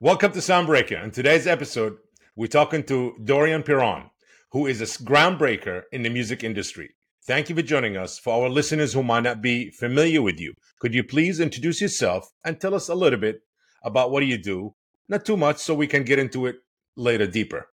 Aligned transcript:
Welcome 0.00 0.30
to 0.30 0.38
Soundbreaker. 0.38 1.02
In 1.02 1.10
today's 1.10 1.48
episode, 1.48 1.96
we're 2.36 2.46
talking 2.46 2.84
to 2.84 3.16
Dorian 3.24 3.64
Perron, 3.64 4.10
who 4.52 4.68
is 4.68 4.80
a 4.80 4.84
groundbreaker 4.84 5.82
in 5.90 6.04
the 6.04 6.08
music 6.08 6.44
industry. 6.44 6.90
Thank 7.26 7.48
you 7.48 7.56
for 7.56 7.62
joining 7.62 7.96
us. 7.96 8.16
For 8.16 8.44
our 8.44 8.48
listeners 8.48 8.92
who 8.92 9.02
might 9.02 9.24
not 9.24 9.42
be 9.42 9.72
familiar 9.72 10.22
with 10.22 10.38
you, 10.38 10.54
could 10.78 10.94
you 10.94 11.02
please 11.02 11.40
introduce 11.40 11.80
yourself 11.80 12.30
and 12.44 12.60
tell 12.60 12.76
us 12.76 12.88
a 12.88 12.94
little 12.94 13.18
bit 13.18 13.40
about 13.82 14.12
what 14.12 14.24
you 14.24 14.38
do? 14.38 14.76
Not 15.08 15.24
too 15.24 15.36
much, 15.36 15.56
so 15.56 15.74
we 15.74 15.88
can 15.88 16.04
get 16.04 16.20
into 16.20 16.46
it 16.46 16.58
later 16.96 17.26
deeper. 17.26 17.66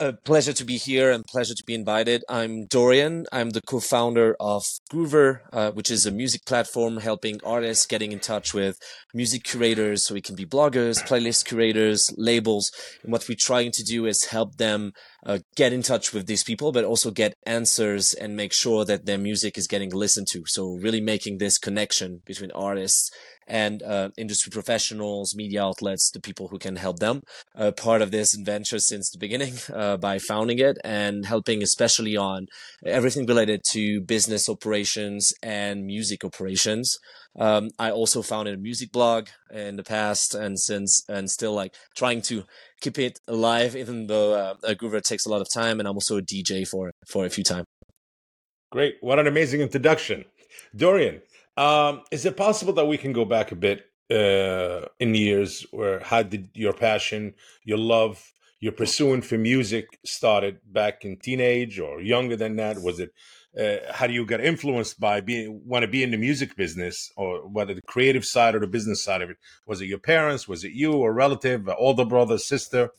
A 0.00 0.12
pleasure 0.12 0.52
to 0.54 0.64
be 0.64 0.76
here 0.76 1.12
and 1.12 1.24
pleasure 1.24 1.54
to 1.54 1.62
be 1.64 1.72
invited. 1.72 2.24
I'm 2.28 2.66
Dorian. 2.66 3.26
I'm 3.30 3.50
the 3.50 3.60
co-founder 3.60 4.34
of 4.40 4.64
Groover, 4.92 5.42
uh, 5.52 5.70
which 5.70 5.88
is 5.88 6.04
a 6.04 6.10
music 6.10 6.44
platform 6.44 6.96
helping 6.96 7.38
artists 7.44 7.86
getting 7.86 8.10
in 8.10 8.18
touch 8.18 8.52
with 8.52 8.76
music 9.14 9.44
curators. 9.44 10.04
So 10.04 10.14
we 10.14 10.20
can 10.20 10.34
be 10.34 10.44
bloggers, 10.44 11.00
playlist 11.06 11.44
curators, 11.44 12.12
labels. 12.16 12.72
And 13.04 13.12
what 13.12 13.28
we're 13.28 13.36
trying 13.38 13.70
to 13.70 13.84
do 13.84 14.06
is 14.06 14.24
help 14.24 14.56
them 14.56 14.94
uh, 15.24 15.38
get 15.56 15.72
in 15.72 15.82
touch 15.82 16.12
with 16.12 16.26
these 16.26 16.44
people, 16.44 16.72
but 16.72 16.84
also 16.84 17.10
get 17.10 17.34
answers 17.46 18.12
and 18.14 18.36
make 18.36 18.52
sure 18.52 18.84
that 18.84 19.06
their 19.06 19.18
music 19.18 19.56
is 19.56 19.66
getting 19.66 19.90
listened 19.90 20.28
to. 20.32 20.44
So 20.46 20.74
really 20.74 21.00
making 21.00 21.38
this 21.38 21.58
connection 21.58 22.22
between 22.24 22.50
artists 22.52 23.10
and 23.46 23.82
uh, 23.82 24.10
industry 24.16 24.50
professionals, 24.50 25.34
media 25.34 25.62
outlets, 25.62 26.10
the 26.10 26.20
people 26.20 26.48
who 26.48 26.58
can 26.58 26.76
help 26.76 26.98
them. 26.98 27.22
Uh, 27.54 27.70
part 27.72 28.02
of 28.02 28.10
this 28.10 28.34
adventure 28.34 28.78
since 28.78 29.10
the 29.10 29.18
beginning 29.18 29.54
uh, 29.74 29.96
by 29.96 30.18
founding 30.18 30.58
it 30.58 30.78
and 30.84 31.26
helping 31.26 31.62
especially 31.62 32.16
on 32.16 32.46
everything 32.84 33.26
related 33.26 33.62
to 33.70 34.00
business 34.00 34.48
operations 34.48 35.32
and 35.42 35.84
music 35.84 36.24
operations. 36.24 36.98
Um, 37.36 37.70
I 37.78 37.90
also 37.90 38.22
founded 38.22 38.54
a 38.54 38.58
music 38.58 38.92
blog 38.92 39.28
in 39.52 39.76
the 39.76 39.82
past 39.82 40.34
and 40.34 40.58
since 40.58 41.04
and 41.08 41.28
still 41.30 41.52
like 41.52 41.74
trying 41.96 42.22
to 42.22 42.44
keep 42.80 42.98
it 42.98 43.18
alive, 43.26 43.74
even 43.74 44.06
though 44.06 44.34
uh, 44.34 44.74
Groover 44.74 45.02
takes 45.02 45.26
a 45.26 45.30
lot 45.30 45.40
of 45.40 45.48
time. 45.52 45.80
And 45.80 45.88
I'm 45.88 45.96
also 45.96 46.18
a 46.18 46.22
DJ 46.22 46.66
for 46.66 46.92
for 47.08 47.26
a 47.26 47.30
few 47.30 47.44
times. 47.44 47.66
Great! 48.70 48.96
What 49.00 49.18
an 49.18 49.26
amazing 49.26 49.60
introduction, 49.60 50.24
Dorian. 50.74 51.22
Um, 51.56 52.02
is 52.10 52.24
it 52.24 52.36
possible 52.36 52.72
that 52.74 52.86
we 52.86 52.98
can 52.98 53.12
go 53.12 53.24
back 53.24 53.52
a 53.52 53.56
bit 53.56 53.86
uh, 54.10 54.86
in 54.98 55.14
years 55.14 55.66
where 55.70 56.00
how 56.00 56.22
did 56.22 56.50
your 56.54 56.72
passion, 56.72 57.34
your 57.64 57.78
love, 57.78 58.32
your 58.60 58.72
pursuing 58.72 59.22
for 59.22 59.38
music 59.38 59.98
started 60.04 60.58
back 60.72 61.04
in 61.04 61.16
teenage 61.18 61.78
or 61.78 62.00
younger 62.00 62.36
than 62.36 62.56
that? 62.56 62.80
Was 62.80 62.98
it 63.00 63.12
uh, 63.58 63.76
how 63.92 64.06
do 64.06 64.12
you 64.12 64.26
get 64.26 64.40
influenced 64.40 64.98
by 64.98 65.20
being 65.20 65.62
want 65.64 65.82
to 65.82 65.88
be 65.88 66.02
in 66.02 66.10
the 66.10 66.16
music 66.16 66.56
business 66.56 67.12
or 67.16 67.46
whether 67.48 67.74
the 67.74 67.82
creative 67.82 68.24
side 68.24 68.54
or 68.54 68.60
the 68.60 68.66
business 68.66 69.02
side 69.02 69.22
of 69.22 69.30
it? 69.30 69.36
Was 69.66 69.80
it 69.80 69.86
your 69.86 69.98
parents? 69.98 70.48
Was 70.48 70.64
it 70.64 70.72
you, 70.72 70.92
or 70.92 71.12
relative, 71.12 71.68
older 71.78 72.04
brother, 72.04 72.38
sister? 72.38 72.90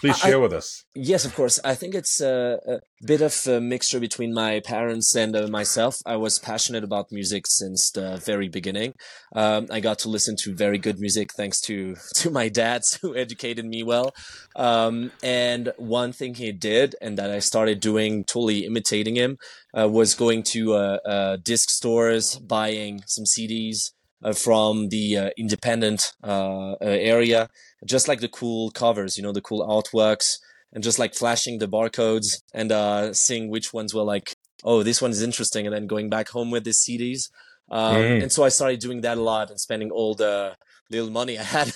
Please 0.00 0.18
share 0.18 0.36
I, 0.36 0.40
with 0.40 0.52
us. 0.52 0.84
Yes, 0.94 1.24
of 1.24 1.34
course. 1.34 1.60
I 1.62 1.74
think 1.74 1.94
it's 1.94 2.20
a, 2.20 2.58
a 2.66 3.06
bit 3.06 3.20
of 3.20 3.46
a 3.46 3.60
mixture 3.60 4.00
between 4.00 4.32
my 4.32 4.60
parents 4.60 5.14
and 5.14 5.36
uh, 5.36 5.46
myself. 5.48 5.98
I 6.06 6.16
was 6.16 6.38
passionate 6.38 6.84
about 6.84 7.12
music 7.12 7.46
since 7.46 7.90
the 7.90 8.16
very 8.16 8.48
beginning. 8.48 8.94
Um, 9.34 9.66
I 9.70 9.80
got 9.80 9.98
to 10.00 10.08
listen 10.08 10.36
to 10.40 10.54
very 10.54 10.78
good 10.78 10.98
music 10.98 11.32
thanks 11.34 11.60
to 11.62 11.96
to 12.16 12.30
my 12.30 12.48
dad, 12.48 12.82
who 13.02 13.14
educated 13.14 13.66
me 13.66 13.82
well. 13.82 14.14
Um, 14.56 15.12
and 15.22 15.72
one 15.76 16.12
thing 16.12 16.34
he 16.34 16.52
did, 16.52 16.96
and 17.00 17.18
that 17.18 17.30
I 17.30 17.38
started 17.40 17.80
doing, 17.80 18.24
totally 18.24 18.64
imitating 18.64 19.16
him, 19.16 19.36
uh, 19.78 19.88
was 19.88 20.14
going 20.14 20.42
to 20.54 20.74
uh, 20.74 20.98
uh 21.04 21.36
disc 21.42 21.68
stores, 21.70 22.36
buying 22.36 23.02
some 23.06 23.24
CDs 23.24 23.92
uh, 24.22 24.32
from 24.32 24.88
the 24.88 25.16
uh, 25.16 25.30
independent 25.36 26.12
uh, 26.22 26.72
uh, 26.72 26.76
area, 26.80 27.48
just 27.84 28.08
like 28.08 28.20
the 28.20 28.28
cool 28.28 28.70
covers, 28.70 29.16
you 29.16 29.22
know, 29.22 29.32
the 29.32 29.40
cool 29.40 29.66
artworks, 29.66 30.38
and 30.72 30.84
just 30.84 30.98
like 30.98 31.14
flashing 31.14 31.58
the 31.58 31.68
barcodes 31.68 32.42
and 32.54 32.70
uh, 32.70 33.12
seeing 33.12 33.50
which 33.50 33.72
ones 33.72 33.94
were 33.94 34.02
like, 34.02 34.36
oh, 34.64 34.82
this 34.82 35.00
one 35.00 35.10
is 35.10 35.22
interesting, 35.22 35.66
and 35.66 35.74
then 35.74 35.86
going 35.86 36.08
back 36.08 36.28
home 36.28 36.50
with 36.50 36.64
the 36.64 36.70
CDs. 36.70 37.30
Um, 37.70 37.96
mm. 37.96 38.22
And 38.22 38.32
so 38.32 38.44
I 38.44 38.48
started 38.48 38.80
doing 38.80 39.00
that 39.02 39.16
a 39.16 39.22
lot 39.22 39.50
and 39.50 39.60
spending 39.60 39.90
all 39.90 40.14
the 40.14 40.56
little 40.90 41.10
money 41.10 41.38
I 41.38 41.42
had 41.42 41.72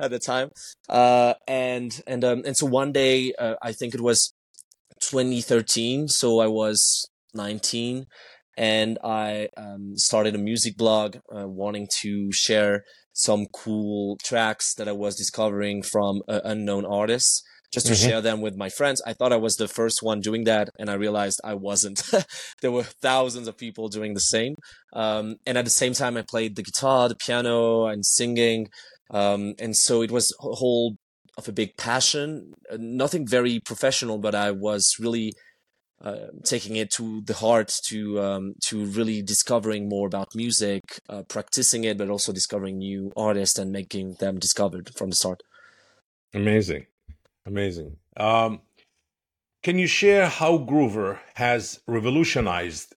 at 0.00 0.10
the 0.10 0.18
time. 0.18 0.50
Uh, 0.88 1.34
and 1.46 2.00
and 2.06 2.24
um, 2.24 2.42
and 2.44 2.56
so 2.56 2.66
one 2.66 2.92
day, 2.92 3.32
uh, 3.38 3.54
I 3.62 3.72
think 3.72 3.94
it 3.94 4.00
was 4.00 4.32
2013, 5.00 6.08
so 6.08 6.40
I 6.40 6.46
was 6.46 7.08
19 7.34 8.06
and 8.58 8.98
I 9.04 9.48
um, 9.56 9.96
started 9.96 10.34
a 10.34 10.38
music 10.38 10.76
blog 10.76 11.16
uh, 11.32 11.46
wanting 11.46 11.86
to 12.00 12.32
share 12.32 12.82
some 13.12 13.46
cool 13.52 14.18
tracks 14.24 14.74
that 14.74 14.88
I 14.88 14.92
was 14.92 15.14
discovering 15.14 15.82
from 15.82 16.22
uh, 16.28 16.40
unknown 16.44 16.84
artists 16.84 17.42
just 17.72 17.86
to 17.86 17.92
mm-hmm. 17.92 18.08
share 18.08 18.20
them 18.20 18.40
with 18.40 18.56
my 18.56 18.68
friends. 18.68 19.00
I 19.06 19.12
thought 19.12 19.32
I 19.32 19.36
was 19.36 19.56
the 19.56 19.68
first 19.68 20.02
one 20.02 20.20
doing 20.20 20.42
that, 20.44 20.70
and 20.76 20.90
I 20.90 20.94
realized 20.94 21.40
I 21.44 21.54
wasn't. 21.54 22.02
there 22.62 22.72
were 22.72 22.82
thousands 22.82 23.46
of 23.46 23.56
people 23.56 23.88
doing 23.88 24.14
the 24.14 24.20
same. 24.20 24.56
Um, 24.92 25.36
and 25.46 25.56
at 25.56 25.64
the 25.64 25.70
same 25.70 25.92
time, 25.92 26.16
I 26.16 26.22
played 26.22 26.56
the 26.56 26.62
guitar, 26.64 27.08
the 27.08 27.14
piano, 27.14 27.86
and 27.86 28.04
singing. 28.04 28.68
Um, 29.10 29.54
and 29.60 29.76
so 29.76 30.02
it 30.02 30.10
was 30.10 30.34
a 30.40 30.54
whole 30.54 30.96
of 31.36 31.46
a 31.46 31.52
big 31.52 31.76
passion. 31.76 32.54
Uh, 32.70 32.76
nothing 32.80 33.24
very 33.24 33.60
professional, 33.60 34.18
but 34.18 34.34
I 34.34 34.50
was 34.50 34.96
really 34.98 35.32
uh, 36.00 36.28
taking 36.44 36.76
it 36.76 36.90
to 36.92 37.22
the 37.22 37.34
heart 37.34 37.74
to 37.84 38.20
um, 38.20 38.54
to 38.66 38.84
really 38.84 39.20
discovering 39.20 39.88
more 39.88 40.06
about 40.06 40.34
music, 40.34 41.00
uh, 41.08 41.22
practicing 41.22 41.84
it, 41.84 41.98
but 41.98 42.08
also 42.08 42.32
discovering 42.32 42.78
new 42.78 43.12
artists 43.16 43.58
and 43.58 43.72
making 43.72 44.14
them 44.14 44.38
discovered 44.38 44.94
from 44.94 45.10
the 45.10 45.16
start. 45.16 45.42
Amazing, 46.32 46.86
amazing. 47.46 47.96
Um, 48.16 48.60
can 49.62 49.78
you 49.78 49.88
share 49.88 50.28
how 50.28 50.58
Groover 50.58 51.18
has 51.34 51.80
revolutionized 51.86 52.94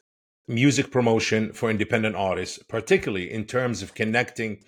music 0.47 0.91
promotion 0.91 1.53
for 1.53 1.71
independent 1.71 2.15
artists, 2.15 2.59
particularly 2.67 3.31
in 3.31 3.45
terms 3.45 3.81
of 3.81 3.95
connecting 3.95 4.59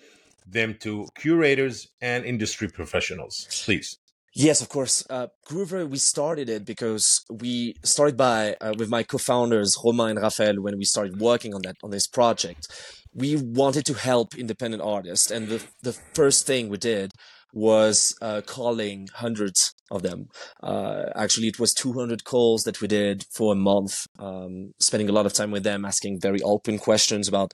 them 0.46 0.76
to 0.80 1.06
curators 1.14 1.88
and 2.00 2.24
industry 2.24 2.68
professionals? 2.68 3.46
Please. 3.64 3.98
Yes, 4.34 4.60
of 4.60 4.68
course. 4.68 5.04
Uh, 5.08 5.28
Groover, 5.48 5.88
we 5.88 5.98
started 5.98 6.48
it 6.48 6.64
because 6.64 7.24
we 7.30 7.76
started 7.84 8.16
by 8.16 8.56
uh, 8.60 8.74
with 8.76 8.88
my 8.88 9.04
co-founders 9.04 9.76
Romain 9.84 10.10
and 10.10 10.22
Raphael 10.22 10.60
when 10.60 10.76
we 10.76 10.84
started 10.84 11.20
working 11.20 11.54
on 11.54 11.62
that 11.62 11.76
on 11.84 11.90
this 11.90 12.08
project. 12.08 12.66
We 13.14 13.36
wanted 13.36 13.86
to 13.86 13.94
help 13.94 14.34
independent 14.36 14.82
artists, 14.82 15.30
and 15.30 15.46
the 15.48 15.62
the 15.82 15.92
first 16.14 16.46
thing 16.48 16.68
we 16.68 16.78
did 16.78 17.12
was 17.52 18.16
uh, 18.20 18.40
calling 18.44 19.08
hundreds 19.14 19.72
of 19.88 20.02
them. 20.02 20.26
Uh, 20.60 21.04
actually, 21.14 21.46
it 21.46 21.60
was 21.60 21.72
200 21.72 22.24
calls 22.24 22.64
that 22.64 22.80
we 22.80 22.88
did 22.88 23.24
for 23.30 23.52
a 23.52 23.56
month, 23.56 24.08
um, 24.18 24.72
spending 24.80 25.08
a 25.08 25.12
lot 25.12 25.26
of 25.26 25.32
time 25.32 25.52
with 25.52 25.62
them, 25.62 25.84
asking 25.84 26.18
very 26.20 26.42
open 26.42 26.78
questions 26.78 27.28
about 27.28 27.52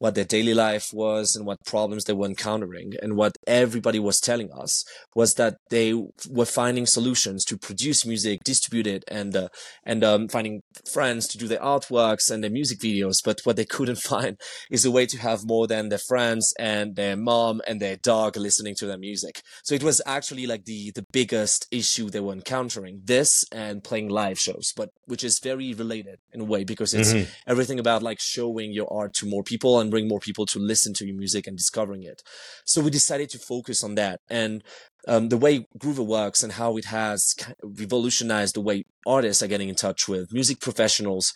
what 0.00 0.14
their 0.14 0.24
daily 0.24 0.54
life 0.54 0.92
was 0.94 1.36
and 1.36 1.44
what 1.44 1.62
problems 1.64 2.04
they 2.04 2.14
were 2.14 2.26
encountering. 2.26 2.94
And 3.02 3.16
what 3.16 3.36
everybody 3.46 3.98
was 3.98 4.18
telling 4.18 4.50
us 4.50 4.82
was 5.14 5.34
that 5.34 5.58
they 5.68 5.92
were 6.28 6.46
finding 6.46 6.86
solutions 6.86 7.44
to 7.44 7.58
produce 7.58 8.06
music, 8.06 8.40
distribute 8.42 8.86
it, 8.86 9.04
and 9.08 9.36
uh, 9.36 9.48
and 9.84 10.02
um, 10.02 10.28
finding 10.28 10.62
friends 10.90 11.28
to 11.28 11.38
do 11.38 11.46
their 11.46 11.60
artworks 11.60 12.30
and 12.30 12.42
their 12.42 12.50
music 12.50 12.80
videos. 12.80 13.18
But 13.22 13.40
what 13.44 13.56
they 13.56 13.66
couldn't 13.66 13.98
find 14.12 14.40
is 14.70 14.86
a 14.86 14.90
way 14.90 15.04
to 15.04 15.18
have 15.18 15.40
more 15.44 15.66
than 15.66 15.90
their 15.90 15.98
friends 15.98 16.54
and 16.58 16.96
their 16.96 17.16
mom 17.16 17.60
and 17.68 17.78
their 17.78 17.96
dog 17.96 18.38
listening 18.38 18.74
to 18.76 18.86
their 18.86 18.98
music. 18.98 19.42
So 19.64 19.74
it 19.74 19.82
was 19.82 20.00
actually 20.06 20.46
like 20.46 20.64
the 20.64 20.92
the 20.94 21.04
biggest 21.12 21.66
issue 21.70 22.08
they 22.08 22.20
were 22.20 22.32
encountering. 22.32 23.02
This 23.04 23.44
and 23.52 23.84
playing 23.84 24.08
live 24.08 24.38
shows, 24.38 24.72
but 24.74 24.88
which 25.04 25.22
is 25.22 25.40
very 25.40 25.74
related 25.74 26.20
in 26.32 26.40
a 26.40 26.44
way 26.44 26.64
because 26.64 26.94
it's 26.94 27.12
mm-hmm. 27.12 27.30
everything 27.46 27.78
about 27.78 28.02
like 28.02 28.18
showing 28.18 28.72
your 28.72 28.90
art 28.90 29.12
to 29.12 29.26
more 29.26 29.42
people 29.42 29.78
and 29.78 29.89
bring 29.90 30.08
more 30.08 30.20
people 30.20 30.46
to 30.46 30.58
listen 30.58 30.94
to 30.94 31.06
your 31.06 31.16
music 31.16 31.46
and 31.46 31.56
discovering 31.56 32.02
it. 32.02 32.22
So 32.64 32.80
we 32.80 32.90
decided 32.90 33.30
to 33.30 33.38
focus 33.38 33.82
on 33.84 33.94
that. 33.96 34.20
And 34.28 34.62
um, 35.08 35.28
the 35.28 35.36
way 35.36 35.66
Groover 35.78 36.06
works 36.06 36.42
and 36.42 36.52
how 36.52 36.76
it 36.76 36.86
has 36.86 37.34
revolutionized 37.62 38.54
the 38.54 38.60
way 38.60 38.84
artists 39.06 39.42
are 39.42 39.48
getting 39.48 39.68
in 39.68 39.74
touch 39.74 40.08
with 40.08 40.32
music 40.32 40.60
professionals 40.60 41.32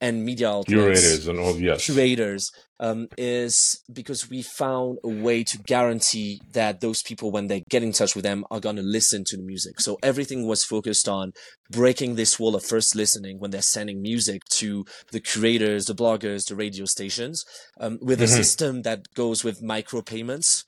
and 0.00 0.24
media 0.24 0.48
outlets, 0.48 0.68
curators 0.68 1.28
and 1.28 1.38
all 1.38 1.56
yes, 1.56 1.84
curators, 1.84 2.50
um, 2.80 3.08
is 3.16 3.82
because 3.92 4.30
we 4.30 4.42
found 4.42 4.98
a 5.02 5.08
way 5.08 5.42
to 5.42 5.58
guarantee 5.58 6.40
that 6.52 6.80
those 6.80 7.02
people, 7.02 7.30
when 7.30 7.48
they 7.48 7.64
get 7.68 7.82
in 7.82 7.92
touch 7.92 8.14
with 8.14 8.24
them, 8.24 8.44
are 8.50 8.60
going 8.60 8.76
to 8.76 8.82
listen 8.82 9.24
to 9.24 9.36
the 9.36 9.42
music. 9.42 9.80
So 9.80 9.98
everything 10.02 10.46
was 10.46 10.64
focused 10.64 11.08
on 11.08 11.32
breaking 11.70 12.14
this 12.14 12.38
wall 12.38 12.54
of 12.54 12.64
first 12.64 12.94
listening 12.94 13.38
when 13.38 13.50
they're 13.50 13.62
sending 13.62 14.00
music 14.00 14.42
to 14.50 14.84
the 15.10 15.20
curators, 15.20 15.86
the 15.86 15.94
bloggers, 15.94 16.46
the 16.46 16.56
radio 16.56 16.84
stations, 16.84 17.44
um, 17.80 17.98
with 18.00 18.18
mm-hmm. 18.18 18.24
a 18.24 18.28
system 18.28 18.82
that 18.82 19.00
goes 19.14 19.42
with 19.42 19.62
micropayments. 19.62 20.64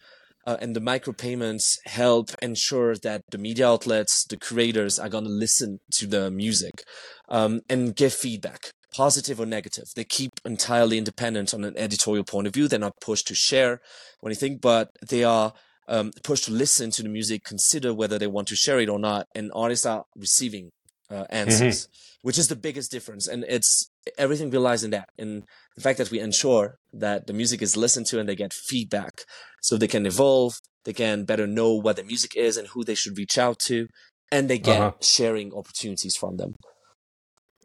Uh, 0.47 0.57
and 0.61 0.75
the 0.75 0.81
micropayments 0.81 1.77
help 1.85 2.31
ensure 2.41 2.97
that 2.97 3.23
the 3.31 3.37
media 3.37 3.69
outlets, 3.69 4.25
the 4.25 4.39
curators 4.39 4.99
are 4.99 5.11
going 5.11 5.25
to 5.25 5.31
listen 5.31 5.79
to 5.93 6.07
the 6.07 6.31
music 6.31 6.83
um, 7.29 7.61
and 7.69 7.95
give 7.95 8.15
feedback 8.15 8.73
positive 8.95 9.41
or 9.41 9.47
negative. 9.47 9.85
They 9.95 10.05
keep 10.05 10.33
entirely 10.45 10.99
independent 10.99 11.55
on 11.55 11.65
an 11.65 11.77
editorial 11.77 12.25
point 12.25 12.47
of 12.47 12.55
view. 12.55 12.69
They're 12.69 12.79
not 12.79 13.01
pushed 13.01 13.29
to 13.29 13.35
share 13.35 13.81
or 14.21 14.29
anything, 14.29 14.59
but 14.59 14.91
they 15.07 15.25
are 15.25 15.53
um, 15.89 16.13
pushed 16.23 16.45
to 16.45 16.53
listen 16.53 16.91
to 16.93 17.03
the 17.03 17.09
music, 17.09 17.45
consider 17.45 17.93
whether 17.93 18.19
they 18.19 18.27
want 18.27 18.49
to 18.49 18.57
share 18.57 18.81
it 18.81 18.89
or 18.89 18.99
not, 18.99 19.27
and 19.35 19.51
artists 19.55 19.87
are 19.87 20.05
receiving 20.17 20.71
uh, 21.11 21.25
answers, 21.31 21.87
mm-hmm. 21.87 22.19
which 22.23 22.39
is 22.39 22.49
the 22.49 22.57
biggest 22.57 22.91
difference. 22.91 23.27
And 23.27 23.45
it's 23.49 23.91
everything 24.17 24.51
relies 24.51 24.85
in 24.85 24.91
that, 24.93 25.09
in 25.19 25.45
the 25.75 25.83
fact 25.83 25.99
that 25.99 26.11
we 26.11 26.21
ensure 26.21 26.77
that 26.93 27.27
the 27.27 27.33
music 27.33 27.61
is 27.61 27.77
listened 27.77 28.07
to 28.07 28.21
and 28.21 28.29
they 28.29 28.37
get 28.37 28.53
feedback, 28.53 29.23
so 29.61 29.77
they 29.77 29.89
can 29.89 30.07
evolve, 30.07 30.55
they 30.85 30.93
can 30.93 31.25
better 31.25 31.47
know 31.47 31.75
what 31.75 31.97
the 31.97 32.05
music 32.05 32.37
is 32.37 32.57
and 32.57 32.69
who 32.69 32.85
they 32.85 32.95
should 32.95 33.19
reach 33.19 33.37
out 33.37 33.59
to, 33.59 33.89
and 34.31 34.49
they 34.49 34.59
get 34.59 34.81
uh-huh. 34.81 34.93
sharing 35.01 35.53
opportunities 35.53 36.17
from 36.17 36.37
them. 36.37 36.55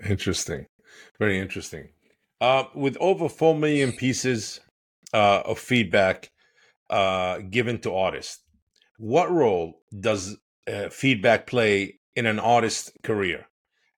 Interesting, 0.04 0.66
very 1.20 1.40
interesting. 1.40 1.90
Uh, 2.42 2.66
with 2.74 2.98
over 3.00 3.30
four 3.30 3.56
million 3.56 3.92
pieces 3.94 4.60
uh, 5.14 5.42
of 5.46 5.58
feedback 5.60 6.32
uh, 6.90 7.40
given 7.50 7.80
to 7.80 7.94
artists, 7.94 8.44
what 8.98 9.32
role 9.32 9.82
does 9.98 10.38
uh, 10.68 10.90
feedback 10.90 11.48
play 11.48 12.00
in 12.16 12.26
an 12.26 12.40
artist's 12.40 12.92
career? 13.04 13.48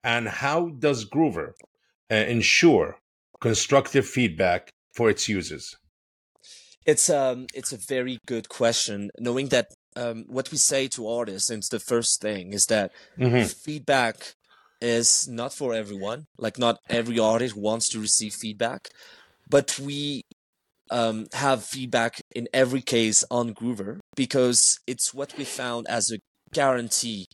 And 0.03 0.27
how 0.27 0.69
does 0.69 1.09
Groover 1.09 1.53
uh, 2.11 2.15
ensure 2.15 2.97
constructive 3.39 4.05
feedback 4.05 4.71
for 4.93 5.09
its 5.09 5.27
users? 5.27 5.75
It's 6.85 7.09
um 7.09 7.47
it's 7.53 7.73
a 7.73 7.77
very 7.77 8.17
good 8.25 8.47
question. 8.47 9.11
Knowing 9.19 9.49
that 9.49 9.73
um, 9.97 10.25
what 10.27 10.51
we 10.51 10.57
say 10.57 10.87
to 10.89 11.07
artists, 11.07 11.49
and 11.49 11.59
it's 11.59 11.69
the 11.69 11.79
first 11.79 12.21
thing, 12.21 12.53
is 12.53 12.67
that 12.67 12.91
mm-hmm. 13.19 13.45
feedback 13.45 14.35
is 14.81 15.27
not 15.27 15.53
for 15.53 15.73
everyone. 15.73 16.25
Like 16.37 16.57
not 16.57 16.77
every 16.89 17.19
artist 17.19 17.55
wants 17.55 17.89
to 17.89 17.99
receive 17.99 18.33
feedback, 18.33 18.89
but 19.49 19.79
we 19.79 20.23
um, 20.89 21.27
have 21.33 21.63
feedback 21.63 22.21
in 22.35 22.47
every 22.53 22.81
case 22.81 23.23
on 23.29 23.53
Groover 23.53 23.99
because 24.15 24.79
it's 24.87 25.13
what 25.13 25.37
we 25.37 25.43
found 25.43 25.87
as 25.87 26.11
a 26.11 26.19
guarantee 26.53 27.27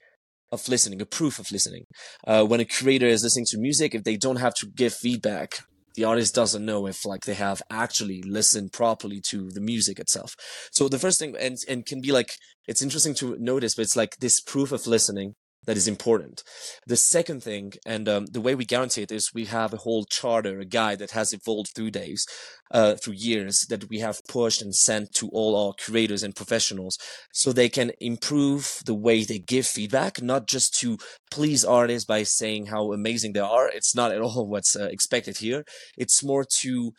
of 0.51 0.67
listening, 0.67 1.01
a 1.01 1.05
proof 1.05 1.39
of 1.39 1.51
listening. 1.51 1.85
Uh, 2.25 2.45
when 2.45 2.59
a 2.59 2.65
creator 2.65 3.07
is 3.07 3.23
listening 3.23 3.45
to 3.49 3.57
music, 3.57 3.95
if 3.95 4.03
they 4.03 4.17
don't 4.17 4.39
have 4.39 4.53
to 4.55 4.67
give 4.67 4.93
feedback, 4.93 5.55
the 5.95 6.03
artist 6.03 6.33
doesn't 6.33 6.65
know 6.65 6.87
if 6.87 7.05
like 7.05 7.21
they 7.21 7.33
have 7.33 7.61
actually 7.69 8.21
listened 8.23 8.71
properly 8.71 9.21
to 9.29 9.49
the 9.51 9.61
music 9.61 9.99
itself. 9.99 10.35
So 10.71 10.87
the 10.87 10.99
first 10.99 11.19
thing, 11.19 11.35
and 11.39 11.57
and 11.67 11.85
can 11.85 12.01
be 12.01 12.11
like 12.11 12.31
it's 12.67 12.81
interesting 12.81 13.13
to 13.15 13.37
notice, 13.39 13.75
but 13.75 13.83
it's 13.83 13.95
like 13.95 14.17
this 14.19 14.39
proof 14.39 14.71
of 14.71 14.87
listening 14.87 15.33
that 15.65 15.77
is 15.77 15.87
important. 15.87 16.43
The 16.85 16.97
second 16.97 17.43
thing, 17.43 17.73
and 17.85 18.07
um, 18.09 18.25
the 18.27 18.41
way 18.41 18.55
we 18.55 18.65
guarantee 18.65 19.01
it 19.01 19.11
is 19.11 19.33
we 19.33 19.45
have 19.45 19.73
a 19.73 19.77
whole 19.77 20.05
charter, 20.05 20.59
a 20.59 20.65
guide 20.65 20.99
that 20.99 21.11
has 21.11 21.33
evolved 21.33 21.71
through 21.75 21.91
days, 21.91 22.25
uh, 22.71 22.95
through 22.95 23.13
years 23.13 23.65
that 23.69 23.89
we 23.89 23.99
have 23.99 24.21
pushed 24.27 24.61
and 24.61 24.75
sent 24.75 25.13
to 25.13 25.29
all 25.29 25.55
our 25.55 25.73
creators 25.73 26.23
and 26.23 26.35
professionals 26.35 26.97
so 27.31 27.51
they 27.51 27.69
can 27.69 27.91
improve 27.99 28.79
the 28.85 28.95
way 28.95 29.23
they 29.23 29.39
give 29.39 29.65
feedback, 29.65 30.21
not 30.21 30.47
just 30.47 30.73
to 30.79 30.97
please 31.31 31.63
artists 31.63 32.05
by 32.05 32.23
saying 32.23 32.67
how 32.67 32.91
amazing 32.91 33.33
they 33.33 33.39
are. 33.39 33.69
It's 33.69 33.95
not 33.95 34.11
at 34.11 34.21
all 34.21 34.47
what's 34.53 34.75
uh, 34.75 34.85
expected 34.85 35.37
here. 35.37 35.63
It's 35.97 36.23
more 36.23 36.45
to 36.61 36.91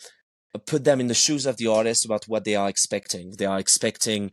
put 0.66 0.84
them 0.84 1.00
in 1.00 1.08
the 1.08 1.14
shoes 1.14 1.46
of 1.46 1.56
the 1.56 1.66
artist 1.66 2.04
about 2.04 2.24
what 2.28 2.44
they 2.44 2.54
are 2.54 2.68
expecting. 2.68 3.34
They 3.38 3.46
are 3.46 3.58
expecting 3.58 4.30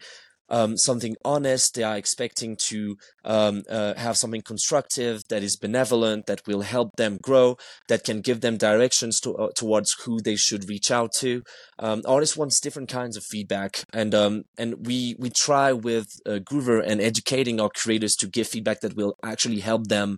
um, 0.49 0.77
something 0.77 1.15
honest. 1.23 1.75
They 1.75 1.83
are 1.83 1.97
expecting 1.97 2.55
to 2.67 2.97
um, 3.23 3.63
uh, 3.69 3.93
have 3.95 4.17
something 4.17 4.41
constructive 4.41 5.21
that 5.29 5.43
is 5.43 5.55
benevolent, 5.55 6.25
that 6.25 6.45
will 6.45 6.61
help 6.61 6.95
them 6.97 7.17
grow, 7.21 7.57
that 7.87 8.03
can 8.03 8.21
give 8.21 8.41
them 8.41 8.57
directions 8.57 9.19
to, 9.21 9.35
uh, 9.35 9.49
towards 9.55 9.95
who 10.03 10.19
they 10.19 10.35
should 10.35 10.69
reach 10.69 10.91
out 10.91 11.11
to. 11.19 11.43
Um, 11.79 12.01
artists 12.05 12.37
wants 12.37 12.59
different 12.59 12.89
kinds 12.89 13.17
of 13.17 13.23
feedback, 13.23 13.83
and 13.93 14.13
um, 14.13 14.43
and 14.57 14.85
we 14.85 15.15
we 15.17 15.29
try 15.29 15.71
with 15.71 16.07
uh, 16.25 16.39
Groover 16.39 16.83
and 16.85 17.01
educating 17.01 17.59
our 17.59 17.69
creators 17.69 18.15
to 18.17 18.27
give 18.27 18.47
feedback 18.47 18.81
that 18.81 18.95
will 18.95 19.15
actually 19.23 19.59
help 19.59 19.87
them 19.87 20.17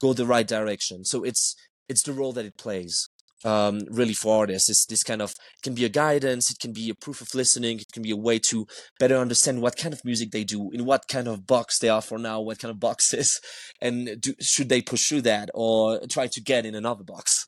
go 0.00 0.12
the 0.12 0.26
right 0.26 0.46
direction. 0.46 1.04
So 1.04 1.22
it's 1.22 1.54
it's 1.88 2.02
the 2.02 2.12
role 2.12 2.32
that 2.32 2.46
it 2.46 2.56
plays 2.56 3.08
um, 3.44 3.80
really 3.90 4.14
for 4.14 4.40
artists. 4.40 4.68
It's 4.68 4.86
this 4.86 5.02
kind 5.02 5.22
of 5.22 5.30
it 5.30 5.62
can 5.62 5.74
be 5.74 5.84
a 5.84 5.88
guidance, 5.88 6.50
it 6.50 6.58
can 6.58 6.72
be 6.72 6.90
a 6.90 6.94
proof 6.94 7.20
of 7.20 7.34
listening, 7.34 7.80
it 7.80 7.92
can 7.92 8.02
be 8.02 8.10
a 8.10 8.16
way 8.16 8.38
to 8.50 8.66
better 8.98 9.16
understand 9.16 9.62
what 9.62 9.76
kind 9.76 9.92
of 9.92 10.04
music 10.04 10.30
they 10.30 10.44
do, 10.44 10.70
in 10.72 10.84
what 10.84 11.08
kind 11.08 11.28
of 11.28 11.46
box 11.46 11.78
they 11.78 11.88
are 11.88 12.02
for 12.02 12.18
now, 12.18 12.40
what 12.40 12.58
kind 12.58 12.70
of 12.70 12.80
boxes, 12.80 13.40
and 13.80 14.20
do, 14.20 14.34
should 14.40 14.68
they 14.68 14.82
pursue 14.82 15.20
that 15.20 15.50
or 15.54 16.00
try 16.08 16.26
to 16.26 16.40
get 16.40 16.66
in 16.66 16.74
another 16.74 17.04
box. 17.04 17.46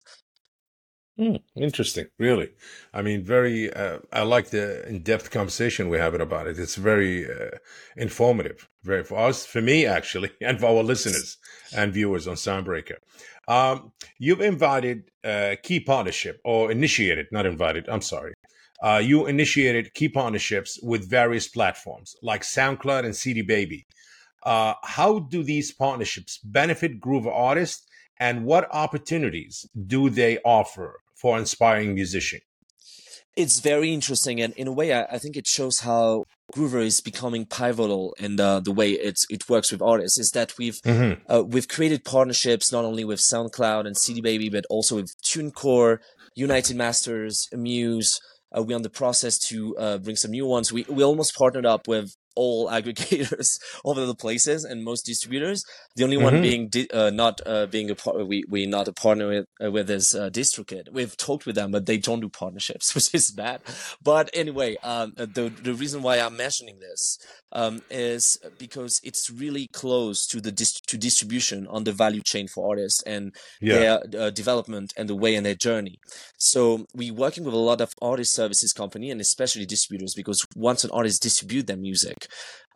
Mm, 1.19 1.41
interesting, 1.57 2.09
really. 2.19 2.51
I 2.93 3.01
mean, 3.01 3.25
very. 3.25 3.73
Uh, 3.73 4.01
I 4.13 4.23
like 4.23 4.51
the 4.51 4.87
in-depth 4.87 5.31
conversation 5.31 5.89
we're 5.89 6.03
having 6.03 6.21
about 6.21 6.47
it. 6.47 6.59
It's 6.59 6.75
very 6.75 7.25
uh, 7.25 7.57
informative, 7.97 8.69
very 8.83 9.03
for 9.03 9.19
us, 9.19 9.47
for 9.47 9.63
me 9.63 9.87
actually, 9.87 10.31
and 10.43 10.61
for 10.61 10.67
our 10.67 10.83
listeners 10.83 11.39
and 11.75 11.91
viewers 11.93 12.29
on 12.29 12.35
Soundbreaker. 12.35 12.97
Um, 13.49 13.93
you've 14.19 14.43
invited 14.43 15.11
uh, 15.25 15.57
key 15.63 15.81
partnership 15.81 16.39
or 16.45 16.71
initiated, 16.71 17.29
not 17.33 17.47
invited. 17.47 17.89
I'm 17.89 18.03
sorry. 18.03 18.35
Uh, 18.83 19.01
you 19.03 19.27
initiated 19.27 19.95
key 19.95 20.11
partnerships 20.11 20.79
with 20.83 21.09
various 21.09 21.49
platforms 21.49 22.15
like 22.23 22.43
SoundCloud 22.43 23.07
and 23.07 23.17
CD 23.17 23.41
Baby. 23.41 23.87
Uh, 24.43 24.75
how 24.85 25.21
do 25.21 25.43
these 25.43 25.73
partnerships 25.73 26.39
benefit 26.45 27.01
Groover 27.01 27.33
artists, 27.33 27.87
and 28.21 28.45
what 28.45 28.69
opportunities 28.71 29.67
do 29.87 30.11
they 30.11 30.39
offer 30.45 31.01
for 31.21 31.39
inspiring 31.39 31.95
musician? 31.95 32.41
It's 33.37 33.61
very 33.61 33.93
interesting, 33.93 34.41
and 34.41 34.55
in 34.55 34.67
a 34.67 34.73
way, 34.73 34.95
I, 34.95 35.03
I 35.05 35.19
think 35.19 35.37
it 35.37 35.47
shows 35.47 35.81
how 35.81 36.25
Groover 36.55 36.81
is 36.81 37.03
becoming 37.03 37.45
pivotal 37.45 38.15
in 38.19 38.37
the, 38.37 38.61
the 38.65 38.73
way 38.73 38.93
it's 38.93 39.27
it 39.29 39.47
works 39.49 39.71
with 39.71 39.83
artists. 39.83 40.19
Is 40.19 40.31
that 40.31 40.57
we've 40.59 40.81
mm-hmm. 40.83 41.21
uh, 41.31 41.43
we've 41.43 41.69
created 41.69 42.05
partnerships 42.05 42.73
not 42.73 42.87
only 42.87 43.05
with 43.05 43.21
SoundCloud 43.21 43.87
and 43.87 43.97
CD 43.97 44.23
Baby, 44.23 44.49
but 44.49 44.65
also 44.71 44.97
with 44.97 45.13
TuneCore, 45.23 45.99
United 46.35 46.77
Masters, 46.77 47.47
Amuse. 47.53 48.19
Uh, 48.57 48.62
we're 48.62 48.77
on 48.77 48.83
the 48.83 48.89
process 48.89 49.39
to 49.39 49.77
uh, 49.77 49.99
bring 49.99 50.17
some 50.17 50.31
new 50.31 50.47
ones. 50.47 50.73
We 50.73 50.87
we 50.89 51.05
almost 51.05 51.35
partnered 51.37 51.67
up 51.67 51.87
with 51.87 52.15
all 52.37 52.69
aggregators 52.77 53.59
all 53.85 53.93
over 53.93 54.06
the 54.06 54.15
places 54.15 54.65
and 54.65 54.85
most 54.85 55.06
distributors. 55.06 55.65
The 55.97 56.05
only 56.05 56.17
mm-hmm. 56.17 56.25
one 56.25 56.43
being 56.43 56.69
di- 56.69 56.91
uh, 56.91 57.11
not 57.11 57.41
uh, 57.47 57.67
being 57.67 57.91
a 57.91 57.94
part, 57.94 58.27
we 58.27 58.44
we 58.49 58.67
not 58.67 58.88
a 58.88 58.93
partner 58.93 59.29
with 59.29 59.47
uh, 59.62 59.71
with 59.71 59.91
is 59.91 60.15
uh, 60.15 60.31
DistroKid. 60.31 60.93
We've 60.93 61.17
talked 61.17 61.47
with 61.47 61.56
them, 61.56 61.71
but 61.71 61.87
they 61.87 61.99
don't 61.99 62.21
do 62.21 62.29
partnerships, 62.29 62.94
which 62.94 63.15
is 63.15 63.31
bad. 63.31 63.61
But 64.03 64.31
anyway, 64.35 64.77
um, 64.83 65.15
uh, 65.19 65.27
the 65.27 65.49
the 65.49 65.75
reason 65.75 66.03
why 66.03 66.19
I'm 66.19 66.37
mentioning 66.37 66.79
this 66.79 67.19
um, 67.53 67.83
is 67.91 68.38
because 68.59 69.00
it's 69.03 69.31
really 69.31 69.69
close 69.73 70.26
to 70.26 70.40
the 70.40 70.52
dis- 70.52 70.81
to 70.81 70.99
distribution 70.99 71.66
on 71.69 71.85
the 71.85 71.93
value 71.93 72.23
chain 72.23 72.49
for 72.49 72.69
artists 72.69 73.02
and 73.05 73.35
yeah. 73.61 73.75
their 73.75 74.00
uh, 74.19 74.31
development 74.31 74.93
and 74.97 75.09
the 75.09 75.14
way 75.14 75.35
in 75.35 75.45
their 75.45 75.55
journey. 75.55 75.99
So 76.37 76.87
we're 76.95 77.14
working 77.14 77.45
with 77.45 77.55
a 77.55 77.59
lot 77.59 77.81
of 77.81 77.93
artist 78.02 78.35
services 78.35 78.73
company 78.73 79.11
and 79.11 79.21
especially 79.21 79.66
distributors 79.66 80.14
because 80.14 80.45
once 80.55 80.85
an 80.85 80.90
artist 80.93 81.23
distribute 81.23 81.66
their 81.66 81.76
music, 81.76 82.25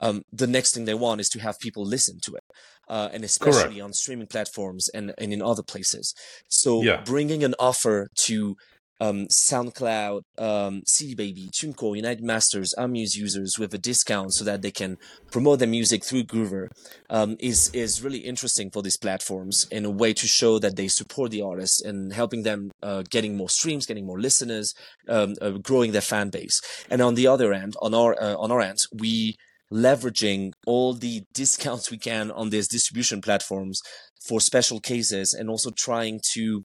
um, 0.00 0.23
the 0.33 0.47
next 0.47 0.75
thing 0.75 0.85
they 0.85 0.95
want 0.95 1.21
is 1.21 1.28
to 1.30 1.40
have 1.40 1.59
people 1.59 1.85
listen 1.85 2.19
to 2.23 2.35
it. 2.35 2.45
Uh, 2.88 3.09
and 3.12 3.23
especially 3.23 3.62
Correct. 3.62 3.83
on 3.83 3.92
streaming 3.92 4.26
platforms 4.26 4.88
and, 4.88 5.14
and 5.16 5.33
in 5.33 5.40
other 5.40 5.62
places. 5.62 6.12
So 6.49 6.83
yeah. 6.83 7.02
bringing 7.04 7.45
an 7.45 7.54
offer 7.61 8.09
to 8.23 8.57
um, 9.00 9.26
SoundCloud, 9.26 10.23
um, 10.38 10.83
CD 10.87 11.14
Baby, 11.14 11.50
TuneCore, 11.50 11.97
United 11.97 12.23
Masters, 12.23 12.75
Amuse 12.76 13.16
users 13.16 13.59
with 13.59 13.73
a 13.75 13.78
discount 13.78 14.35
so 14.35 14.45
that 14.45 14.62
they 14.62 14.71
can 14.71 14.99
promote 15.30 15.59
their 15.59 15.69
music 15.69 16.04
through 16.04 16.25
Groover 16.25 16.69
um, 17.09 17.37
is 17.40 17.71
is 17.73 18.02
really 18.02 18.19
interesting 18.19 18.71
for 18.71 18.83
these 18.83 18.97
platforms 18.97 19.66
in 19.71 19.85
a 19.85 19.90
way 19.90 20.12
to 20.12 20.26
show 20.26 20.59
that 20.59 20.76
they 20.76 20.88
support 20.88 21.30
the 21.30 21.42
artists 21.42 21.80
and 21.80 22.12
helping 22.12 22.42
them 22.42 22.71
uh, 22.83 23.02
getting 23.09 23.37
more 23.37 23.49
streams, 23.49 23.87
getting 23.87 24.07
more 24.07 24.21
listeners, 24.21 24.75
um, 25.09 25.35
uh, 25.40 25.50
growing 25.50 25.92
their 25.92 26.00
fan 26.00 26.28
base. 26.30 26.61
And 26.90 27.00
on 27.00 27.14
the 27.14 27.26
other 27.26 27.52
end, 27.52 27.75
on 27.80 27.95
our 27.95 28.21
uh, 28.23 28.37
on 28.37 28.50
our 28.52 28.61
end, 28.61 28.78
we 28.92 29.37
leveraging 29.73 30.52
all 30.66 30.92
the 30.95 31.23
discounts 31.33 31.90
we 31.90 31.99
can 31.99 32.30
on 32.33 32.50
these 32.50 32.66
distribution 32.66 33.21
platforms 33.21 33.80
for 34.26 34.40
special 34.40 34.80
cases 34.80 35.33
and 35.33 35.49
also 35.49 35.71
trying 35.71 36.21
to 36.33 36.64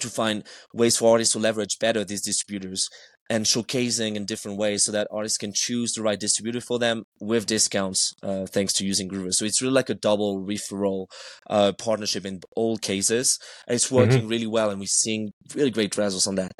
to 0.00 0.08
find 0.08 0.44
ways 0.72 0.96
for 0.96 1.12
artists 1.12 1.32
to 1.32 1.38
leverage 1.38 1.78
better 1.78 2.04
these 2.04 2.22
distributors 2.22 2.88
and 3.28 3.44
showcasing 3.44 4.14
in 4.14 4.24
different 4.24 4.56
ways 4.56 4.84
so 4.84 4.92
that 4.92 5.08
artists 5.10 5.38
can 5.38 5.52
choose 5.52 5.92
the 5.92 6.02
right 6.02 6.20
distributor 6.20 6.60
for 6.60 6.78
them 6.78 7.04
with 7.20 7.46
discounts 7.46 8.14
uh, 8.22 8.46
thanks 8.46 8.72
to 8.74 8.86
using 8.86 9.08
Groover. 9.08 9.32
So 9.32 9.44
it's 9.44 9.60
really 9.60 9.74
like 9.74 9.90
a 9.90 9.94
double 9.94 10.40
referral 10.44 11.06
uh, 11.50 11.72
partnership 11.72 12.24
in 12.24 12.40
all 12.54 12.76
cases. 12.76 13.38
And 13.66 13.74
it's 13.74 13.86
mm-hmm. 13.86 13.96
working 13.96 14.18
mm-hmm. 14.18 14.28
really 14.28 14.46
well 14.46 14.70
and 14.70 14.78
we're 14.78 14.86
seeing 14.86 15.32
really 15.54 15.70
great 15.70 15.96
results 15.96 16.26
on 16.26 16.36
that. 16.36 16.52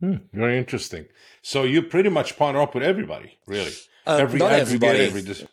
Hmm, 0.00 0.16
very 0.32 0.58
interesting. 0.58 1.06
So 1.42 1.64
you 1.64 1.82
pretty 1.82 2.08
much 2.08 2.36
partner 2.36 2.60
up 2.60 2.74
with 2.74 2.84
everybody, 2.84 3.38
really. 3.46 3.72
Uh, 4.06 4.18
every 4.20 4.38
not 4.38 4.52
everybody. 4.52 5.00
Every 5.00 5.22
dis- 5.22 5.44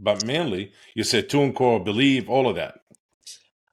but 0.00 0.24
mainly, 0.24 0.72
you 0.94 1.04
said 1.04 1.28
TuneCore, 1.28 1.84
Believe, 1.84 2.28
all 2.28 2.48
of 2.48 2.56
that. 2.56 2.80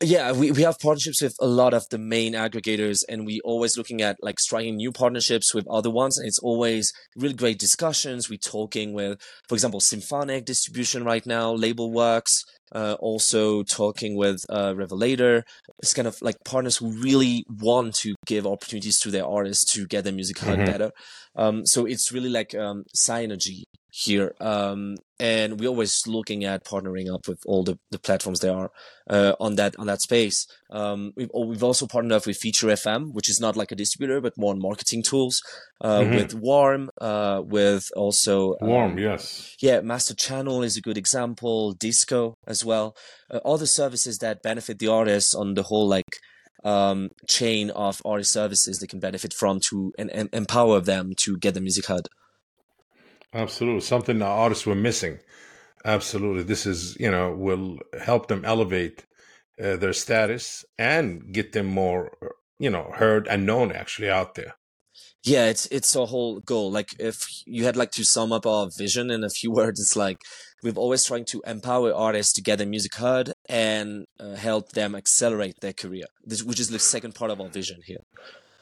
Yeah, 0.03 0.31
we, 0.31 0.51
we 0.51 0.63
have 0.63 0.79
partnerships 0.79 1.21
with 1.21 1.35
a 1.39 1.45
lot 1.45 1.75
of 1.75 1.87
the 1.89 1.99
main 1.99 2.33
aggregators, 2.33 3.03
and 3.07 3.23
we 3.23 3.39
always 3.43 3.77
looking 3.77 4.01
at 4.01 4.17
like 4.23 4.39
striking 4.39 4.77
new 4.77 4.91
partnerships 4.91 5.53
with 5.53 5.67
other 5.67 5.91
ones. 5.91 6.17
And 6.17 6.27
it's 6.27 6.39
always 6.39 6.91
really 7.15 7.35
great 7.35 7.59
discussions. 7.59 8.27
We're 8.27 8.39
talking 8.39 8.93
with, 8.93 9.21
for 9.47 9.53
example, 9.53 9.79
Symphonic 9.79 10.45
Distribution 10.45 11.03
right 11.03 11.23
now, 11.23 11.51
Label 11.51 11.91
Worx, 11.91 12.39
uh, 12.73 12.95
also 12.99 13.63
talking 13.63 14.15
with 14.15 14.45
uh, 14.49 14.73
Revelator. 14.75 15.43
It's 15.79 15.93
kind 15.93 16.07
of 16.07 16.21
like 16.21 16.37
partners 16.45 16.77
who 16.77 16.91
really 16.91 17.45
want 17.49 17.95
to 17.95 18.15
give 18.25 18.47
opportunities 18.47 18.99
to 18.99 19.11
their 19.11 19.25
artists 19.25 19.71
to 19.73 19.87
get 19.87 20.03
their 20.03 20.13
music 20.13 20.39
heard 20.39 20.59
mm-hmm. 20.59 20.71
better. 20.71 20.91
Um, 21.35 21.65
so 21.65 21.85
it's 21.85 22.11
really 22.11 22.29
like 22.29 22.53
um, 22.55 22.83
synergy 22.95 23.63
here. 23.91 24.33
Um, 24.39 24.95
and 25.19 25.59
we're 25.59 25.69
always 25.69 26.07
looking 26.07 26.43
at 26.45 26.65
partnering 26.65 27.13
up 27.13 27.27
with 27.27 27.39
all 27.45 27.63
the, 27.63 27.77
the 27.91 27.99
platforms 27.99 28.39
there 28.39 28.55
are 28.55 28.71
uh, 29.09 29.33
on 29.39 29.55
that 29.55 29.75
on 29.77 29.87
that 29.87 30.01
space. 30.01 30.47
Um, 30.71 31.11
we've 31.17 31.29
we've 31.33 31.63
also 31.63 31.85
partnered 31.85 32.13
up 32.13 32.25
with 32.25 32.37
Feature.fm, 32.37 33.13
which 33.13 33.29
is 33.29 33.39
not 33.39 33.57
like 33.57 33.71
a 33.71 33.75
distributor, 33.75 34.21
but 34.21 34.37
more 34.37 34.53
on 34.53 34.61
marketing 34.61 35.03
tools. 35.03 35.41
Uh, 35.81 35.99
mm-hmm. 35.99 36.15
With 36.15 36.33
Warm, 36.33 36.89
uh, 36.99 37.41
with 37.43 37.89
also 37.95 38.55
Warm, 38.61 38.91
um, 38.91 38.97
yes, 38.97 39.55
yeah. 39.59 39.81
Master 39.81 40.15
Channel 40.15 40.63
is 40.63 40.77
a 40.77 40.81
good 40.81 40.97
example. 40.97 41.73
Disco 41.73 42.35
as 42.47 42.63
well. 42.63 42.95
Uh, 43.29 43.37
all 43.39 43.57
the 43.57 43.67
services 43.67 44.19
that 44.19 44.41
benefit 44.41 44.79
the 44.79 44.87
artists 44.87 45.35
on 45.35 45.55
the 45.55 45.63
whole 45.63 45.87
like 45.87 46.05
um, 46.63 47.09
chain 47.27 47.69
of 47.71 48.01
artist 48.05 48.31
services 48.31 48.79
they 48.79 48.87
can 48.87 48.99
benefit 48.99 49.33
from 49.33 49.59
to 49.59 49.93
and, 49.97 50.09
and 50.11 50.29
empower 50.31 50.79
them 50.79 51.13
to 51.17 51.37
get 51.37 51.53
the 51.53 51.61
music 51.61 51.87
heard. 51.87 52.07
Absolutely, 53.33 53.81
something 53.81 54.19
the 54.19 54.25
artists 54.25 54.65
were 54.65 54.75
missing. 54.75 55.19
Absolutely, 55.83 56.43
this 56.43 56.65
is 56.65 56.95
you 56.99 57.09
know 57.09 57.33
will 57.33 57.79
help 57.99 58.27
them 58.27 58.45
elevate 58.45 59.05
uh, 59.61 59.75
their 59.77 59.93
status 59.93 60.65
and 60.77 61.33
get 61.33 61.53
them 61.53 61.65
more 61.65 62.11
you 62.61 62.69
know 62.69 62.91
heard 62.95 63.27
and 63.27 63.45
known 63.45 63.71
actually 63.71 64.09
out 64.09 64.35
there. 64.35 64.55
Yeah, 65.23 65.47
it's 65.47 65.65
it's 65.67 65.95
a 65.95 66.05
whole 66.05 66.39
goal. 66.39 66.71
Like 66.71 66.89
if 66.99 67.25
you 67.45 67.65
had 67.65 67.75
like 67.75 67.91
to 67.91 68.03
sum 68.03 68.31
up 68.31 68.45
our 68.45 68.69
vision 68.75 69.11
in 69.11 69.23
a 69.23 69.29
few 69.29 69.51
words, 69.59 69.79
it's 69.79 69.95
like 69.95 70.19
we've 70.63 70.77
always 70.77 71.03
trying 71.03 71.25
to 71.25 71.41
empower 71.45 71.93
artists 71.93 72.33
to 72.33 72.41
get 72.41 72.57
their 72.57 72.67
music 72.67 72.95
heard 72.95 73.33
and 73.49 74.05
uh, 74.19 74.35
help 74.35 74.71
them 74.71 74.95
accelerate 74.95 75.59
their 75.61 75.73
career, 75.73 76.05
this, 76.23 76.43
which 76.43 76.59
is 76.59 76.69
the 76.69 76.79
second 76.79 77.15
part 77.15 77.31
of 77.31 77.41
our 77.41 77.49
vision 77.49 77.79
here. 77.85 78.03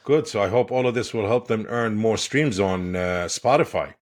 Good. 0.04 0.26
So 0.26 0.42
I 0.42 0.48
hope 0.48 0.72
all 0.72 0.86
of 0.86 0.94
this 0.94 1.12
will 1.12 1.26
help 1.26 1.48
them 1.48 1.66
earn 1.68 1.96
more 1.96 2.16
streams 2.16 2.58
on 2.58 2.96
uh, 2.96 3.26
Spotify 3.28 3.94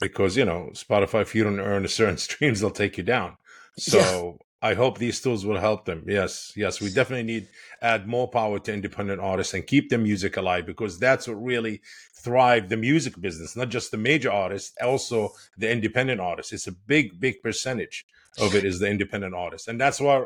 because 0.00 0.36
you 0.36 0.44
know 0.44 0.70
Spotify, 0.74 1.22
if 1.22 1.34
you 1.34 1.44
don't 1.44 1.60
earn 1.60 1.84
a 1.84 1.88
certain 1.88 2.18
streams, 2.28 2.60
they'll 2.60 2.70
take 2.70 2.98
you 2.98 3.04
down. 3.04 3.36
So. 3.76 4.38
I 4.60 4.74
hope 4.74 4.98
these 4.98 5.20
tools 5.20 5.46
will 5.46 5.60
help 5.60 5.84
them. 5.84 6.04
Yes, 6.06 6.52
yes, 6.56 6.80
we 6.80 6.90
definitely 6.90 7.22
need 7.22 7.48
add 7.80 8.08
more 8.08 8.28
power 8.28 8.58
to 8.58 8.72
independent 8.72 9.20
artists 9.20 9.54
and 9.54 9.66
keep 9.66 9.88
the 9.88 9.98
music 9.98 10.36
alive 10.36 10.66
because 10.66 10.98
that's 10.98 11.28
what 11.28 11.42
really 11.42 11.80
thrive 12.12 12.68
the 12.68 12.76
music 12.76 13.20
business, 13.20 13.56
not 13.56 13.68
just 13.68 13.92
the 13.92 13.96
major 13.96 14.32
artists, 14.32 14.74
also 14.82 15.30
the 15.56 15.70
independent 15.70 16.20
artists. 16.20 16.52
It's 16.52 16.66
a 16.66 16.72
big, 16.72 17.20
big 17.20 17.40
percentage 17.40 18.04
of 18.40 18.54
it 18.54 18.64
is 18.64 18.80
the 18.80 18.88
independent 18.88 19.34
artists, 19.34 19.68
and 19.68 19.80
that's 19.80 20.00
why 20.00 20.24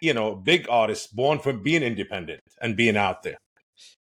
you 0.00 0.12
know 0.14 0.34
big 0.34 0.66
artists 0.68 1.06
born 1.06 1.38
from 1.38 1.62
being 1.62 1.82
independent 1.82 2.42
and 2.60 2.76
being 2.76 2.96
out 2.96 3.22
there. 3.22 3.38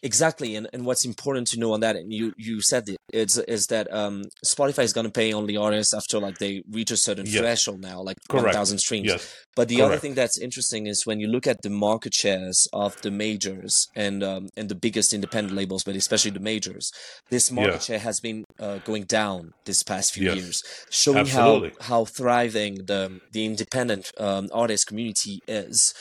Exactly, 0.02 0.56
and, 0.56 0.68
and 0.72 0.86
what's 0.86 1.04
important 1.04 1.48
to 1.48 1.60
know 1.60 1.74
on 1.74 1.82
that, 1.82 1.96
and 1.98 2.14
you 2.14 2.34
you 2.38 2.62
said 2.62 2.88
it, 2.88 2.98
is 3.12 3.38
is 3.38 3.68
that 3.68 3.92
um, 3.94 4.24
Spotify 4.46 4.84
is 4.84 4.94
going 4.94 5.06
to 5.06 5.12
pay 5.12 5.34
only 5.34 5.58
artists 5.58 5.94
after 5.94 6.20
like 6.20 6.38
they 6.38 6.64
reach 6.72 6.92
a 6.92 6.98
certain 6.98 7.26
yes. 7.26 7.38
threshold 7.38 7.82
now, 7.82 8.02
like 8.02 8.18
one 8.30 8.50
thousand 8.52 8.78
streams. 8.78 9.08
Yes. 9.08 9.36
But 9.56 9.68
the 9.68 9.78
Correct. 9.78 9.92
other 9.92 10.00
thing 10.00 10.14
that's 10.14 10.38
interesting 10.38 10.88
is 10.88 11.06
when 11.06 11.20
you 11.20 11.28
look 11.28 11.48
at 11.48 11.62
the 11.64 11.70
market 11.70 12.14
shares 12.14 12.68
of 12.72 13.02
the 13.02 13.12
majors 13.12 13.90
and 13.94 14.24
um, 14.24 14.48
and 14.56 14.70
the 14.70 14.76
biggest 14.76 15.14
independent 15.14 15.56
labels, 15.56 15.84
but 15.84 15.96
especially 15.96 16.32
the 16.32 16.40
majors, 16.40 16.92
this 17.30 17.52
market 17.52 17.74
yeah. 17.74 17.80
share 17.80 18.00
has 18.00 18.22
been 18.22 18.46
uh, 18.58 18.78
going 18.80 19.04
down 19.04 19.52
this 19.66 19.84
past 19.84 20.14
few 20.14 20.28
yes. 20.28 20.36
years, 20.38 20.64
showing 20.90 21.18
Absolutely. 21.20 21.72
how 21.82 22.00
how 22.00 22.06
thriving 22.06 22.86
the 22.86 23.20
the 23.34 23.46
independent 23.46 24.12
um, 24.18 24.48
artist 24.54 24.88
community 24.88 25.40
is 25.46 25.94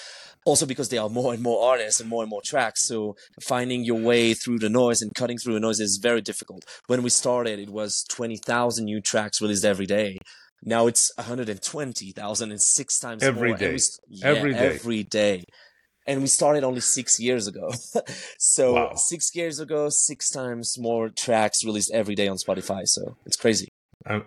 also 0.49 0.67
because 0.67 0.89
there 0.89 1.03
are 1.03 1.11
more 1.11 1.35
and 1.35 1.43
more 1.43 1.63
artists 1.71 2.01
and 2.01 2.09
more 2.09 2.23
and 2.23 2.31
more 2.31 2.41
tracks. 2.43 2.87
So 2.87 3.17
finding 3.43 3.85
your 3.85 4.01
way 4.01 4.33
through 4.33 4.59
the 4.59 4.71
noise 4.71 5.03
and 5.03 5.15
cutting 5.15 5.39
through 5.39 5.55
the 5.55 5.61
noise 5.61 5.79
is 5.79 6.01
very 6.03 6.23
difficult. 6.23 6.65
When 6.87 7.03
we 7.03 7.11
started, 7.11 7.59
it 7.59 7.69
was 7.69 8.05
20,000 8.09 8.85
new 8.85 9.01
tracks 9.01 9.43
released 9.43 9.65
every 9.65 9.87
day. 9.87 10.19
Now 10.65 10.87
it's 10.87 11.13
120,000 11.17 12.51
and 12.51 12.61
six 12.61 12.99
times 12.99 13.23
every 13.23 13.51
more. 13.51 13.59
Day. 13.59 13.73
We, 13.73 13.81
yeah, 14.09 14.27
every 14.27 14.53
day. 14.55 14.75
Every 14.75 15.03
day. 15.05 15.45
And 16.07 16.23
we 16.23 16.27
started 16.27 16.65
only 16.65 16.81
six 16.81 17.21
years 17.21 17.47
ago. 17.47 17.71
so 18.39 18.73
wow. 18.73 18.95
six 18.95 19.31
years 19.35 19.61
ago, 19.61 19.91
six 19.91 20.31
times 20.31 20.77
more 20.79 21.11
tracks 21.11 21.63
released 21.63 21.91
every 21.93 22.15
day 22.15 22.27
on 22.27 22.39
Spotify. 22.39 22.83
So 22.87 23.19
it's 23.27 23.37
crazy. 23.37 23.69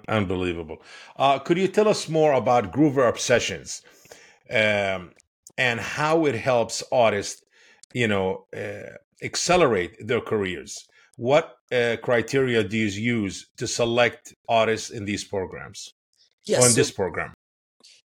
unbelievable. 0.07 0.77
Uh, 1.17 1.39
could 1.39 1.57
you 1.57 1.67
tell 1.67 1.87
us 1.87 2.07
more 2.07 2.33
about 2.33 2.71
Groover 2.71 3.09
Obsessions? 3.09 3.81
Um, 4.51 5.11
and 5.57 5.79
how 5.79 6.25
it 6.25 6.35
helps 6.35 6.83
artists, 6.91 7.41
you 7.93 8.07
know, 8.07 8.45
uh, 8.55 8.95
accelerate 9.23 9.95
their 10.07 10.21
careers. 10.21 10.87
What 11.17 11.55
uh, 11.71 11.97
criteria 12.01 12.63
do 12.63 12.77
you 12.77 12.87
use 12.87 13.47
to 13.57 13.67
select 13.67 14.33
artists 14.49 14.89
in 14.89 15.05
these 15.05 15.23
programs? 15.23 15.93
Yes, 16.45 16.61
or 16.61 16.65
in 16.65 16.71
so 16.71 16.75
this 16.75 16.91
program? 16.91 17.33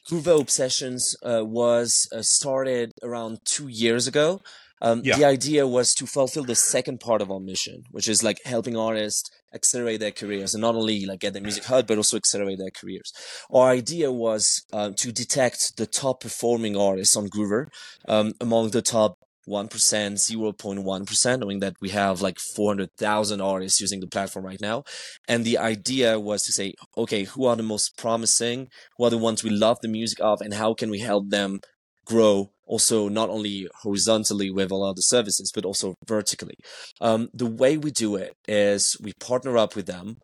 Groover 0.09 0.39
Obsessions 0.41 1.15
uh, 1.23 1.45
was 1.45 2.07
uh, 2.11 2.21
started 2.21 2.91
around 3.01 3.39
two 3.45 3.67
years 3.67 4.07
ago. 4.07 4.41
Um, 4.81 5.01
yeah. 5.03 5.15
The 5.15 5.25
idea 5.25 5.65
was 5.65 5.93
to 5.95 6.05
fulfill 6.05 6.43
the 6.43 6.55
second 6.55 6.99
part 6.99 7.21
of 7.21 7.31
our 7.31 7.39
mission, 7.39 7.83
which 7.91 8.09
is 8.09 8.21
like 8.21 8.39
helping 8.43 8.75
artists 8.75 9.29
accelerate 9.53 9.99
their 9.99 10.11
careers 10.11 10.53
and 10.53 10.61
not 10.61 10.75
only 10.75 11.05
like 11.05 11.19
get 11.19 11.33
their 11.33 11.41
music 11.41 11.65
heard, 11.65 11.87
but 11.87 11.97
also 11.97 12.17
accelerate 12.17 12.57
their 12.57 12.71
careers. 12.71 13.13
Our 13.51 13.69
idea 13.69 14.11
was 14.11 14.65
uh, 14.71 14.91
to 14.97 15.11
detect 15.11 15.77
the 15.77 15.85
top 15.85 16.21
performing 16.21 16.75
artists 16.75 17.15
on 17.15 17.29
Groover 17.29 17.67
um, 18.07 18.33
among 18.41 18.71
the 18.71 18.81
top 18.81 19.17
1%, 19.47 19.69
0.1%, 19.69 21.39
knowing 21.39 21.59
that 21.59 21.75
we 21.81 21.89
have 21.89 22.21
like 22.21 22.39
400,000 22.39 23.41
artists 23.41 23.81
using 23.81 23.99
the 23.99 24.07
platform 24.07 24.45
right 24.45 24.61
now. 24.61 24.83
And 25.27 25.43
the 25.43 25.57
idea 25.57 26.19
was 26.19 26.43
to 26.43 26.53
say, 26.53 26.73
okay, 26.97 27.25
who 27.25 27.45
are 27.45 27.55
the 27.55 27.63
most 27.63 27.97
promising? 27.97 28.69
Who 28.97 29.05
are 29.05 29.09
the 29.09 29.17
ones 29.17 29.43
we 29.43 29.49
love 29.49 29.79
the 29.81 29.89
music 29.89 30.19
of? 30.21 30.41
And 30.41 30.53
how 30.53 30.73
can 30.73 30.89
we 30.89 30.99
help 30.99 31.29
them 31.29 31.59
grow 32.05 32.51
also 32.73 33.07
not 33.07 33.29
only 33.29 33.67
horizontally 33.83 34.49
with 34.49 34.71
all 34.71 34.83
other 34.83 35.05
services, 35.15 35.51
but 35.53 35.63
also 35.63 35.93
vertically. 36.07 36.57
Um, 36.99 37.29
the 37.31 37.51
way 37.61 37.77
we 37.77 37.91
do 37.91 38.15
it 38.15 38.33
is 38.47 38.97
we 38.99 39.13
partner 39.19 39.57
up 39.63 39.75
with 39.75 39.85
them 39.85 40.17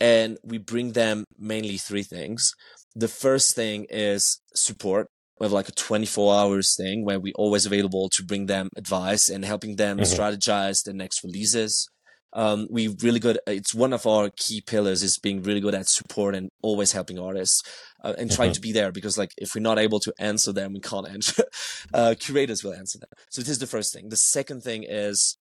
and 0.00 0.36
we 0.44 0.58
bring 0.58 0.92
them 0.92 1.24
mainly 1.38 1.78
three 1.78 2.02
things. 2.02 2.52
The 2.94 3.08
first 3.08 3.56
thing 3.56 3.86
is 3.88 4.38
support. 4.54 5.06
We 5.40 5.46
have 5.46 5.52
like 5.52 5.70
a 5.70 5.72
24 5.72 6.34
hours 6.34 6.76
thing 6.76 7.06
where 7.06 7.18
we're 7.18 7.42
always 7.44 7.64
available 7.64 8.10
to 8.10 8.22
bring 8.22 8.44
them 8.46 8.68
advice 8.76 9.30
and 9.30 9.42
helping 9.42 9.76
them 9.76 9.96
mm-hmm. 9.96 10.14
strategize 10.14 10.84
the 10.84 10.92
next 10.92 11.24
releases. 11.24 11.88
Um, 12.34 12.66
we 12.70 12.88
really 13.00 13.20
good. 13.20 13.38
It's 13.46 13.74
one 13.74 13.92
of 13.92 14.06
our 14.06 14.30
key 14.36 14.60
pillars 14.60 15.02
is 15.02 15.18
being 15.18 15.42
really 15.42 15.60
good 15.60 15.74
at 15.74 15.88
support 15.88 16.34
and 16.34 16.48
always 16.62 16.92
helping 16.92 17.18
artists 17.18 17.62
uh, 18.02 18.14
and 18.18 18.30
trying 18.30 18.48
mm-hmm. 18.48 18.54
to 18.54 18.60
be 18.60 18.72
there 18.72 18.92
because 18.92 19.16
like 19.16 19.30
if 19.38 19.54
we're 19.54 19.62
not 19.62 19.78
able 19.78 20.00
to 20.00 20.12
answer 20.18 20.52
them, 20.52 20.72
we 20.72 20.80
can't 20.80 21.08
answer. 21.08 21.44
uh, 21.94 22.14
curators 22.18 22.64
will 22.64 22.74
answer 22.74 22.98
them. 22.98 23.10
So 23.30 23.40
this 23.40 23.50
is 23.50 23.58
the 23.58 23.66
first 23.66 23.92
thing. 23.92 24.08
The 24.08 24.16
second 24.16 24.62
thing 24.62 24.84
is 24.86 25.36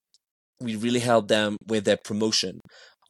we 0.61 0.75
really 0.75 0.99
help 0.99 1.27
them 1.27 1.57
with 1.67 1.85
their 1.85 1.97
promotion 1.97 2.59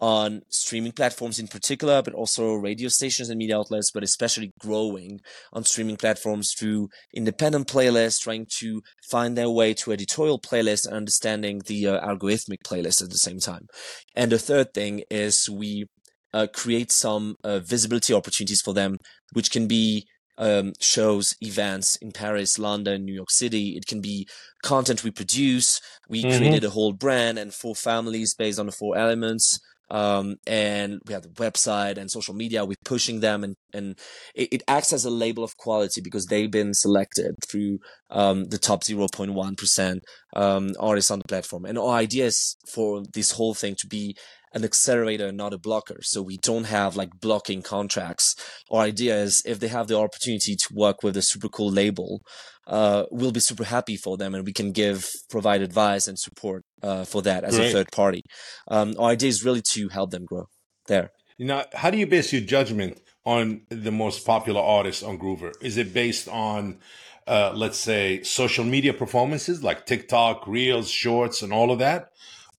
on 0.04 0.42
streaming 0.50 0.92
platforms 0.92 1.40
in 1.40 1.48
particular, 1.48 2.02
but 2.02 2.14
also 2.14 2.56
radio 2.56 2.90
stations 2.90 3.30
and 3.30 3.38
media 3.38 3.58
outlets, 3.58 3.90
but 3.90 4.04
especially 4.04 4.52
growing 4.60 5.22
on 5.54 5.64
streaming 5.64 5.96
platforms 5.96 6.52
through 6.52 6.90
independent 7.14 7.70
playlists, 7.70 8.20
trying 8.20 8.46
to 8.46 8.82
find 9.10 9.38
their 9.38 9.50
way 9.50 9.74
to 9.74 9.94
editorial 9.94 10.38
playlists 10.38 10.86
and 10.86 10.94
understanding 10.94 11.62
the 11.68 11.88
uh, 11.88 12.06
algorithmic 12.06 12.58
playlist 12.66 13.02
at 13.02 13.12
the 13.12 13.18
same 13.18 13.40
time. 13.40 13.66
And 14.14 14.30
the 14.30 14.38
third 14.38 14.74
thing 14.74 15.04
is 15.10 15.50
we 15.50 15.86
uh, 16.34 16.48
create 16.54 16.92
some 16.92 17.38
uh, 17.46 17.60
visibility 17.60 18.14
opportunities 18.14 18.62
for 18.62 18.74
them, 18.74 18.98
which 19.32 19.52
can 19.52 19.70
be 19.70 20.06
um, 20.38 20.74
shows, 20.82 21.34
events 21.42 21.96
in 21.98 22.12
Paris, 22.12 22.60
London, 22.60 23.06
New 23.06 23.14
York 23.14 23.32
City. 23.32 23.78
It 23.78 23.86
can 23.86 24.02
be 24.02 24.28
content 24.64 25.06
we 25.06 25.12
produce. 25.12 25.80
We 26.10 26.26
mm-hmm. 26.26 26.38
created 26.38 26.66
a 26.66 26.72
whole 26.72 26.92
brand 26.92 27.38
and 27.40 27.54
four 27.54 27.74
families 27.76 28.34
based 28.34 28.60
on 28.60 28.66
the 28.66 28.74
four 28.74 28.98
elements. 28.98 29.62
Um, 29.90 30.38
and 30.48 31.00
we 31.06 31.14
have 31.14 31.24
the 31.24 31.30
website 31.30 31.98
and 31.98 32.10
social 32.10 32.34
media. 32.34 32.66
We're 32.66 32.76
pushing 32.86 33.20
them, 33.20 33.44
and 33.44 33.56
and 33.74 34.00
it, 34.34 34.50
it 34.52 34.64
acts 34.68 34.94
as 34.94 35.06
a 35.06 35.10
label 35.10 35.44
of 35.44 35.58
quality 35.58 36.02
because 36.02 36.26
they've 36.26 36.52
been 36.52 36.74
selected 36.74 37.36
through 37.48 37.80
um, 38.10 38.46
the 38.46 38.58
top 38.58 38.84
0.1 38.84 39.58
percent 39.58 40.04
um, 40.36 40.72
artists 40.80 41.12
on 41.12 41.20
the 41.20 41.28
platform. 41.28 41.66
And 41.66 41.78
our 41.78 41.96
idea 41.96 42.26
is 42.26 42.58
for 42.74 43.04
this 43.14 43.32
whole 43.32 43.54
thing 43.54 43.76
to 43.80 43.88
be 43.88 44.16
an 44.54 44.64
accelerator, 44.64 45.32
not 45.32 45.54
a 45.54 45.58
blocker. 45.58 45.98
So 46.02 46.22
we 46.22 46.38
don't 46.38 46.66
have 46.66 46.96
like 46.96 47.20
blocking 47.20 47.62
contracts. 47.62 48.36
Our 48.72 48.82
idea 48.82 49.18
is 49.18 49.42
if 49.46 49.60
they 49.60 49.68
have 49.68 49.88
the 49.88 49.98
opportunity 49.98 50.56
to 50.56 50.74
work 50.74 51.04
with 51.04 51.18
a 51.18 51.22
super 51.22 51.50
cool 51.50 51.72
label, 51.72 52.22
uh, 52.68 53.06
we'll 53.12 53.32
be 53.32 53.40
super 53.40 53.64
happy 53.64 53.98
for 53.98 54.18
them 54.18 54.34
and 54.36 54.46
we 54.46 54.54
can 54.54 54.72
give, 54.72 55.10
provide 55.30 55.62
advice 55.62 56.08
and 56.08 56.18
support 56.18 56.64
uh, 56.82 57.04
for 57.04 57.22
that 57.22 57.44
as 57.44 57.56
Great. 57.56 57.70
a 57.70 57.72
third 57.74 57.92
party. 57.92 58.22
Um, 58.70 58.96
our 58.98 59.12
idea 59.12 59.30
is 59.30 59.44
really 59.44 59.62
to 59.72 59.90
help 59.90 60.12
them 60.12 60.26
grow 60.26 60.46
there. 60.88 61.12
Now, 61.40 61.66
how 61.74 61.90
do 61.90 61.98
you 61.98 62.08
base 62.08 62.32
your 62.32 62.42
judgment 62.42 63.02
on 63.26 63.62
the 63.70 63.92
most 63.92 64.26
popular 64.26 64.62
artists 64.62 65.04
on 65.04 65.18
Groover? 65.18 65.52
Is 65.62 65.78
it 65.78 65.94
based 65.94 66.28
on 66.28 66.80
uh, 67.28 67.54
let's 67.56 67.78
say 67.78 68.22
social 68.24 68.66
media 68.66 68.94
performances 68.94 69.64
like 69.64 69.86
TikTok, 69.86 70.46
Reels, 70.46 70.90
Shorts, 70.90 71.42
and 71.42 71.54
all 71.54 71.72
of 71.72 71.80
that. 71.80 72.12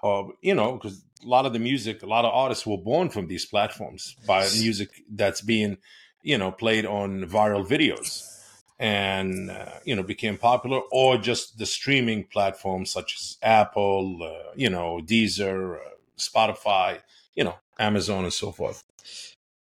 Uh, 0.03 0.25
you 0.41 0.55
know, 0.55 0.73
because 0.73 1.03
a 1.23 1.27
lot 1.27 1.47
of 1.47 1.53
the 1.53 1.59
music, 1.59 2.03
a 2.03 2.07
lot 2.07 2.25
of 2.25 2.33
artists 2.33 2.67
were 2.67 2.79
born 2.79 3.09
from 3.11 3.27
these 3.27 3.45
platforms 3.45 4.17
by 4.27 4.49
music 4.59 4.89
that's 5.11 5.41
being, 5.41 5.79
you 6.23 6.39
know, 6.39 6.51
played 6.51 6.87
on 6.87 7.25
viral 7.25 7.67
videos 7.67 8.34
and 8.79 9.51
uh, 9.51 9.67
you 9.85 9.95
know 9.95 10.03
became 10.03 10.37
popular 10.37 10.81
or 10.91 11.17
just 11.17 11.59
the 11.59 11.67
streaming 11.67 12.25
platforms 12.25 12.91
such 12.91 13.15
as 13.15 13.37
apple 13.43 14.19
uh, 14.23 14.51
you 14.57 14.69
know 14.69 15.01
deezer 15.05 15.77
uh, 15.77 15.91
spotify 16.19 16.99
you 17.35 17.45
know 17.45 17.55
amazon 17.79 18.25
and 18.25 18.33
so 18.33 18.53
forth. 18.53 18.85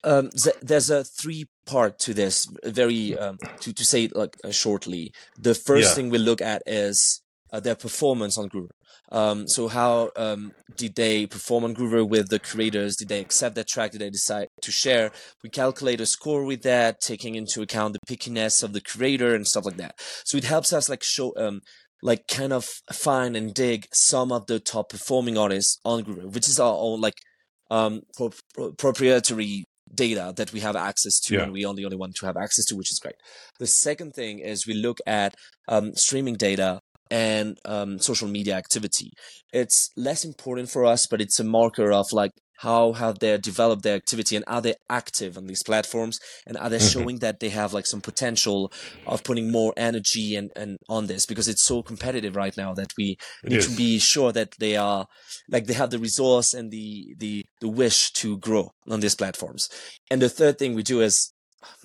Um, 0.05 0.31
there's 0.63 0.89
a 0.89 1.03
three 1.03 1.49
part 1.65 1.99
to 2.01 2.15
this 2.15 2.49
very 2.65 3.19
um, 3.19 3.39
to, 3.61 3.73
to 3.73 3.85
say 3.85 4.09
like 4.15 4.37
uh, 4.45 4.53
shortly. 4.53 5.13
The 5.37 5.55
first 5.55 5.91
yeah. 5.91 5.95
thing 5.95 6.11
we 6.11 6.19
look 6.19 6.41
at 6.41 6.63
is 6.65 7.23
uh, 7.53 7.59
their 7.59 7.75
performance 7.75 8.39
on 8.39 8.49
groover 8.49 8.71
um, 9.13 9.47
so 9.47 9.69
how 9.69 10.11
um, 10.17 10.53
did 10.77 10.97
they 10.97 11.27
perform 11.27 11.65
on 11.65 11.75
groover 11.75 12.07
with 12.07 12.29
the 12.29 12.39
creators? 12.39 12.97
Did 12.97 13.09
they 13.09 13.21
accept 13.21 13.55
that 13.55 13.69
track? 13.69 13.93
Did 13.93 14.01
they 14.01 14.11
decide 14.11 14.49
to 14.63 14.73
share? 14.73 15.13
We 15.43 15.51
calculate 15.51 16.01
a 16.01 16.07
score 16.07 16.45
with 16.45 16.63
that 16.63 17.01
taking 17.01 17.35
into 17.35 17.63
account 17.63 17.95
the 17.95 18.17
pickiness 18.17 18.63
of 18.63 18.73
the 18.73 18.81
creator 18.81 19.35
and 19.35 19.47
stuff 19.47 19.65
like 19.65 19.77
that. 19.77 19.95
So 20.25 20.37
it 20.37 20.45
helps 20.45 20.73
us 20.73 20.89
like 20.89 21.05
show 21.05 21.33
um, 21.37 21.61
like 22.03 22.27
kind 22.29 22.53
of 22.53 22.65
find 22.93 23.37
and 23.37 23.55
dig 23.55 23.87
some 23.93 24.33
of 24.33 24.47
the 24.47 24.61
top 24.61 24.91
performing 24.91 25.39
artists 25.39 25.81
on 25.85 26.05
groover 26.05 26.31
which 26.33 26.47
is 26.47 26.61
our 26.61 26.77
own 26.77 27.01
like 27.01 27.15
um 27.71 28.03
pro- 28.15 28.31
pro- 28.55 28.73
proprietary 28.73 29.65
data 29.95 30.33
that 30.37 30.53
we 30.53 30.61
have 30.61 30.77
access 30.77 31.19
to 31.21 31.35
yeah. 31.35 31.43
and 31.43 31.53
we 31.53 31.65
only 31.65 31.85
only 31.85 31.97
want 31.97 32.15
to 32.15 32.27
have 32.27 32.37
access 32.37 32.65
to 32.67 32.77
which 32.77 32.91
is 32.91 32.99
great. 32.99 33.15
The 33.59 33.67
second 33.67 34.15
thing 34.15 34.41
is 34.41 34.67
we 34.67 34.75
look 34.75 34.99
at 35.07 35.35
um, 35.69 35.95
streaming 35.95 36.35
data 36.35 36.81
and 37.11 37.59
um, 37.65 37.99
social 37.99 38.29
media 38.29 38.55
activity. 38.55 39.11
It's 39.53 39.91
less 39.97 40.25
important 40.25 40.71
for 40.71 40.85
us 40.85 41.07
but 41.07 41.21
it's 41.21 41.41
a 41.41 41.45
marker 41.45 41.93
of 41.93 42.13
like 42.13 42.33
how 42.59 42.93
have 42.95 43.19
they 43.19 43.37
developed 43.39 43.83
their 43.83 43.97
activity 43.97 44.37
and 44.37 44.45
are 44.49 44.63
they 44.63 44.75
active 44.89 45.37
on 45.37 45.47
these 45.47 45.63
platforms? 45.63 46.19
And 46.47 46.57
are 46.57 46.71
they 46.71 46.79
mm-hmm. 46.79 47.01
showing 47.01 47.19
that 47.19 47.41
they 47.41 47.51
have 47.51 47.73
like 47.73 47.87
some 47.87 48.01
potential 48.01 48.73
of 49.07 49.25
putting 49.25 49.53
more 49.53 49.75
energy 49.77 50.35
and, 50.37 50.51
and 50.57 50.79
on 50.89 51.07
this? 51.07 51.27
Because 51.27 51.49
it's 51.49 51.63
so 51.63 51.83
competitive 51.83 52.35
right 52.35 52.57
now 52.57 52.73
that 52.75 52.93
we 52.97 53.19
it 53.45 53.51
need 53.51 53.59
is. 53.59 53.69
to 53.69 53.77
be 53.77 53.99
sure 53.99 54.33
that 54.33 54.55
they 54.59 54.77
are 54.77 55.07
like 55.49 55.67
they 55.67 55.75
have 55.75 55.91
the 55.91 55.99
resource 55.99 56.55
and 56.55 56.71
the 56.71 57.15
the 57.19 57.45
the 57.61 57.69
wish 57.69 58.13
to 58.13 58.39
grow 58.39 58.73
on 58.89 59.01
these 59.01 59.15
platforms. 59.15 59.69
And 60.11 60.23
the 60.23 60.29
third 60.29 60.59
thing 60.59 60.75
we 60.75 60.83
do 60.83 61.01
is 61.01 61.33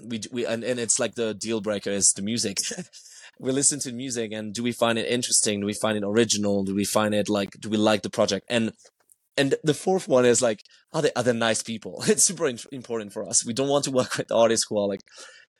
we 0.03 0.21
we 0.31 0.45
and, 0.45 0.63
and 0.63 0.79
it's 0.79 0.99
like 0.99 1.15
the 1.15 1.33
deal 1.33 1.59
breaker 1.59 1.89
is 1.89 2.13
the 2.13 2.21
music 2.21 2.59
we 3.41 3.51
listen 3.51 3.79
to 3.79 3.91
music 3.91 4.31
and 4.31 4.53
do 4.53 4.63
we 4.63 4.71
find 4.71 4.97
it 4.97 5.07
interesting 5.07 5.59
do 5.59 5.65
we 5.65 5.73
find 5.73 5.97
it 5.97 6.03
original 6.05 6.63
do 6.63 6.75
we 6.75 6.85
find 6.85 7.13
it 7.13 7.27
like 7.27 7.51
do 7.59 7.69
we 7.69 7.77
like 7.77 8.01
the 8.01 8.09
project 8.09 8.45
and 8.49 8.71
and 9.37 9.55
the 9.63 9.73
fourth 9.73 10.07
one 10.07 10.25
is 10.25 10.41
like, 10.41 10.63
are 10.93 11.01
they, 11.01 11.11
are 11.15 11.23
they 11.23 11.33
nice 11.33 11.63
people? 11.63 12.03
It's 12.07 12.23
super 12.23 12.51
important 12.71 13.13
for 13.13 13.27
us. 13.27 13.45
We 13.45 13.53
don't 13.53 13.69
want 13.69 13.85
to 13.85 13.91
work 13.99 14.17
with 14.17 14.31
artists 14.31 14.65
who 14.69 14.77
are 14.77 14.87
like, 14.87 15.01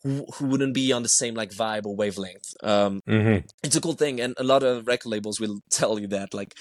who, 0.03 0.25
who 0.35 0.47
wouldn't 0.47 0.73
be 0.73 0.91
on 0.91 1.03
the 1.03 1.09
same 1.09 1.35
like 1.35 1.51
vibe 1.51 1.85
or 1.85 1.95
wavelength. 1.95 2.53
Um, 2.63 3.01
mm-hmm. 3.07 3.45
It's 3.63 3.75
a 3.75 3.81
cool 3.81 3.93
thing. 3.93 4.19
And 4.19 4.33
a 4.37 4.43
lot 4.43 4.63
of 4.63 4.87
record 4.87 5.09
labels 5.09 5.39
will 5.39 5.59
tell 5.71 5.99
you 5.99 6.07
that 6.07 6.33
like 6.33 6.53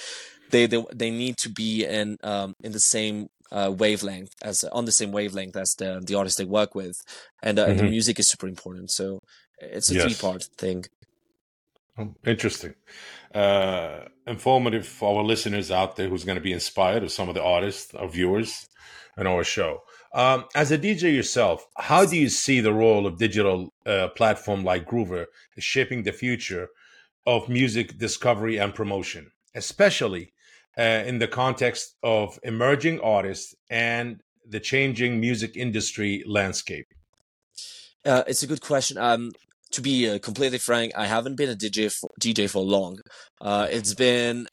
they, 0.51 0.67
they, 0.67 0.85
they 0.95 1.11
need 1.11 1.37
to 1.39 1.49
be 1.49 1.85
in, 1.85 2.19
um, 2.23 2.55
in 2.63 2.73
the 2.73 2.81
same 2.81 3.29
uh, 3.53 3.73
wavelength 3.77 4.33
as 4.43 4.63
on 4.65 4.85
the 4.85 4.93
same 4.93 5.11
wavelength 5.11 5.57
as 5.57 5.75
the 5.75 6.01
the 6.07 6.15
artist 6.15 6.39
they 6.39 6.45
work 6.45 6.73
with, 6.77 6.97
and, 7.43 7.59
uh, 7.59 7.63
mm-hmm. 7.63 7.71
and 7.73 7.81
the 7.81 7.91
music 7.91 8.21
is 8.21 8.29
super 8.29 8.47
important. 8.47 8.93
So 8.93 9.19
it's 9.59 9.91
a 9.91 9.95
yes. 9.95 10.05
three 10.05 10.15
part 10.15 10.45
thing. 10.57 10.85
Oh, 11.99 12.15
interesting 12.25 12.75
uh, 13.35 14.01
informative 14.27 14.87
for 14.87 15.19
our 15.19 15.25
listeners 15.25 15.71
out 15.71 15.97
there 15.97 16.09
who's 16.09 16.25
going 16.25 16.39
to 16.39 16.43
be 16.43 16.53
inspired 16.53 17.03
of 17.03 17.13
some 17.13 17.29
of 17.29 17.35
the 17.35 17.43
artists, 17.43 17.95
our 17.95 18.09
viewers, 18.09 18.69
and 19.17 19.29
our 19.29 19.45
show. 19.45 19.83
Um, 20.13 20.47
as 20.55 20.73
a 20.73 20.79
DJ 20.79 21.15
yourself, 21.15 21.67
how 21.77 22.05
do 22.05 22.17
you 22.17 22.29
see 22.29 22.61
the 22.61 22.73
role 22.73 23.07
of 23.07 23.19
digital 23.19 23.73
uh, 23.87 24.09
platform 24.09 24.65
like 24.65 24.89
Groover 24.89 25.27
shaping 25.59 26.03
the 26.03 26.13
future 26.13 26.69
of 27.27 27.49
music 27.49 27.99
discovery 27.99 28.57
and 28.57 28.75
promotion, 28.75 29.31
especially 29.55 30.33
uh, 30.77 31.05
in 31.07 31.19
the 31.19 31.29
context 31.29 31.95
of 32.03 32.39
emerging 32.43 32.99
artists 33.01 33.55
and 33.69 34.23
the 34.49 34.59
changing 34.59 35.21
music 35.21 35.57
industry 35.57 36.25
landscape? 36.27 36.87
Uh, 38.05 38.25
it's 38.27 38.43
a 38.43 38.47
good 38.47 38.63
question. 38.63 38.97
Um, 38.97 39.31
to 39.73 39.81
be 39.81 40.09
uh, 40.09 40.19
completely 40.19 40.59
frank, 40.59 40.93
I 40.97 41.07
haven't 41.07 41.37
been 41.37 41.51
a 41.51 41.55
DJ 41.55 41.93
for, 41.93 42.11
DJ 42.21 42.49
for 42.51 42.63
long. 42.63 42.99
Uh, 43.41 43.69
it's 43.71 43.95
been 43.95 44.47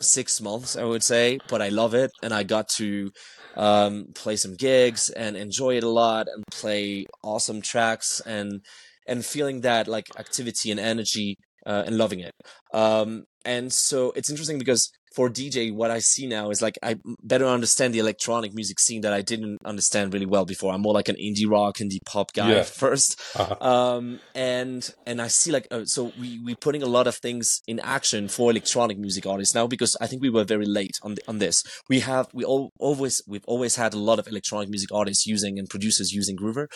six 0.00 0.40
months, 0.40 0.76
I 0.76 0.84
would 0.84 1.02
say, 1.02 1.38
but 1.48 1.62
I 1.62 1.68
love 1.68 1.94
it, 1.94 2.10
and 2.22 2.32
I 2.32 2.42
got 2.42 2.68
to 2.76 3.10
um, 3.56 4.06
play 4.14 4.36
some 4.36 4.54
gigs 4.54 5.10
and 5.10 5.36
enjoy 5.36 5.76
it 5.76 5.84
a 5.84 5.88
lot, 5.88 6.26
and 6.28 6.44
play 6.50 7.06
awesome 7.22 7.62
tracks, 7.62 8.20
and 8.26 8.60
and 9.08 9.24
feeling 9.24 9.60
that 9.60 9.86
like 9.88 10.06
activity 10.18 10.70
and 10.70 10.80
energy, 10.80 11.36
uh, 11.64 11.84
and 11.86 11.96
loving 11.96 12.20
it. 12.20 12.34
Um, 12.72 13.24
and 13.44 13.72
so 13.72 14.12
it's 14.16 14.30
interesting 14.30 14.58
because 14.58 14.90
for 15.16 15.30
DJ, 15.30 15.72
what 15.72 15.90
I 15.90 15.98
see 16.00 16.26
now 16.26 16.50
is 16.50 16.60
like 16.60 16.78
I 16.82 16.96
better 17.22 17.46
understand 17.46 17.94
the 17.94 18.00
electronic 18.00 18.52
music 18.52 18.78
scene 18.78 19.00
that 19.00 19.14
I 19.14 19.22
didn't 19.22 19.58
understand 19.64 20.12
really 20.12 20.26
well 20.26 20.44
before. 20.44 20.74
I'm 20.74 20.82
more 20.82 20.92
like 20.92 21.08
an 21.08 21.16
indie 21.16 21.50
rock, 21.50 21.78
indie 21.78 22.04
pop 22.04 22.34
guy 22.34 22.50
yeah. 22.50 22.60
1st 22.60 23.40
uh-huh. 23.40 23.66
um, 23.66 24.20
and 24.34 24.94
and 25.06 25.22
I 25.22 25.28
see 25.28 25.50
like 25.50 25.68
uh, 25.70 25.86
so 25.86 26.12
we 26.20 26.38
we're 26.44 26.54
putting 26.54 26.82
a 26.82 26.86
lot 26.86 27.06
of 27.06 27.16
things 27.16 27.62
in 27.66 27.80
action 27.80 28.28
for 28.28 28.50
electronic 28.50 28.98
music 28.98 29.24
artists 29.24 29.54
now 29.54 29.66
because 29.66 29.96
I 30.02 30.06
think 30.06 30.20
we 30.20 30.28
were 30.28 30.44
very 30.44 30.66
late 30.66 30.98
on 31.02 31.14
the, 31.14 31.22
on 31.26 31.38
this. 31.38 31.62
We 31.88 32.00
have 32.00 32.28
we 32.34 32.44
all, 32.44 32.70
always 32.78 33.22
we've 33.26 33.44
always 33.46 33.76
had 33.76 33.94
a 33.94 33.98
lot 33.98 34.18
of 34.18 34.28
electronic 34.28 34.68
music 34.68 34.92
artists 34.92 35.26
using 35.26 35.58
and 35.58 35.66
producers 35.66 36.12
using 36.12 36.36
Groover, 36.36 36.66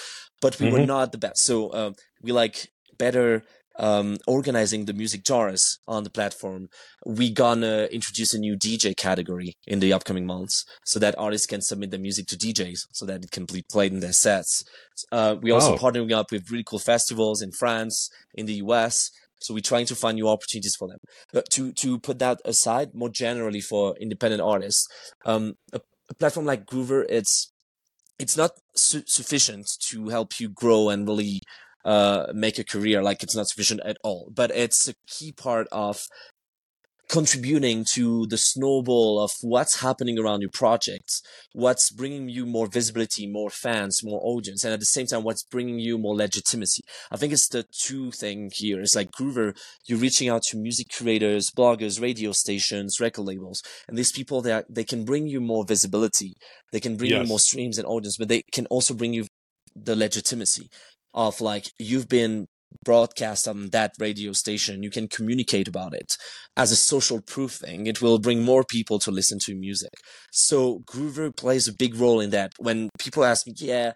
but 0.41 0.59
we 0.59 0.67
mm-hmm. 0.67 0.77
were 0.81 0.87
not 0.87 1.13
the 1.13 1.19
best. 1.19 1.41
So 1.45 1.69
uh, 1.69 1.93
we 2.23 2.33
like 2.33 2.71
better 2.97 3.43
um, 3.79 4.19
organizing 4.27 4.85
the 4.85 4.93
music 4.93 5.23
genres 5.27 5.79
on 5.87 6.05
the 6.05 6.11
platform, 6.11 6.69
we 7.07 7.31
gonna 7.31 7.89
introduce 7.91 8.35
a 8.35 8.39
new 8.39 8.57
DJ 8.57 8.97
category 8.97 9.55
in 9.67 9.81
the 9.81 9.93
upcoming 9.93 10.27
months 10.27 10.65
so 10.85 10.99
that 10.99 11.19
artists 11.19 11.47
can 11.47 11.63
submit 11.63 11.91
their 11.91 12.01
music 12.01 12.27
to 12.29 12.37
DJs 12.37 12.87
so 12.93 13.07
that 13.07 13.25
it 13.25 13.31
can 13.31 13.47
be 13.47 13.65
played 13.71 13.93
in 13.93 14.01
their 14.01 14.13
sets. 14.13 14.65
Uh, 15.11 15.37
we 15.41 15.51
also 15.51 15.75
oh. 15.75 15.79
partnering 15.79 16.13
up 16.13 16.31
with 16.31 16.51
really 16.51 16.65
cool 16.65 16.79
festivals 16.79 17.41
in 17.41 17.53
France, 17.53 18.11
in 18.35 18.47
the 18.47 18.55
US. 18.55 19.11
So 19.41 19.55
we're 19.55 19.61
trying 19.61 19.87
to 19.87 19.95
find 19.95 20.17
new 20.17 20.29
opportunities 20.29 20.77
for 20.77 20.89
them. 20.89 20.99
But 21.33 21.49
to 21.53 21.73
to 21.73 21.99
put 21.99 22.19
that 22.19 22.41
aside, 22.45 22.95
more 22.95 23.09
generally 23.09 23.63
for 23.63 23.97
independent 23.99 24.43
artists, 24.43 24.87
um, 25.25 25.55
a, 25.73 25.81
a 26.11 26.15
platform 26.15 26.45
like 26.45 26.67
Groover, 26.67 27.07
it's 27.09 27.51
it's 28.19 28.37
not 28.37 28.51
su- 28.77 29.05
sufficient 29.07 29.67
to 29.89 30.09
help 30.09 30.39
you 30.39 30.51
grow 30.51 30.91
and 30.91 31.09
really 31.09 31.41
uh, 31.85 32.27
make 32.35 32.59
a 32.59 32.65
career 32.65 33.03
like 33.03 33.23
it's 33.23 33.37
not 33.37 33.49
sufficient 33.49 33.81
at 33.85 33.97
all. 34.03 34.31
But 34.35 34.51
it's 34.51 34.89
a 34.89 34.95
key 35.07 35.33
part 35.33 35.67
of 35.73 36.07
contributing 37.11 37.85
to 37.85 38.25
the 38.27 38.39
snowball 38.39 39.21
of 39.21 39.33
what's 39.41 39.81
happening 39.81 40.17
around 40.17 40.41
your 40.41 40.51
projects 40.51 41.21
what's 41.53 41.91
bringing 41.91 42.29
you 42.29 42.47
more 42.47 42.69
visibility 42.69 43.27
more 43.27 43.51
fans 43.51 44.01
more 44.05 44.21
audience 44.23 44.63
and 44.63 44.73
at 44.73 44.79
the 44.79 44.87
same 44.87 45.07
time 45.07 45.25
what's 45.25 45.43
bringing 45.43 45.81
you 45.81 45.99
more 45.99 46.15
legitimacy. 46.15 46.83
I 47.11 47.17
think 47.17 47.33
it's 47.33 47.49
the 47.49 47.65
two 47.73 48.13
thing 48.13 48.51
here. 48.55 48.81
It's 48.81 48.95
like 48.95 49.11
groover 49.11 49.57
you're 49.89 49.99
reaching 49.99 50.29
out 50.29 50.45
to 50.45 50.57
music 50.57 50.87
creators 50.97 51.51
bloggers 51.51 52.01
radio 52.01 52.31
stations 52.31 53.01
record 53.01 53.23
labels 53.23 53.61
and 53.89 53.99
these 53.99 54.13
people 54.13 54.41
that 54.43 54.67
they 54.71 54.85
can 54.85 55.05
bring 55.05 55.27
you 55.27 55.41
more 55.41 55.65
visibility. 55.67 56.35
They 56.71 56.79
can 56.79 56.97
bring 56.97 57.11
yes. 57.11 57.23
you 57.23 57.29
more 57.29 57.41
streams 57.41 57.77
and 57.77 57.89
audience 57.89 58.19
but 58.19 58.29
they 58.29 58.43
can 58.53 58.67
also 58.67 58.95
bring 58.95 59.15
you 59.15 59.27
the 59.75 59.97
legitimacy 59.97 60.69
of 61.15 61.41
like 61.41 61.67
you've 61.79 62.09
been 62.09 62.47
broadcast 62.85 63.49
on 63.49 63.71
that 63.71 63.93
radio 63.99 64.33
station 64.33 64.83
you 64.83 64.91
can 64.91 65.09
communicate 65.09 65.67
about 65.67 65.93
it 65.93 66.17
as 66.57 66.71
a 66.71 66.77
social 66.77 67.21
proof 67.21 67.53
thing 67.53 67.87
it 67.87 68.01
will 68.01 68.19
bring 68.19 68.43
more 68.43 68.63
people 68.63 68.99
to 68.99 69.11
listen 69.11 69.39
to 69.41 69.55
music 69.57 69.91
so 70.31 70.79
groover 70.87 71.35
plays 71.37 71.67
a 71.67 71.75
big 71.75 71.97
role 71.97 72.21
in 72.21 72.31
that 72.31 72.53
when 72.59 72.89
people 72.99 73.25
ask 73.25 73.47
me 73.47 73.53
yeah 73.57 73.93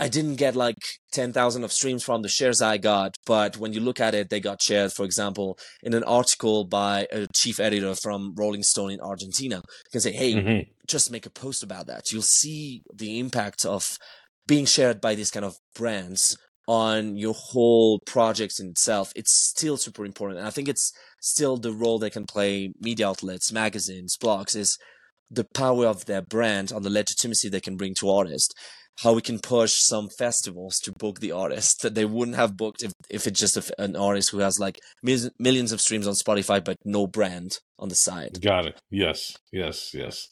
I 0.00 0.08
didn't 0.08 0.36
get 0.36 0.56
like 0.56 0.78
10,000 1.12 1.62
of 1.62 1.72
streams 1.72 2.02
from 2.02 2.22
the 2.22 2.28
shares 2.28 2.62
I 2.62 2.78
got, 2.78 3.16
but 3.26 3.58
when 3.58 3.74
you 3.74 3.80
look 3.80 4.00
at 4.00 4.14
it, 4.14 4.30
they 4.30 4.40
got 4.40 4.62
shared, 4.62 4.92
for 4.92 5.04
example, 5.04 5.58
in 5.82 5.92
an 5.92 6.04
article 6.04 6.64
by 6.64 7.06
a 7.12 7.26
chief 7.34 7.60
editor 7.60 7.94
from 7.94 8.34
Rolling 8.34 8.62
Stone 8.62 8.92
in 8.92 9.00
Argentina. 9.02 9.56
You 9.56 9.90
can 9.92 10.00
say, 10.00 10.12
hey, 10.12 10.34
mm-hmm. 10.34 10.70
just 10.88 11.12
make 11.12 11.26
a 11.26 11.30
post 11.30 11.62
about 11.62 11.86
that. 11.88 12.10
You'll 12.10 12.22
see 12.22 12.82
the 12.94 13.18
impact 13.18 13.66
of 13.66 13.98
being 14.50 14.66
shared 14.66 15.00
by 15.00 15.14
these 15.14 15.30
kind 15.30 15.46
of 15.46 15.54
brands 15.76 16.36
on 16.66 17.16
your 17.16 17.34
whole 17.34 18.00
project 18.00 18.58
in 18.58 18.70
itself. 18.70 19.12
It's 19.14 19.32
still 19.32 19.76
super 19.76 20.04
important. 20.04 20.40
And 20.40 20.48
I 20.48 20.50
think 20.50 20.68
it's 20.68 20.92
still 21.20 21.56
the 21.56 21.72
role 21.72 22.00
they 22.00 22.10
can 22.10 22.26
play 22.26 22.72
media 22.80 23.06
outlets, 23.06 23.52
magazines, 23.52 24.16
blogs 24.20 24.56
is 24.56 24.76
the 25.30 25.46
power 25.54 25.86
of 25.86 26.06
their 26.06 26.20
brand 26.20 26.72
on 26.72 26.82
the 26.82 26.90
legitimacy 26.90 27.48
they 27.48 27.60
can 27.60 27.76
bring 27.76 27.94
to 28.00 28.10
artists 28.10 28.52
how 29.02 29.12
we 29.12 29.22
can 29.22 29.38
push 29.38 29.74
some 29.74 30.08
festivals 30.18 30.80
to 30.80 30.92
book 30.98 31.20
the 31.20 31.30
artist 31.30 31.82
that 31.82 31.94
they 31.94 32.04
wouldn't 32.04 32.36
have 32.36 32.56
booked 32.56 32.82
if, 32.82 32.92
if 33.08 33.28
it's 33.28 33.38
just 33.38 33.56
a, 33.56 33.80
an 33.80 33.94
artist 33.94 34.30
who 34.30 34.40
has 34.40 34.58
like 34.58 34.80
millions, 35.00 35.30
millions 35.38 35.70
of 35.70 35.80
streams 35.80 36.08
on 36.08 36.14
Spotify 36.14 36.62
but 36.62 36.76
no 36.84 37.06
brand 37.06 37.58
on 37.78 37.88
the 37.88 37.94
side. 37.94 38.42
Got 38.42 38.66
it. 38.66 38.80
Yes, 38.90 39.36
yes, 39.52 39.94
yes. 39.94 40.28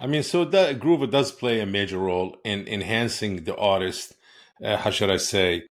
I 0.00 0.06
mean, 0.06 0.22
so 0.22 0.44
that 0.44 0.78
Groover 0.78 1.10
does 1.10 1.32
play 1.32 1.60
a 1.60 1.66
major 1.66 1.98
role 1.98 2.36
in 2.44 2.68
enhancing 2.68 3.44
the 3.44 3.56
artist. 3.56 4.14
Uh, 4.62 4.76
how 4.76 4.90
should 4.90 5.10
I 5.10 5.16
say? 5.16 5.64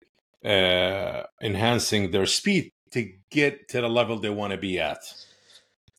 Uh, 0.43 1.23
enhancing 1.41 2.11
their 2.11 2.25
speed 2.25 2.71
to 2.91 3.11
get 3.29 3.69
to 3.69 3.81
the 3.81 3.87
level 3.89 4.19
they 4.19 4.29
want 4.29 4.51
to 4.51 4.57
be 4.57 4.79
at. 4.79 4.99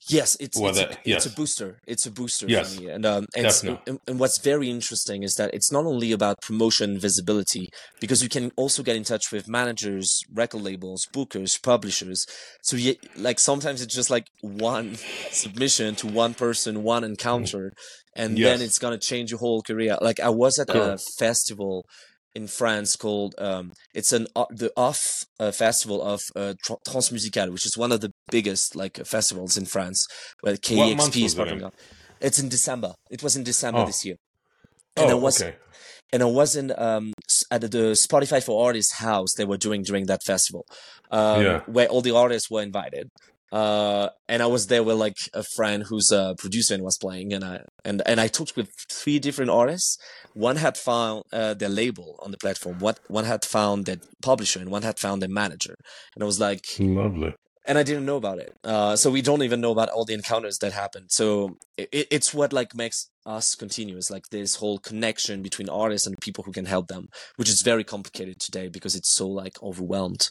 Yes, 0.08 0.36
it's 0.40 0.58
it's, 0.58 0.78
a, 0.78 0.96
yes. 1.04 1.24
it's 1.24 1.26
a 1.26 1.36
booster. 1.36 1.80
It's 1.86 2.06
a 2.06 2.10
booster 2.10 2.46
yes. 2.48 2.74
for 2.74 2.82
me. 2.82 2.88
And 2.88 3.04
um, 3.06 3.26
and, 3.36 3.78
and, 3.86 4.00
and, 4.06 4.18
what's 4.18 4.38
very 4.38 4.70
interesting 4.70 5.22
is 5.22 5.34
that 5.34 5.52
it's 5.52 5.70
not 5.70 5.84
only 5.84 6.12
about 6.12 6.40
promotion 6.40 6.98
visibility 6.98 7.68
because 8.00 8.22
you 8.22 8.28
can 8.28 8.50
also 8.56 8.82
get 8.82 8.96
in 8.96 9.04
touch 9.04 9.30
with 9.32 9.48
managers, 9.48 10.22
record 10.32 10.62
labels, 10.62 11.06
bookers, 11.12 11.62
publishers. 11.62 12.26
So 12.62 12.76
you, 12.76 12.94
like 13.16 13.38
sometimes 13.38 13.82
it's 13.82 13.94
just 13.94 14.10
like 14.10 14.26
one 14.40 14.94
submission 15.30 15.94
to 15.96 16.06
one 16.06 16.34
person, 16.34 16.82
one 16.82 17.04
encounter, 17.04 17.72
and 18.16 18.38
yes. 18.38 18.58
then 18.58 18.66
it's 18.66 18.78
gonna 18.78 18.98
change 18.98 19.30
your 19.30 19.40
whole 19.40 19.62
career. 19.62 19.96
Like 20.00 20.20
I 20.20 20.30
was 20.30 20.58
at 20.58 20.68
cool. 20.68 20.82
a 20.82 20.98
festival 21.18 21.84
in 22.34 22.46
France 22.46 22.96
called 22.96 23.34
um, 23.38 23.72
it's 23.94 24.12
an 24.12 24.26
uh, 24.36 24.46
the 24.50 24.70
off 24.76 25.24
uh, 25.40 25.50
festival 25.50 26.02
of 26.02 26.20
uh, 26.36 26.54
Trans 26.62 27.10
Musicales, 27.10 27.52
which 27.52 27.66
is 27.66 27.76
one 27.76 27.92
of 27.92 28.00
the 28.00 28.12
biggest 28.30 28.76
like 28.76 29.04
festivals 29.06 29.56
in 29.56 29.64
France 29.64 30.06
where 30.40 30.54
KEXP 30.54 31.24
is 31.24 31.34
popping 31.34 31.64
up. 31.64 31.74
It's 32.20 32.38
in 32.38 32.48
December. 32.48 32.92
It 33.10 33.22
was 33.22 33.36
in 33.36 33.44
December 33.44 33.80
oh. 33.80 33.86
this 33.86 34.04
year, 34.04 34.16
and 34.96 35.10
oh, 35.10 35.10
I 35.10 35.14
was 35.14 35.42
okay. 35.42 35.56
and 36.12 36.22
I 36.22 36.26
was 36.26 36.56
in 36.56 36.72
um, 36.76 37.12
at 37.50 37.60
the 37.60 37.94
Spotify 38.06 38.42
for 38.42 38.66
Artists 38.66 38.94
house 38.98 39.34
they 39.34 39.44
were 39.44 39.58
doing 39.58 39.82
during 39.82 40.06
that 40.06 40.22
festival, 40.24 40.64
um, 41.10 41.42
yeah. 41.42 41.60
where 41.66 41.88
all 41.88 42.02
the 42.02 42.14
artists 42.14 42.50
were 42.50 42.62
invited 42.62 43.08
uh, 43.50 44.10
and 44.28 44.42
I 44.42 44.46
was 44.46 44.66
there 44.66 44.82
with 44.82 44.96
like 44.96 45.16
a 45.32 45.42
friend 45.42 45.84
who's 45.88 46.10
a 46.10 46.34
producer 46.38 46.74
and 46.74 46.82
was 46.82 46.98
playing, 46.98 47.32
and 47.32 47.44
I 47.44 47.60
and 47.84 48.02
and 48.06 48.20
I 48.20 48.28
talked 48.28 48.56
with 48.56 48.70
three 48.90 49.18
different 49.18 49.50
artists. 49.50 49.98
One 50.34 50.56
had 50.56 50.76
found 50.76 51.24
uh, 51.32 51.54
their 51.54 51.68
label 51.68 52.18
on 52.22 52.30
the 52.30 52.38
platform. 52.38 52.78
What 52.78 53.00
one 53.08 53.24
had 53.24 53.44
found 53.44 53.86
their 53.86 53.98
publisher, 54.22 54.60
and 54.60 54.70
one 54.70 54.82
had 54.82 54.98
found 54.98 55.22
their 55.22 55.30
manager. 55.30 55.76
And 56.14 56.22
I 56.22 56.26
was 56.26 56.38
like, 56.38 56.64
lovely. 56.78 57.34
And 57.66 57.76
I 57.76 57.82
didn't 57.82 58.06
know 58.06 58.16
about 58.16 58.38
it. 58.38 58.56
Uh, 58.64 58.96
so 58.96 59.10
we 59.10 59.20
don't 59.20 59.42
even 59.42 59.60
know 59.60 59.72
about 59.72 59.90
all 59.90 60.06
the 60.06 60.14
encounters 60.14 60.56
that 60.58 60.72
happened. 60.72 61.08
So 61.10 61.58
it, 61.76 62.08
it's 62.10 62.32
what 62.32 62.50
like 62.50 62.74
makes 62.74 63.10
us 63.26 63.54
continuous, 63.54 64.10
like 64.10 64.24
this 64.30 64.56
whole 64.56 64.78
connection 64.78 65.42
between 65.42 65.68
artists 65.68 66.06
and 66.06 66.18
people 66.18 66.44
who 66.44 66.52
can 66.52 66.64
help 66.64 66.88
them, 66.88 67.08
which 67.36 67.50
is 67.50 67.60
very 67.60 67.84
complicated 67.84 68.40
today 68.40 68.68
because 68.68 68.96
it's 68.96 69.10
so 69.10 69.28
like 69.28 69.62
overwhelmed. 69.62 70.30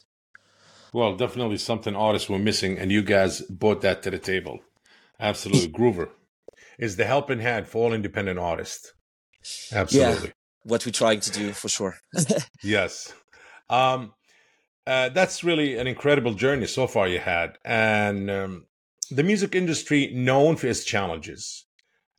Well, 0.93 1.15
definitely 1.15 1.57
something 1.57 1.95
artists 1.95 2.29
were 2.29 2.39
missing, 2.39 2.77
and 2.77 2.91
you 2.91 3.01
guys 3.01 3.41
brought 3.41 3.81
that 3.81 4.03
to 4.03 4.11
the 4.11 4.19
table. 4.19 4.59
Absolutely. 5.19 5.69
Groover 5.69 6.09
is 6.77 6.95
the 6.95 7.05
helping 7.05 7.39
hand 7.39 7.67
for 7.67 7.85
all 7.85 7.93
independent 7.93 8.39
artists. 8.39 8.93
Absolutely. 9.71 10.27
Yeah, 10.27 10.33
what 10.63 10.85
we're 10.85 10.91
trying 10.91 11.19
to 11.21 11.31
do 11.31 11.53
for 11.53 11.69
sure. 11.69 11.97
yes. 12.63 13.13
Um, 13.69 14.13
uh, 14.85 15.09
that's 15.09 15.43
really 15.43 15.77
an 15.77 15.87
incredible 15.87 16.33
journey 16.33 16.67
so 16.67 16.87
far 16.87 17.07
you 17.07 17.19
had. 17.19 17.57
And 17.65 18.29
um, 18.31 18.65
the 19.11 19.23
music 19.23 19.55
industry 19.55 20.11
known 20.13 20.55
for 20.55 20.67
its 20.67 20.83
challenges 20.83 21.65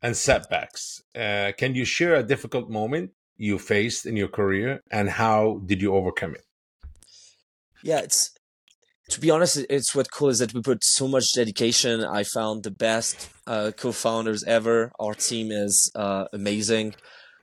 and 0.01 0.15
setbacks. 0.15 1.01
Uh, 1.15 1.51
can 1.57 1.75
you 1.75 1.85
share 1.85 2.15
a 2.15 2.23
difficult 2.23 2.69
moment 2.69 3.11
you 3.37 3.57
faced 3.57 4.05
in 4.05 4.15
your 4.15 4.27
career 4.27 4.81
and 4.91 5.09
how 5.09 5.61
did 5.65 5.81
you 5.81 5.95
overcome 5.95 6.35
it? 6.35 6.43
Yeah, 7.81 7.99
it's 7.99 8.31
to 9.09 9.19
be 9.19 9.31
honest, 9.31 9.57
it's 9.69 9.93
what 9.95 10.11
cool 10.11 10.29
is 10.29 10.39
that 10.39 10.53
we 10.53 10.61
put 10.61 10.83
so 10.83 11.07
much 11.07 11.33
dedication. 11.33 12.03
I 12.03 12.23
found 12.23 12.63
the 12.63 12.71
best 12.71 13.29
uh, 13.47 13.71
co-founders 13.75 14.43
ever. 14.43 14.91
Our 14.99 15.15
team 15.15 15.51
is 15.51 15.91
uh, 15.95 16.25
amazing. 16.31 16.95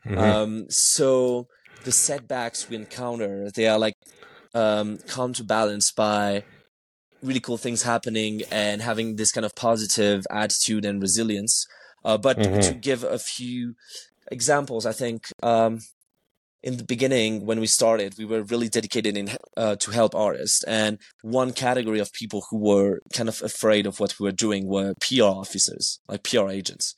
Mm-hmm. 0.06 0.18
Um, 0.18 0.66
so 0.70 1.48
the 1.84 1.92
setbacks 1.92 2.68
we 2.68 2.76
encounter, 2.76 3.50
they 3.54 3.66
are 3.66 3.78
like 3.78 3.94
um, 4.54 4.98
counterbalanced 5.08 5.96
by 5.96 6.44
really 7.22 7.40
cool 7.40 7.58
things 7.58 7.82
happening 7.82 8.42
and 8.50 8.82
having 8.82 9.16
this 9.16 9.32
kind 9.32 9.44
of 9.44 9.54
positive 9.54 10.24
attitude 10.30 10.84
and 10.84 11.02
resilience. 11.02 11.66
Uh, 12.04 12.16
but 12.16 12.38
mm-hmm. 12.38 12.60
to 12.60 12.74
give 12.74 13.02
a 13.02 13.18
few 13.18 13.74
examples, 14.30 14.86
I 14.86 14.92
think 14.92 15.26
um, 15.42 15.80
in 16.66 16.76
the 16.78 16.84
beginning 16.84 17.46
when 17.46 17.60
we 17.60 17.68
started 17.68 18.18
we 18.18 18.24
were 18.24 18.42
really 18.42 18.68
dedicated 18.68 19.16
in 19.16 19.30
uh, 19.56 19.76
to 19.76 19.92
help 19.92 20.14
artists. 20.14 20.64
And 20.64 20.98
one 21.22 21.52
category 21.52 22.00
of 22.00 22.12
people 22.12 22.44
who 22.50 22.58
were 22.58 23.00
kind 23.14 23.28
of 23.28 23.40
afraid 23.40 23.86
of 23.86 24.00
what 24.00 24.18
we 24.18 24.24
were 24.24 24.32
doing 24.46 24.66
were 24.66 24.94
pr 25.00 25.22
officers 25.22 26.00
like 26.08 26.24
pr 26.24 26.48
agents. 26.48 26.94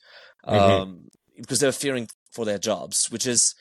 Mm-hmm. 0.47 0.81
um, 0.81 0.89
because 1.37 1.59
they 1.59 1.67
were 1.67 1.83
fearing 1.85 2.07
for 2.33 2.45
their 2.45 2.57
jobs 2.57 3.07
which 3.11 3.27
is 3.27 3.53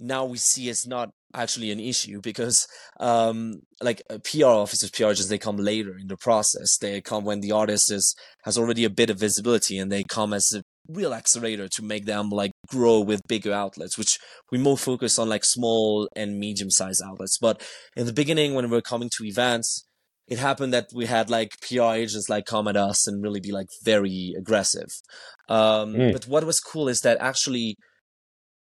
now 0.00 0.24
we 0.24 0.38
see 0.38 0.68
as 0.70 0.86
not 0.86 1.10
actually 1.34 1.70
an 1.70 1.80
issue 1.80 2.20
because 2.20 2.66
um, 2.98 3.60
like 3.80 4.02
uh, 4.10 4.18
pr 4.24 4.44
officers 4.44 4.90
pr 4.90 5.04
agents 5.04 5.28
they 5.28 5.38
come 5.38 5.56
later 5.56 5.96
in 5.96 6.08
the 6.08 6.16
process. 6.16 6.76
They 6.78 7.00
come 7.00 7.24
when 7.24 7.40
the 7.40 7.52
artist 7.52 7.90
is 7.92 8.16
has 8.42 8.58
already 8.58 8.84
a 8.84 8.90
bit 8.90 9.10
of 9.10 9.18
visibility 9.18 9.78
and 9.78 9.90
they 9.90 10.02
come 10.04 10.32
as 10.32 10.52
a 10.54 10.62
real 10.88 11.14
accelerator 11.14 11.68
to 11.68 11.82
make 11.82 12.06
them 12.06 12.30
like 12.30 12.52
grow 12.66 13.00
with 13.00 13.26
bigger 13.28 13.52
outlets, 13.52 13.96
which 13.96 14.18
we 14.50 14.58
more 14.58 14.78
focus 14.78 15.18
on 15.18 15.28
like 15.28 15.44
small 15.44 16.08
and 16.16 16.38
medium 16.38 16.70
sized 16.70 17.02
outlets. 17.04 17.38
But 17.38 17.62
in 17.96 18.06
the 18.06 18.12
beginning, 18.12 18.54
when 18.54 18.68
we 18.68 18.76
were 18.76 18.82
coming 18.82 19.10
to 19.16 19.24
events, 19.24 19.84
it 20.28 20.38
happened 20.38 20.72
that 20.72 20.88
we 20.94 21.06
had 21.06 21.30
like 21.30 21.50
PR 21.60 21.94
agents 21.94 22.28
like 22.28 22.46
come 22.46 22.68
at 22.68 22.76
us 22.76 23.06
and 23.06 23.22
really 23.22 23.40
be 23.40 23.52
like 23.52 23.68
very 23.82 24.34
aggressive. 24.38 24.88
Um, 25.48 25.94
mm. 25.94 26.12
But 26.12 26.26
what 26.26 26.44
was 26.44 26.60
cool 26.60 26.88
is 26.88 27.00
that 27.00 27.18
actually, 27.20 27.76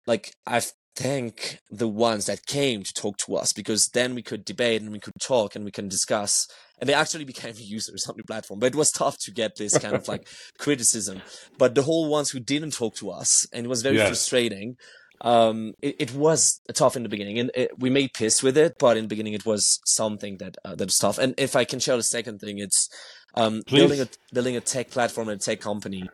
like 0.07 0.33
I've 0.45 0.71
thank 0.95 1.59
the 1.69 1.87
ones 1.87 2.25
that 2.25 2.45
came 2.45 2.83
to 2.83 2.93
talk 2.93 3.17
to 3.17 3.35
us 3.35 3.53
because 3.53 3.89
then 3.89 4.15
we 4.15 4.21
could 4.21 4.45
debate 4.45 4.81
and 4.81 4.91
we 4.91 4.99
could 4.99 5.13
talk 5.19 5.55
and 5.55 5.65
we 5.65 5.71
can 5.71 5.87
discuss. 5.87 6.47
And 6.79 6.89
they 6.89 6.93
actually 6.93 7.25
became 7.33 7.53
users 7.57 8.07
on 8.07 8.15
the 8.17 8.23
platform. 8.23 8.59
But 8.59 8.67
it 8.67 8.75
was 8.75 8.91
tough 8.91 9.17
to 9.19 9.31
get 9.31 9.57
this 9.57 9.77
kind 9.77 9.95
of 9.95 10.07
like 10.07 10.27
criticism. 10.59 11.21
But 11.57 11.75
the 11.75 11.83
whole 11.83 12.09
ones 12.09 12.29
who 12.31 12.39
didn't 12.39 12.73
talk 12.73 12.95
to 12.95 13.11
us 13.11 13.45
and 13.51 13.65
it 13.65 13.69
was 13.69 13.81
very 13.81 13.97
yes. 13.97 14.07
frustrating 14.07 14.77
um, 15.21 15.73
it, 15.81 15.95
it, 15.97 16.13
was 16.13 16.59
tough 16.73 16.97
in 16.97 17.03
the 17.03 17.09
beginning. 17.09 17.39
And 17.39 17.49
it, 17.55 17.71
we 17.79 17.89
made 17.89 18.13
peace 18.13 18.43
with 18.43 18.57
it 18.57 18.75
but 18.77 18.97
in 18.97 19.05
the 19.05 19.07
beginning 19.07 19.33
it 19.33 19.45
was 19.45 19.79
something 19.85 20.37
that 20.37 20.57
uh, 20.65 20.75
that 20.75 20.85
was 20.85 20.97
tough. 20.97 21.17
And 21.17 21.33
if 21.37 21.55
i 21.55 21.63
can 21.63 21.79
share 21.79 21.95
the 21.95 22.03
second 22.03 22.39
thing 22.39 22.59
it's 22.59 22.89
um, 23.35 23.61
building 23.69 24.01
a 24.01 24.07
building 24.33 24.57
a 24.57 24.61
tech 24.61 24.89
platform 24.89 25.29
and 25.29 25.39
a 25.39 25.43
tech 25.43 25.61
company 25.61 26.09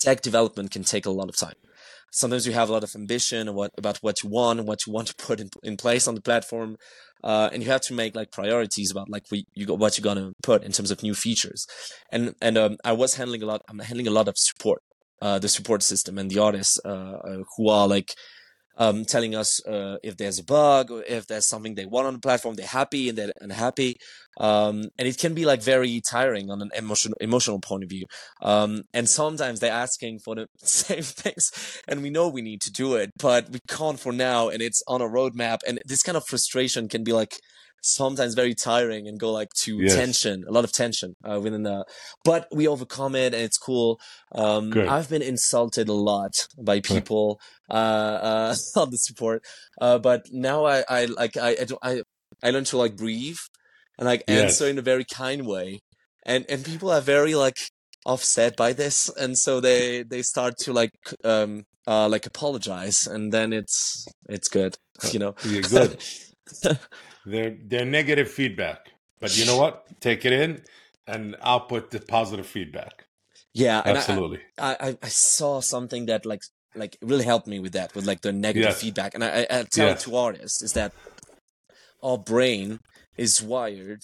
tech 0.00 0.22
development 0.22 0.70
can 0.70 0.82
take 0.82 1.06
a 1.06 1.10
lot 1.10 1.28
of 1.28 1.36
time 1.36 1.54
sometimes 2.16 2.46
you 2.46 2.52
have 2.52 2.70
a 2.70 2.72
lot 2.72 2.82
of 2.82 2.94
ambition 2.94 3.46
about 3.76 3.98
what 3.98 4.22
you 4.22 4.30
want 4.30 4.58
and 4.58 4.66
what 4.66 4.86
you 4.86 4.92
want 4.92 5.06
to 5.06 5.14
put 5.16 5.38
in, 5.38 5.50
in 5.62 5.76
place 5.76 6.08
on 6.08 6.14
the 6.14 6.22
platform 6.22 6.76
uh, 7.22 7.50
and 7.52 7.62
you 7.62 7.70
have 7.70 7.82
to 7.82 7.92
make 7.92 8.14
like 8.16 8.30
priorities 8.32 8.90
about 8.90 9.10
like 9.10 9.24
we, 9.30 9.44
you 9.54 9.66
got 9.66 9.78
what 9.78 9.96
you're 9.96 10.02
gonna 10.02 10.32
put 10.42 10.64
in 10.64 10.72
terms 10.72 10.90
of 10.90 11.02
new 11.02 11.14
features. 11.14 11.66
And 12.10 12.34
and 12.40 12.56
um, 12.56 12.76
i 12.84 12.92
was 12.92 13.16
handling 13.16 13.42
a 13.42 13.46
lot 13.46 13.62
i'm 13.68 13.78
handling 13.78 14.08
a 14.08 14.16
lot 14.18 14.28
of 14.28 14.34
support 14.36 14.80
uh, 15.22 15.38
the 15.38 15.48
support 15.48 15.82
system 15.82 16.18
and 16.18 16.30
the 16.30 16.38
artists 16.38 16.78
uh, 16.84 17.16
uh 17.28 17.42
who 17.56 17.68
are 17.68 17.86
like 17.88 18.10
um, 18.76 19.04
telling 19.04 19.34
us 19.34 19.64
uh, 19.66 19.96
if 20.02 20.16
there's 20.16 20.38
a 20.38 20.44
bug 20.44 20.90
or 20.90 21.02
if 21.02 21.26
there's 21.26 21.48
something 21.48 21.74
they 21.74 21.86
want 21.86 22.06
on 22.06 22.14
the 22.14 22.20
platform. 22.20 22.54
They're 22.54 22.66
happy 22.66 23.08
and 23.08 23.18
they're 23.18 23.32
unhappy, 23.40 23.96
um, 24.38 24.84
and 24.98 25.08
it 25.08 25.18
can 25.18 25.34
be 25.34 25.44
like 25.44 25.62
very 25.62 26.00
tiring 26.00 26.50
on 26.50 26.60
an 26.62 26.70
emotional 26.76 27.16
emotional 27.20 27.60
point 27.60 27.84
of 27.84 27.90
view. 27.90 28.06
Um, 28.42 28.82
and 28.92 29.08
sometimes 29.08 29.60
they're 29.60 29.72
asking 29.72 30.20
for 30.20 30.34
the 30.34 30.48
same 30.58 31.02
things, 31.02 31.50
and 31.88 32.02
we 32.02 32.10
know 32.10 32.28
we 32.28 32.42
need 32.42 32.60
to 32.62 32.72
do 32.72 32.96
it, 32.96 33.10
but 33.18 33.50
we 33.50 33.60
can't 33.68 33.98
for 33.98 34.12
now, 34.12 34.48
and 34.48 34.62
it's 34.62 34.82
on 34.86 35.00
a 35.00 35.08
roadmap. 35.08 35.58
And 35.66 35.80
this 35.84 36.02
kind 36.02 36.16
of 36.16 36.26
frustration 36.26 36.88
can 36.88 37.04
be 37.04 37.12
like 37.12 37.36
sometimes 37.82 38.34
very 38.34 38.54
tiring 38.54 39.06
and 39.06 39.18
go 39.18 39.30
like 39.32 39.50
to 39.64 39.80
Yes. 39.80 39.94
tension, 39.94 40.44
a 40.48 40.52
lot 40.52 40.64
of 40.64 40.72
tension 40.72 41.14
uh, 41.24 41.40
within 41.40 41.62
the. 41.62 41.84
But 42.24 42.48
we 42.52 42.66
overcome 42.66 43.14
it, 43.14 43.34
and 43.34 43.42
it's 43.42 43.58
cool. 43.58 44.00
Um, 44.32 44.70
Good. 44.70 44.88
I've 44.88 45.08
been 45.08 45.22
insulted 45.22 45.88
a 45.88 45.92
lot 45.92 46.48
by 46.58 46.80
people 46.80 47.40
uh, 47.70 47.72
uh, 47.72 48.54
on 48.76 48.90
the 48.90 48.98
support, 48.98 49.42
uh, 49.80 49.98
but 49.98 50.26
now 50.32 50.64
I, 50.64 50.84
I 50.88 51.04
like 51.06 51.36
I 51.36 51.50
I, 51.60 51.64
don't, 51.64 51.80
I 51.82 52.02
I 52.42 52.50
learn 52.50 52.64
to 52.64 52.76
like 52.78 52.96
breathe 52.96 53.38
and 53.98 54.06
like 54.06 54.24
Yes. 54.28 54.60
answer 54.60 54.68
in 54.70 54.78
a 54.78 54.82
very 54.82 55.04
kind 55.04 55.46
way, 55.46 55.80
and 56.24 56.44
and 56.48 56.64
people 56.64 56.90
are 56.90 57.00
very 57.00 57.34
like 57.34 57.58
offset 58.04 58.56
by 58.56 58.72
this, 58.72 59.08
and 59.16 59.36
so 59.38 59.60
they 59.60 60.02
they 60.02 60.22
start 60.22 60.54
to 60.58 60.72
like 60.72 60.92
um 61.24 61.64
uh 61.86 62.08
like 62.08 62.26
apologize, 62.26 63.06
and 63.06 63.32
then 63.32 63.52
it's 63.52 64.06
it's 64.28 64.48
good, 64.48 64.76
you 65.12 65.18
know. 65.18 65.34
You're 65.44 65.62
good. 65.62 66.02
they're 67.26 67.56
they're 67.70 67.84
negative 67.84 68.30
feedback, 68.30 68.92
but 69.20 69.36
you 69.36 69.44
know 69.44 69.56
what? 69.58 69.84
Take 70.00 70.24
it 70.24 70.32
in 70.32 70.62
and 71.06 71.36
output 71.42 71.90
the 71.90 72.00
positive 72.00 72.46
feedback. 72.46 73.04
Yeah, 73.52 73.82
Absolutely. 73.84 74.40
I, 74.58 74.76
I 74.80 74.98
I 75.02 75.08
saw 75.08 75.60
something 75.60 76.06
that 76.06 76.24
like 76.26 76.42
like 76.74 76.96
really 77.02 77.24
helped 77.24 77.46
me 77.46 77.58
with 77.58 77.72
that 77.72 77.94
with 77.94 78.06
like 78.06 78.20
the 78.20 78.32
negative 78.32 78.70
Yes. 78.70 78.80
feedback, 78.82 79.14
and 79.14 79.24
I, 79.24 79.46
I, 79.50 79.62
tell 79.64 79.88
Yes. 79.88 80.00
it 80.02 80.04
to 80.10 80.16
artists 80.16 80.62
is 80.62 80.72
that 80.74 80.92
our 82.02 82.18
brain 82.18 82.80
is 83.16 83.42
wired 83.42 84.02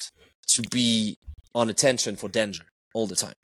to 0.48 0.62
be 0.70 1.18
on 1.54 1.68
attention 1.68 2.16
for 2.16 2.28
danger 2.28 2.64
all 2.94 3.06
the 3.06 3.16
time. 3.16 3.34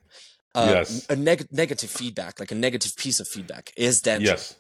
Uh, 0.55 0.73
Yes. 0.77 1.07
A 1.11 1.17
neg- 1.17 1.47
negative 1.53 1.91
feedback, 1.91 2.41
like 2.41 2.51
a 2.51 2.55
negative 2.55 2.97
piece 2.97 3.21
of 3.21 3.29
feedback, 3.29 3.71
is 3.77 4.01
danger. 4.01 4.31
Yes. 4.33 4.57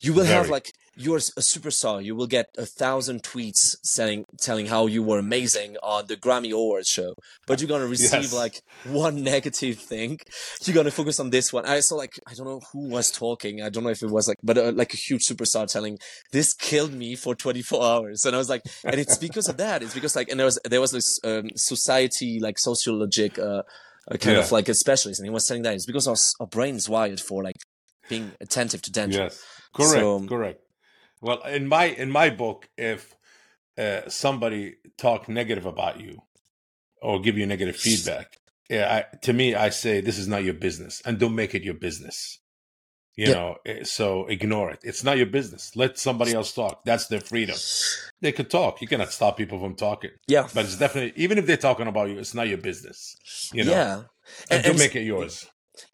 You 0.00 0.12
will 0.14 0.24
have 0.26 0.48
like 0.50 0.72
you're 1.00 1.16
a 1.18 1.42
superstar. 1.54 2.04
You 2.04 2.16
will 2.16 2.26
get 2.26 2.46
a 2.58 2.66
thousand 2.66 3.22
tweets 3.22 3.76
saying 3.84 4.24
telling 4.40 4.66
how 4.66 4.86
you 4.86 5.02
were 5.02 5.18
amazing 5.18 5.76
on 5.82 6.06
the 6.08 6.16
Grammy 6.16 6.50
Awards 6.52 6.88
show, 6.88 7.14
but 7.46 7.60
you're 7.60 7.68
gonna 7.68 7.86
receive 7.86 8.22
Yes. 8.22 8.32
like 8.32 8.60
one 8.84 9.22
negative 9.34 9.78
thing. 9.78 10.18
You're 10.64 10.74
gonna 10.74 10.90
focus 10.90 11.20
on 11.20 11.30
this 11.30 11.52
one. 11.52 11.64
I 11.66 11.80
saw 11.80 11.94
like 11.94 12.18
I 12.26 12.34
don't 12.34 12.46
know 12.46 12.60
who 12.72 12.88
was 12.88 13.10
talking. 13.10 13.62
I 13.62 13.68
don't 13.68 13.84
know 13.84 13.90
if 13.90 14.02
it 14.02 14.10
was 14.10 14.26
like, 14.28 14.38
but 14.42 14.58
uh, 14.58 14.72
like 14.74 14.92
a 14.92 14.96
huge 14.96 15.24
superstar 15.26 15.70
telling 15.70 15.98
this 16.32 16.52
killed 16.52 16.92
me 16.92 17.14
for 17.14 17.34
24 17.34 17.84
hours, 17.84 18.24
and 18.24 18.34
I 18.34 18.38
was 18.38 18.48
like, 18.48 18.62
and 18.84 18.96
it's 19.00 19.16
because 19.16 19.48
of 19.48 19.56
that. 19.58 19.82
It's 19.82 19.94
because 19.94 20.16
like, 20.16 20.28
and 20.30 20.38
there 20.40 20.46
was 20.46 20.58
there 20.68 20.80
was 20.80 20.92
this 20.92 21.20
um, 21.24 21.48
society 21.54 22.40
like 22.40 22.56
sociologic 22.58 23.38
uh, 23.38 23.62
uh, 24.10 24.16
kind 24.18 24.36
Yeah. 24.36 24.42
of 24.44 24.50
like 24.52 24.68
a 24.68 24.74
specialist, 24.74 25.20
and 25.20 25.26
he 25.26 25.30
was 25.30 25.46
saying 25.46 25.62
that 25.62 25.74
it's 25.74 25.86
because 25.86 26.08
our, 26.08 26.16
our 26.40 26.46
brain 26.46 26.74
is 26.76 26.88
wired 26.88 27.20
for 27.20 27.42
like 27.44 27.56
being 28.08 28.32
attentive 28.40 28.82
to 28.82 28.90
danger. 28.90 29.24
Yes. 29.24 29.44
Correct. 29.74 29.92
So- 30.00 30.26
correct. 30.26 30.60
Well, 31.20 31.42
in 31.42 31.66
my 31.68 31.86
in 31.86 32.10
my 32.10 32.30
book, 32.30 32.68
if 32.76 33.14
uh, 33.76 34.08
somebody 34.08 34.76
talk 34.98 35.28
negative 35.28 35.66
about 35.66 36.00
you 36.00 36.18
or 37.02 37.20
give 37.20 37.38
you 37.38 37.46
negative 37.46 37.76
feedback, 37.76 38.36
yeah, 38.70 39.04
I, 39.12 39.16
to 39.18 39.32
me, 39.32 39.54
I 39.54 39.70
say 39.70 40.00
this 40.00 40.18
is 40.18 40.28
not 40.28 40.44
your 40.44 40.54
business, 40.54 41.02
and 41.04 41.18
don't 41.18 41.34
make 41.34 41.54
it 41.54 41.62
your 41.62 41.74
business. 41.74 42.38
You 43.16 43.28
Yeah. 43.28 43.34
know, 43.34 43.56
eh, 43.66 43.82
so 43.82 44.26
ignore 44.26 44.70
it. 44.70 44.78
It's 44.84 45.02
not 45.02 45.16
your 45.16 45.26
business. 45.26 45.74
Let 45.74 45.98
somebody 45.98 46.34
else 46.34 46.52
talk. 46.52 46.84
That's 46.84 47.08
their 47.08 47.20
freedom. 47.20 47.56
They 48.20 48.30
could 48.30 48.48
talk. 48.48 48.80
You 48.80 48.86
cannot 48.86 49.12
stop 49.12 49.36
people 49.36 49.58
from 49.58 49.74
talking. 49.74 50.10
Yeah. 50.28 50.46
But 50.54 50.66
it's 50.66 50.76
definitely 50.78 51.14
even 51.20 51.36
if 51.38 51.46
they're 51.46 51.56
talking 51.56 51.88
about 51.88 52.10
you, 52.10 52.18
it's 52.18 52.34
not 52.34 52.46
your 52.46 52.58
business. 52.58 53.16
You 53.52 53.64
know, 53.64 53.72
yeah. 53.72 53.94
and, 53.96 54.06
And, 54.50 54.62
don't 54.62 54.70
and, 54.72 54.78
make 54.78 54.94
it 54.94 55.02
yours. 55.02 55.46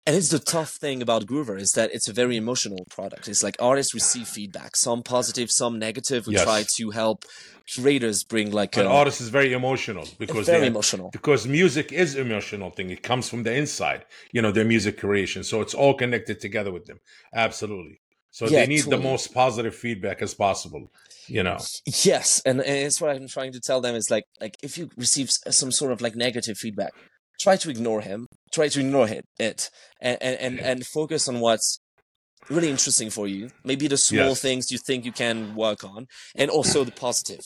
And 0.07 0.15
it's 0.17 0.29
the 0.31 0.39
tough 0.39 0.73
thing 0.73 1.03
about 1.03 1.27
Groover 1.27 1.59
is 1.61 1.73
that 1.73 1.91
it's 1.95 2.09
a 2.09 2.13
very 2.13 2.37
emotional 2.37 2.85
product. 2.91 3.29
It's 3.29 3.43
like 3.43 3.57
artists 3.61 3.95
receive 3.95 4.29
feedback, 4.29 4.77
some 4.77 5.03
positive, 5.03 5.51
some 5.51 5.79
negative. 5.79 6.27
We 6.27 6.35
Yes. 6.35 6.45
try 6.45 6.65
to 6.77 6.91
help 6.91 7.25
creators 7.75 8.25
bring 8.25 8.51
like 8.51 8.77
An 8.77 8.87
um, 8.87 8.93
artist 8.93 9.21
is 9.21 9.29
very 9.31 9.53
emotional 9.53 10.07
because 10.19 10.47
very 10.47 10.67
emotional. 10.67 11.11
because 11.11 11.47
music 11.47 11.93
is 11.93 12.15
emotional 12.15 12.71
thing. 12.71 12.91
It 12.91 13.03
comes 13.03 13.29
from 13.29 13.43
the 13.43 13.55
inside, 13.55 14.05
you 14.33 14.43
know, 14.43 14.53
their 14.53 14.65
music 14.65 14.99
creation. 14.99 15.43
So 15.45 15.61
it's 15.61 15.75
all 15.75 15.95
connected 15.95 16.41
together 16.41 16.73
with 16.73 16.85
them. 16.87 16.99
Absolutely. 17.35 18.01
So 18.31 18.47
Yeah, 18.47 18.61
they 18.61 18.67
need 18.67 18.85
the 18.85 18.99
most 18.99 19.33
positive 19.33 19.75
feedback 19.75 20.21
as 20.21 20.35
possible. 20.35 20.91
You 21.27 21.43
know. 21.43 21.59
Yes, 21.87 22.43
and, 22.45 22.61
and 22.61 22.77
it's 22.87 23.01
what 23.01 23.11
I'm 23.15 23.29
trying 23.29 23.53
to 23.53 23.61
tell 23.61 23.81
them 23.81 23.95
is 23.95 24.11
like 24.11 24.25
like 24.41 24.57
if 24.63 24.77
you 24.77 24.91
receive 24.97 25.31
some 25.31 25.73
sort 25.73 25.93
of 25.93 26.01
like 26.01 26.17
negative 26.17 26.59
feedback, 26.59 26.93
try 27.41 27.57
to 27.57 27.71
ignore 27.71 28.01
him, 28.01 28.27
try 28.53 28.69
to 28.69 28.81
ignore 28.81 29.09
it, 29.09 29.25
it 29.39 29.71
and, 30.01 30.19
and, 30.23 30.61
and, 30.61 30.87
focus 30.87 31.29
on 31.29 31.41
what's 31.41 31.81
really 32.49 32.71
interesting 32.71 33.11
for 33.11 33.27
you. 33.27 33.51
Maybe 33.65 33.89
the 33.89 33.97
small 33.97 34.29
Yes. 34.29 34.41
things 34.41 34.71
you 34.71 34.79
think 34.79 35.05
you 35.05 35.13
can 35.13 35.55
work 35.55 35.85
on, 35.85 36.07
and 36.37 36.51
also 36.51 36.85
the 36.85 36.93
positive, 36.93 37.45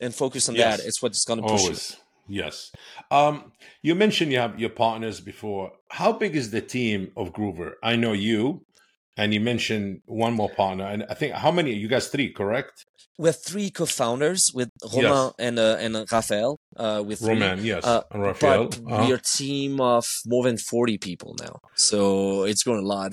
and 0.00 0.14
focus 0.14 0.48
on 0.48 0.54
Yes. 0.54 0.78
that. 0.78 0.86
It's 0.86 1.02
what's 1.02 1.24
going 1.24 1.42
to 1.42 1.48
push 1.48 1.62
you. 1.62 1.66
Always. 1.68 1.96
Yes. 2.28 2.70
Um, 3.10 3.52
you 3.82 3.96
mentioned 3.96 4.30
you 4.30 4.38
have 4.38 4.58
your 4.60 4.70
partners 4.70 5.20
before. 5.20 5.72
How 5.90 6.12
big 6.12 6.36
is 6.36 6.50
the 6.52 6.60
team 6.60 7.10
of 7.16 7.32
Groover? 7.32 7.72
I 7.82 7.96
know 7.96 8.12
you, 8.12 8.64
and 9.20 9.28
you 9.34 9.40
mentioned 9.52 9.86
one 10.06 10.32
more 10.40 10.50
partner. 10.62 10.86
And 10.92 11.00
I 11.12 11.14
think 11.20 11.30
how 11.44 11.50
many? 11.58 11.70
You 11.82 11.88
guys 11.94 12.06
three, 12.14 12.28
correct? 12.40 12.76
We 13.22 13.26
have 13.28 13.40
three 13.50 13.68
co-founders 13.78 14.42
with 14.58 14.70
Romain 14.94 15.32
and 15.46 15.58
uh, 15.58 15.76
and 15.84 15.92
uh, 15.96 16.04
Raphael. 16.16 16.52
Uh, 16.84 17.02
with 17.06 17.18
three. 17.18 17.28
Roman, 17.34 17.56
yes. 17.72 17.84
Uh, 17.84 18.02
and 18.12 18.22
Raphael. 18.22 18.64
But 18.68 18.78
Uh-huh. 18.78 19.04
we're 19.08 19.16
a 19.16 19.28
team 19.40 19.72
of 19.94 20.04
more 20.32 20.44
than 20.48 20.56
40 20.56 20.96
people 21.08 21.30
now. 21.46 21.54
So 21.88 21.98
it's 22.50 22.62
grown 22.66 22.82
a 22.86 22.88
lot. 22.96 23.12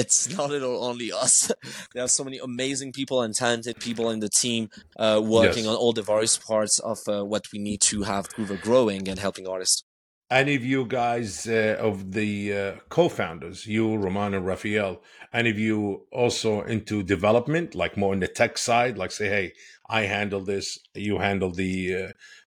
It's 0.00 0.18
not 0.38 0.48
at 0.56 0.62
all 0.68 0.80
only 0.90 1.10
us. 1.24 1.34
there 1.94 2.04
are 2.06 2.12
so 2.18 2.22
many 2.28 2.38
amazing 2.50 2.90
people 2.98 3.18
and 3.24 3.34
talented 3.34 3.76
people 3.86 4.06
in 4.14 4.20
the 4.20 4.28
team 4.44 4.62
uh, 5.04 5.20
working 5.38 5.64
Yes. 5.64 5.72
on 5.72 5.76
all 5.82 5.92
the 5.92 6.06
various 6.14 6.36
parts 6.50 6.74
of 6.92 6.98
uh, 7.08 7.24
what 7.32 7.44
we 7.52 7.58
need 7.68 7.80
to 7.92 7.96
have 8.12 8.22
Groover 8.34 8.58
growing 8.68 9.02
and 9.10 9.18
helping 9.26 9.46
artists. 9.54 9.82
Any 10.30 10.54
of 10.54 10.64
you 10.64 10.86
guys 10.86 11.46
uh, 11.48 11.76
of 11.80 12.12
the 12.12 12.52
uh, 12.56 12.76
co-founders 12.88 13.66
you 13.66 13.96
roman 13.96 14.34
and 14.34 14.46
raphael 14.46 15.02
any 15.32 15.50
of 15.50 15.58
you 15.58 16.06
also 16.12 16.62
into 16.62 17.02
development 17.02 17.74
like 17.74 17.96
more 17.96 18.12
in 18.14 18.20
the 18.20 18.28
tech 18.28 18.56
side 18.58 18.96
like 18.96 19.10
say 19.10 19.28
hey 19.28 19.52
i 19.88 20.02
handle 20.02 20.40
this 20.40 20.78
you 20.94 21.18
handle 21.18 21.50
the 21.52 21.94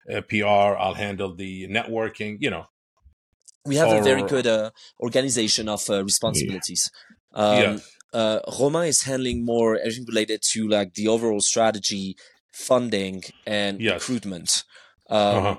uh, 0.09 0.13
uh, 0.13 0.21
pr 0.21 0.45
i'll 0.45 0.93
handle 0.95 1.35
the 1.35 1.67
networking 1.67 2.37
you 2.39 2.49
know 2.49 2.65
We 3.65 3.75
have 3.77 3.91
a 3.91 3.99
very 3.99 4.23
good 4.23 4.45
uh, 4.47 4.71
organization 4.99 5.69
of 5.69 5.89
uh, 5.89 6.03
responsibilities. 6.03 6.91
Um, 7.33 7.81
yes 7.81 7.97
uh, 8.11 8.39
Romain 8.59 8.87
is 8.87 9.03
handling 9.03 9.43
more 9.45 9.77
everything 9.77 10.05
related 10.05 10.41
to 10.51 10.67
like 10.67 10.93
the 10.93 11.07
overall 11.07 11.39
strategy, 11.41 12.15
funding, 12.51 13.23
and 13.45 13.81
Yes. 13.81 13.91
recruitment. 13.91 14.63
Um, 15.09 15.37
uh-huh. 15.37 15.57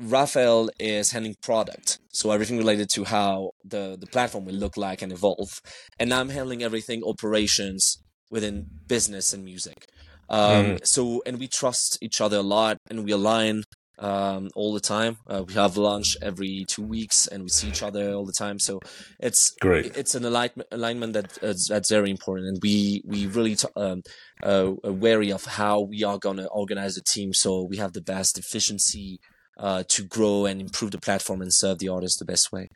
Raphael 0.00 0.70
is 0.78 1.12
handling 1.12 1.36
product, 1.42 1.98
so 2.12 2.30
everything 2.30 2.58
related 2.58 2.88
to 2.90 3.04
how 3.04 3.50
the 3.64 3.96
the 4.00 4.06
platform 4.06 4.44
will 4.46 4.54
look 4.54 4.76
like 4.76 5.02
and 5.02 5.12
evolve, 5.12 5.60
and 5.98 6.12
I'm 6.12 6.30
handling 6.30 6.62
everything 6.62 7.02
operations 7.04 8.02
within 8.30 8.66
business 8.86 9.32
and 9.32 9.44
music. 9.44 9.86
Um, 10.28 10.78
So, 10.84 11.22
and 11.26 11.38
we 11.38 11.48
trust 11.48 11.98
each 12.00 12.20
other 12.20 12.38
a 12.38 12.42
lot, 12.42 12.78
and 12.88 13.04
we 13.04 13.12
align 13.12 13.64
um, 13.98 14.48
all 14.54 14.72
the 14.72 14.80
time. 14.80 15.18
Uh, 15.26 15.42
we 15.46 15.52
have 15.54 15.76
lunch 15.76 16.16
every 16.22 16.64
two 16.66 16.82
weeks, 16.82 17.26
and 17.26 17.42
we 17.42 17.48
see 17.50 17.68
each 17.68 17.82
other 17.82 18.12
all 18.12 18.24
the 18.24 18.32
time. 18.32 18.58
So, 18.58 18.80
it's 19.18 19.50
great 19.60 19.96
it's 19.96 20.14
an 20.14 20.24
alignment 20.24 20.68
alignment 20.72 21.12
that 21.12 21.28
uh, 21.42 21.54
that's 21.68 21.90
very 21.90 22.10
important, 22.10 22.46
and 22.48 22.58
we 22.62 23.02
we 23.04 23.26
really 23.26 23.56
t- 23.56 23.68
um, 23.76 24.00
uh, 24.42 24.72
are 24.84 24.92
wary 24.92 25.30
of 25.32 25.44
how 25.44 25.80
we 25.80 26.02
are 26.04 26.18
going 26.18 26.38
to 26.38 26.48
organize 26.48 26.94
the 26.94 27.02
team 27.02 27.32
so 27.34 27.62
we 27.62 27.76
have 27.76 27.92
the 27.92 28.00
best 28.14 28.38
efficiency 28.38 29.18
uh, 29.60 29.84
to 29.88 30.02
grow 30.02 30.46
and 30.46 30.60
improve 30.60 30.90
the 30.90 30.98
platform 30.98 31.40
and 31.42 31.52
serve 31.52 31.78
the 31.78 31.88
artist 31.88 32.18
the 32.18 32.24
best 32.24 32.50
way. 32.52 32.68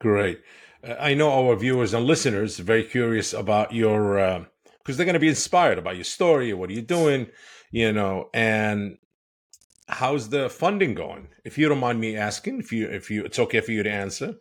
great. 0.00 0.40
Uh, 0.82 0.94
i 1.00 1.14
know 1.14 1.30
our 1.30 1.56
viewers 1.56 1.94
and 1.94 2.06
listeners 2.06 2.60
are 2.60 2.64
very 2.64 2.84
curious 2.84 3.32
about 3.32 3.72
your 3.72 4.46
because 4.78 4.96
they're 4.96 5.06
going 5.06 5.14
to 5.14 5.28
be 5.28 5.28
inspired 5.28 5.78
about 5.78 5.96
your 5.96 6.04
story 6.04 6.52
what 6.52 6.70
are 6.70 6.78
you 6.80 6.82
doing 6.82 7.26
you 7.70 7.92
know 7.92 8.30
and 8.32 8.96
how's 9.88 10.28
the 10.28 10.48
funding 10.50 10.94
going? 10.94 11.28
If 11.44 11.56
you 11.58 11.68
don't 11.68 11.80
mind 11.80 12.00
me 12.00 12.16
asking 12.16 12.60
if 12.60 12.72
you 12.72 12.88
if 12.88 13.10
you 13.10 13.24
it's 13.24 13.38
okay 13.38 13.60
for 13.60 13.72
you 13.72 13.82
to 13.82 13.90
answer 13.90 14.34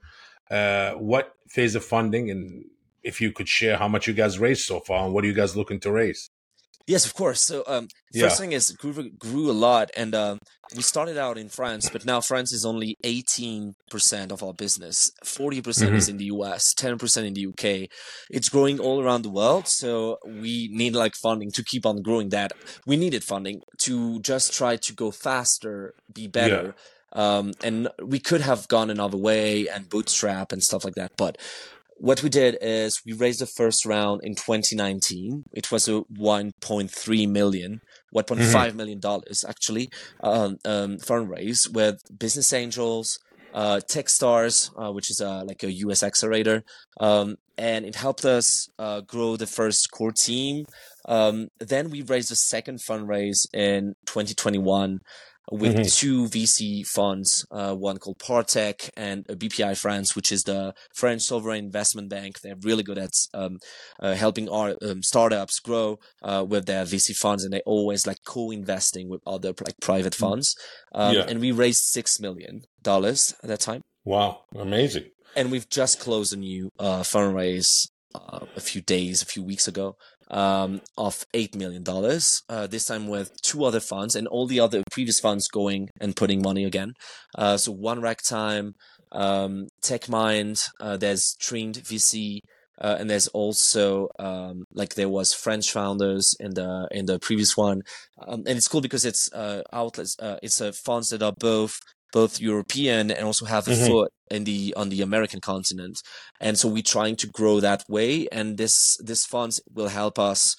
uh 0.52 0.92
what 0.92 1.34
phase 1.48 1.76
of 1.76 1.84
funding 1.84 2.30
and 2.30 2.66
if 3.04 3.22
you 3.22 3.32
could 3.32 3.48
share 3.48 3.78
how 3.78 3.88
much 3.88 4.08
you 4.08 4.14
guys 4.14 4.40
raised 4.40 4.66
so 4.66 4.80
far 4.82 5.06
and 5.06 5.14
what 5.14 5.24
are 5.24 5.28
you 5.28 5.34
guys 5.34 5.56
looking 5.56 5.80
to 5.80 5.92
raise 5.92 6.30
Yes, 6.88 7.06
of 7.06 7.14
course. 7.14 7.42
So, 7.42 7.64
um, 7.68 7.88
Yeah. 8.14 8.24
first 8.24 8.40
thing 8.40 8.54
is 8.54 8.72
Groover 8.82 9.06
grew 9.20 9.52
a 9.52 9.58
lot, 9.68 9.92
and 9.96 10.16
um, 10.16 10.40
we 10.76 10.82
started 10.82 11.18
out 11.18 11.38
in 11.38 11.50
France, 11.50 11.90
but 11.92 12.06
now 12.06 12.22
France 12.22 12.54
is 12.54 12.64
only 12.66 12.96
eighteen 13.04 13.74
percent 13.92 14.32
of 14.32 14.42
our 14.42 14.54
business. 14.54 15.12
Forty 15.26 15.62
percent 15.62 15.96
is 15.96 16.08
in 16.08 16.18
the 16.18 16.26
US, 16.26 16.74
ten 16.74 16.98
percent 16.98 17.28
in 17.28 17.34
the 17.34 17.46
UK. 17.48 17.90
It's 18.30 18.50
growing 18.50 18.80
all 18.80 19.02
around 19.04 19.24
the 19.24 19.30
world, 19.30 19.68
so 19.68 20.18
we 20.26 20.70
need 20.72 20.96
like 20.96 21.16
funding 21.16 21.52
to 21.52 21.64
keep 21.64 21.86
on 21.86 22.02
growing 22.02 22.30
that. 22.30 22.54
We 22.86 22.96
needed 22.96 23.24
funding 23.24 23.62
to 23.80 24.22
just 24.22 24.54
try 24.54 24.78
to 24.78 24.94
go 24.94 25.12
faster, 25.12 25.94
be 26.14 26.28
better. 26.28 26.74
Um, 27.14 27.54
and 27.64 27.88
we 28.04 28.20
could 28.20 28.42
have 28.42 28.68
gone 28.68 28.90
another 28.90 29.18
way 29.18 29.68
and 29.68 29.90
bootstrap 29.90 30.52
and 30.52 30.62
stuff 30.62 30.84
like 30.84 30.96
that, 30.96 31.12
but 31.18 31.38
what 32.00 32.24
we 32.24 32.30
did 32.30 32.58
is 32.62 33.02
we 33.06 33.14
raised 33.14 33.42
the 33.42 33.48
first 33.48 33.86
round 33.86 34.22
in 34.24 34.36
2019. 34.36 35.46
It 35.54 35.72
was 35.72 35.88
a 35.88 36.02
1.3 36.18 37.30
million 37.30 37.82
1.5 38.16 38.76
million 38.76 39.00
dollars 39.00 39.44
actually 39.48 39.90
um, 40.22 40.58
um, 40.66 40.98
fundraise 40.98 41.72
with 41.72 42.02
business 42.18 42.54
angels, 42.54 43.20
uh, 43.54 43.80
TechStars, 43.90 44.72
uh, 44.78 44.92
which 44.92 45.10
is 45.10 45.20
a, 45.20 45.44
like 45.44 45.64
a 45.64 45.72
US 45.72 46.04
accelerator, 46.04 46.64
um, 47.00 47.36
and 47.58 47.86
it 47.86 47.96
helped 47.96 48.26
us 48.26 48.70
uh, 48.80 49.02
grow 49.02 49.36
the 49.36 49.48
first 49.48 49.92
core 49.92 50.12
team. 50.12 50.66
Um, 51.08 51.48
then 51.60 51.90
we 51.90 52.02
raised 52.02 52.32
a 52.32 52.36
second 52.36 52.80
fundraise 52.80 53.48
in 53.54 53.96
2021 54.06 55.00
with 55.52 55.76
Mhm. 55.76 55.96
two 55.96 56.28
VC 56.28 56.84
funds, 56.84 57.46
uh, 57.52 57.74
one 57.74 57.98
called 57.98 58.20
Partech 58.20 58.90
and 58.98 59.26
uh, 59.30 59.34
BPI 59.36 59.74
France, 59.78 60.16
which 60.16 60.32
is 60.32 60.44
the 60.44 60.74
French 60.94 61.22
sovereign 61.24 61.64
investment 61.66 62.10
bank. 62.10 62.42
They're 62.42 62.56
really 62.62 62.84
good 62.84 62.98
at 62.98 63.12
um, 63.34 63.58
uh, 64.00 64.14
helping 64.16 64.50
our 64.50 64.76
um, 64.82 65.02
startups 65.04 65.60
grow 65.60 66.00
uh, 66.22 66.46
with 66.48 66.66
their 66.66 66.84
VC 66.86 67.14
funds, 67.16 67.44
and 67.44 67.54
they 67.54 67.62
always 67.66 68.06
like 68.06 68.18
co-investing 68.26 69.10
with 69.10 69.22
other 69.26 69.54
like 69.66 69.80
private 69.82 70.16
funds. 70.16 70.56
Um, 70.94 71.16
Yeah. 71.16 71.26
And 71.28 71.40
we 71.40 71.52
raised 71.52 71.84
six 71.84 72.20
million 72.20 72.62
dollars 72.82 73.34
at 73.44 73.48
that 73.50 73.60
time, 73.62 73.82
Wow, 74.06 74.42
amazing. 74.56 75.06
and 75.36 75.52
we've 75.52 75.70
just 75.70 76.00
closed 76.00 76.34
a 76.34 76.38
new 76.38 76.70
uh, 76.80 77.02
fundraise 77.04 77.90
uh, 78.16 78.46
a 78.56 78.62
few 78.62 78.82
days, 78.82 79.22
a 79.22 79.26
few 79.26 79.44
weeks 79.44 79.68
ago, 79.68 79.96
um, 80.30 80.82
of 80.98 81.26
eight 81.34 81.56
million 81.56 81.84
dollars. 81.84 82.42
Uh, 82.50 82.68
this 82.68 82.86
time 82.86 83.08
with 83.08 83.32
two 83.42 83.64
other 83.64 83.80
funds 83.80 84.16
and 84.16 84.28
all 84.28 84.48
the 84.48 84.60
other 84.60 84.84
previous 84.92 85.20
funds 85.20 85.48
going 85.48 85.90
and 86.00 86.16
putting 86.16 86.42
money 86.42 86.66
again. 86.66 86.94
Uh, 87.38 87.58
so 87.58 87.72
one 87.72 88.02
rack 88.02 88.22
time, 88.22 88.74
um, 89.12 89.68
TechMind. 89.84 90.70
Uh, 90.80 90.98
there's 90.98 91.36
Trained 91.40 91.76
VC. 91.76 92.40
Uh, 92.80 92.96
and 93.00 93.10
there's 93.10 93.28
also 93.30 94.08
um, 94.20 94.64
like 94.72 94.94
there 94.94 95.10
was 95.10 95.34
French 95.34 95.72
founders 95.72 96.36
in 96.40 96.54
the 96.54 96.88
in 96.92 97.08
the 97.08 97.18
previous 97.18 97.58
one, 97.58 97.82
um, 98.28 98.44
and 98.46 98.56
it's 98.56 98.68
cool 98.68 98.82
because 98.82 99.04
it's 99.04 99.34
uh, 99.34 99.64
outlets. 99.74 100.16
Uh, 100.20 100.38
it's 100.44 100.62
funds 100.86 101.10
that 101.10 101.24
are 101.24 101.34
both 101.40 101.80
both 102.14 102.40
European 102.40 103.12
and 103.12 103.26
also 103.26 103.46
have 103.46 103.68
a 103.68 103.72
Mhm. 103.72 103.88
foot 103.88 104.12
in 104.32 104.44
the 104.46 104.74
on 104.78 104.90
the 104.90 105.02
American 105.02 105.42
continent. 105.42 106.02
And 106.40 106.58
so 106.58 106.68
we're 106.70 106.84
trying 106.84 107.16
to 107.18 107.28
grow 107.28 107.60
that 107.60 107.84
way, 107.90 108.28
and 108.32 108.58
this 108.58 108.98
this 109.04 109.26
funds 109.26 109.62
will 109.74 109.90
help 109.90 110.20
us 110.20 110.56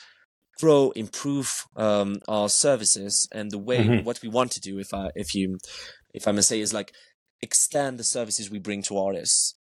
grow, 0.61 0.91
improve 0.93 1.65
um, 1.77 2.19
our 2.29 2.49
services, 2.49 3.29
and 3.33 3.51
the 3.51 3.59
way 3.59 3.89
Mhm. 3.89 4.03
what 4.03 4.21
we 4.23 4.29
want 4.29 4.53
to 4.53 4.61
do. 4.61 4.79
If 4.79 4.93
I 4.95 5.11
if 5.15 5.35
you 5.35 5.59
if 6.15 6.29
I 6.29 6.33
may 6.33 6.43
say 6.43 6.61
is 6.61 6.75
like 6.75 6.93
extend 7.43 7.99
the 7.99 8.05
services 8.05 8.51
we 8.51 8.59
bring 8.61 8.83
to 8.85 8.99
artists. 8.99 9.55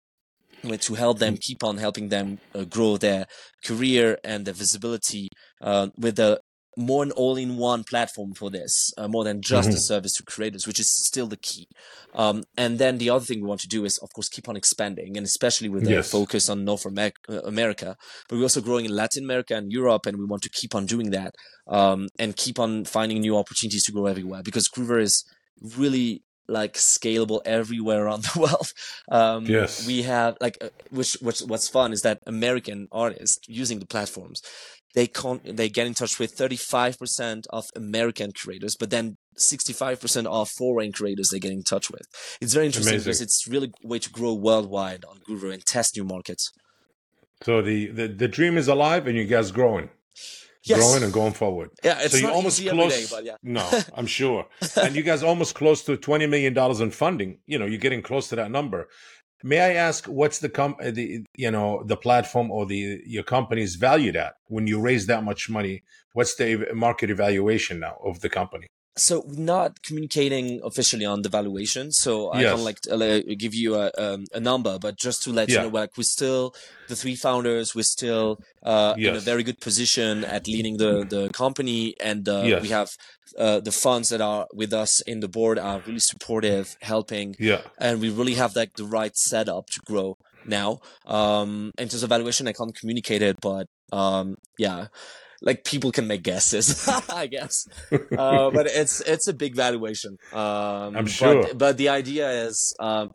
To 0.82 0.96
help 0.96 1.20
them 1.20 1.38
keep 1.40 1.64
on 1.64 1.78
helping 1.78 2.10
them 2.10 2.40
uh, 2.56 2.64
grow 2.66 2.98
their 2.98 3.28
career 3.64 4.18
and 4.24 4.46
their 4.46 4.54
visibility 4.56 5.30
uh, 5.62 5.90
with 5.96 6.18
a 6.18 6.40
more 6.78 7.04
an 7.04 7.12
all-in-one 7.12 7.84
platform 7.84 8.34
for 8.34 8.50
this, 8.50 8.94
uh, 8.98 9.08
more 9.08 9.24
than 9.24 9.42
just 9.42 9.70
a 9.70 9.80
service 9.80 10.14
to 10.14 10.24
creators, 10.24 10.68
which 10.68 10.80
is 10.80 10.90
still 10.90 11.28
the 11.28 11.38
key. 11.38 11.68
Um, 12.14 12.44
and 12.58 12.80
then 12.80 12.98
the 12.98 13.10
other 13.10 13.26
thing 13.26 13.42
we 13.42 13.48
want 13.48 13.62
to 13.62 13.68
do 13.68 13.86
is, 13.86 13.98
of 14.00 14.12
course, 14.14 14.30
keep 14.30 14.48
on 14.50 14.56
expanding, 14.56 15.18
and 15.18 15.26
especially 15.26 15.70
with 15.70 15.84
the 15.86 15.92
Yes. 15.92 16.12
focus 16.12 16.50
on 16.50 16.66
North 16.66 16.86
uh, 16.86 17.12
America. 17.46 17.96
But 18.28 18.36
we're 18.38 18.44
also 18.44 18.62
growing 18.62 18.86
in 18.86 18.96
Latin 18.96 19.24
America 19.24 19.56
and 19.56 19.72
Europe, 19.72 20.06
and 20.06 20.18
we 20.18 20.26
want 20.26 20.42
to 20.44 20.50
keep 20.50 20.76
on 20.76 20.86
doing 20.86 21.12
that 21.12 21.36
um, 21.68 22.08
and 22.20 22.36
keep 22.36 22.60
on 22.60 22.86
finding 22.86 23.20
new 23.22 23.38
opportunities 23.38 23.84
to 23.86 23.92
grow 23.92 24.06
everywhere 24.06 24.44
because 24.44 24.70
Groover 24.70 25.02
is 25.02 25.24
really 25.78 26.24
like 26.48 26.74
scalable 26.74 27.42
everywhere 27.46 28.06
around 28.06 28.24
the 28.24 28.40
world. 28.40 28.72
Um, 29.10 29.46
Yes. 29.46 29.86
we 29.88 30.04
have 30.04 30.38
like 30.40 30.58
uh, 30.62 30.70
which 30.92 31.18
which 31.22 31.40
what's 31.42 31.68
fun 31.68 31.92
is 31.92 32.02
that 32.02 32.20
American 32.28 32.88
artists 32.92 33.40
using 33.48 33.80
the 33.80 33.86
platforms 33.88 34.42
they 34.96 35.08
con 35.08 35.42
they 35.44 35.70
get 35.70 35.86
in 35.88 35.94
touch 35.94 36.18
with 36.20 36.36
35% 36.36 37.44
of 37.52 37.66
American 37.76 38.32
creators, 38.32 38.76
but 38.76 38.90
then 38.90 39.18
65% 39.38 40.26
of 40.26 40.50
foreign 40.50 40.92
creators 40.94 41.30
they 41.30 41.40
get 41.40 41.52
in 41.52 41.64
touch 41.64 41.92
with. 41.92 42.04
It's 42.42 42.54
very 42.54 42.66
interesting 42.66 42.98
because 42.98 43.22
it's 43.22 43.48
really 43.48 43.72
a 43.84 43.88
way 43.88 44.00
to 44.00 44.10
grow 44.10 44.34
worldwide 44.34 45.04
on 45.06 45.20
Groover 45.28 45.54
and 45.54 45.64
test 45.66 45.96
new 45.98 46.06
markets. 46.06 46.52
So 47.44 47.62
the, 47.62 47.88
the 47.88 48.08
the 48.08 48.28
dream 48.30 48.58
is 48.58 48.68
alive, 48.70 49.08
and 49.08 49.18
you 49.18 49.26
guys 49.26 49.52
growing, 49.52 49.90
Yes. 50.64 50.80
growing 50.80 51.04
and 51.04 51.12
going 51.14 51.34
forward. 51.34 51.70
Yeah, 51.84 52.00
it's 52.02 52.12
so 52.14 52.18
you're 52.18 52.28
not 52.30 52.36
almost 52.38 52.66
close. 52.68 52.96
day, 52.96 53.06
but 53.16 53.26
yeah. 53.26 53.36
No, 53.44 53.70
I'm 53.94 54.08
sure. 54.08 54.48
and 54.78 54.96
you 54.96 55.04
guys 55.04 55.22
almost 55.22 55.54
close 55.54 55.84
to 55.84 55.98
twenty 55.98 56.26
million 56.28 56.54
dollars 56.54 56.80
in 56.80 56.92
funding. 56.92 57.40
You 57.46 57.60
know, 57.60 57.66
you're 57.66 57.78
getting 57.88 58.02
close 58.02 58.30
to 58.30 58.36
that 58.38 58.50
number. 58.52 58.88
May 59.44 59.60
I 59.60 59.74
ask 59.74 60.06
what's 60.06 60.40
the 60.40 60.50
com 60.50 60.76
the 60.82 61.24
you 61.36 61.52
know 61.52 61.84
the 61.86 61.98
platform 61.98 62.52
or 62.52 62.66
the 62.66 63.02
your 63.06 63.24
company's 63.24 63.76
valued 63.76 64.16
at 64.16 64.36
when 64.48 64.66
you 64.68 64.80
raise 64.80 65.06
that 65.08 65.24
much 65.24 65.50
money? 65.50 65.84
What's 66.14 66.36
the 66.36 66.68
market 66.74 67.10
evaluation 67.10 67.80
now 67.80 67.98
of 68.04 68.22
the 68.22 68.30
company? 68.30 68.68
So 68.98 69.24
we're 69.28 69.44
not 69.44 69.82
communicating 69.84 70.62
officially 70.64 71.04
on 71.06 71.22
the 71.22 71.28
valuation, 71.30 71.92
so 71.92 72.32
I 72.32 72.44
Yes. 72.44 72.52
can't 72.52 72.64
like 72.64 72.80
uh, 72.90 73.20
give 73.38 73.54
you 73.54 73.76
a 73.76 73.92
um, 73.98 74.24
a 74.34 74.40
number, 74.40 74.80
but 74.80 74.96
just 74.98 75.22
to 75.24 75.32
let 75.34 75.50
Yeah. 75.50 75.56
you 75.56 75.62
know, 75.64 75.74
like 75.76 75.98
we're 75.98 76.04
still 76.04 76.54
the 76.88 76.96
three 76.96 77.16
founders, 77.16 77.76
we're 77.76 77.84
still 77.84 78.40
uh, 78.64 78.96
in 79.04 79.16
a 79.16 79.20
very 79.20 79.44
good 79.44 79.60
position 79.60 80.24
at 80.24 80.48
leading 80.48 80.78
the 80.78 81.06
the 81.06 81.30
company, 81.32 81.94
and 82.00 82.30
uh, 82.30 82.48
Yes. 82.52 82.62
we 82.62 82.70
have 82.70 82.90
uh, 83.38 83.60
the 83.60 83.72
funds 83.74 84.08
that 84.10 84.22
are 84.22 84.48
with 84.54 84.72
us 84.72 85.02
in 85.02 85.20
the 85.20 85.28
board 85.28 85.60
are 85.60 85.82
really 85.86 86.00
supportive, 86.00 86.76
helping, 86.82 87.36
Yeah, 87.38 87.62
and 87.78 88.00
we 88.00 88.10
really 88.10 88.36
have 88.36 88.56
like 88.56 88.72
the 88.78 88.86
right 88.86 89.16
setup 89.18 89.68
to 89.72 89.82
grow 89.86 90.16
now. 90.46 90.80
Um, 91.06 91.72
in 91.78 91.90
terms 91.90 92.04
of 92.04 92.10
valuation, 92.10 92.48
I 92.48 92.54
can't 92.54 92.74
communicate 92.80 93.22
it, 93.22 93.38
but 93.42 93.68
um, 93.92 94.38
yeah, 94.58 94.88
like 95.42 95.64
people 95.64 95.92
can 95.92 96.08
make 96.08 96.24
guesses, 96.24 96.88
I 97.10 97.28
guess. 97.28 97.68
Uh, 98.18 98.50
but 98.52 98.66
it's 98.68 99.02
it's 99.02 99.28
a 99.28 99.34
big 99.34 99.56
valuation. 99.56 100.18
Um, 100.34 100.96
I'm 100.98 101.06
but- 101.06 101.10
sure. 101.10 101.54
But, 101.56 101.78
the 101.78 101.90
idea 101.90 102.30
is. 102.48 102.76
Um, 102.80 103.12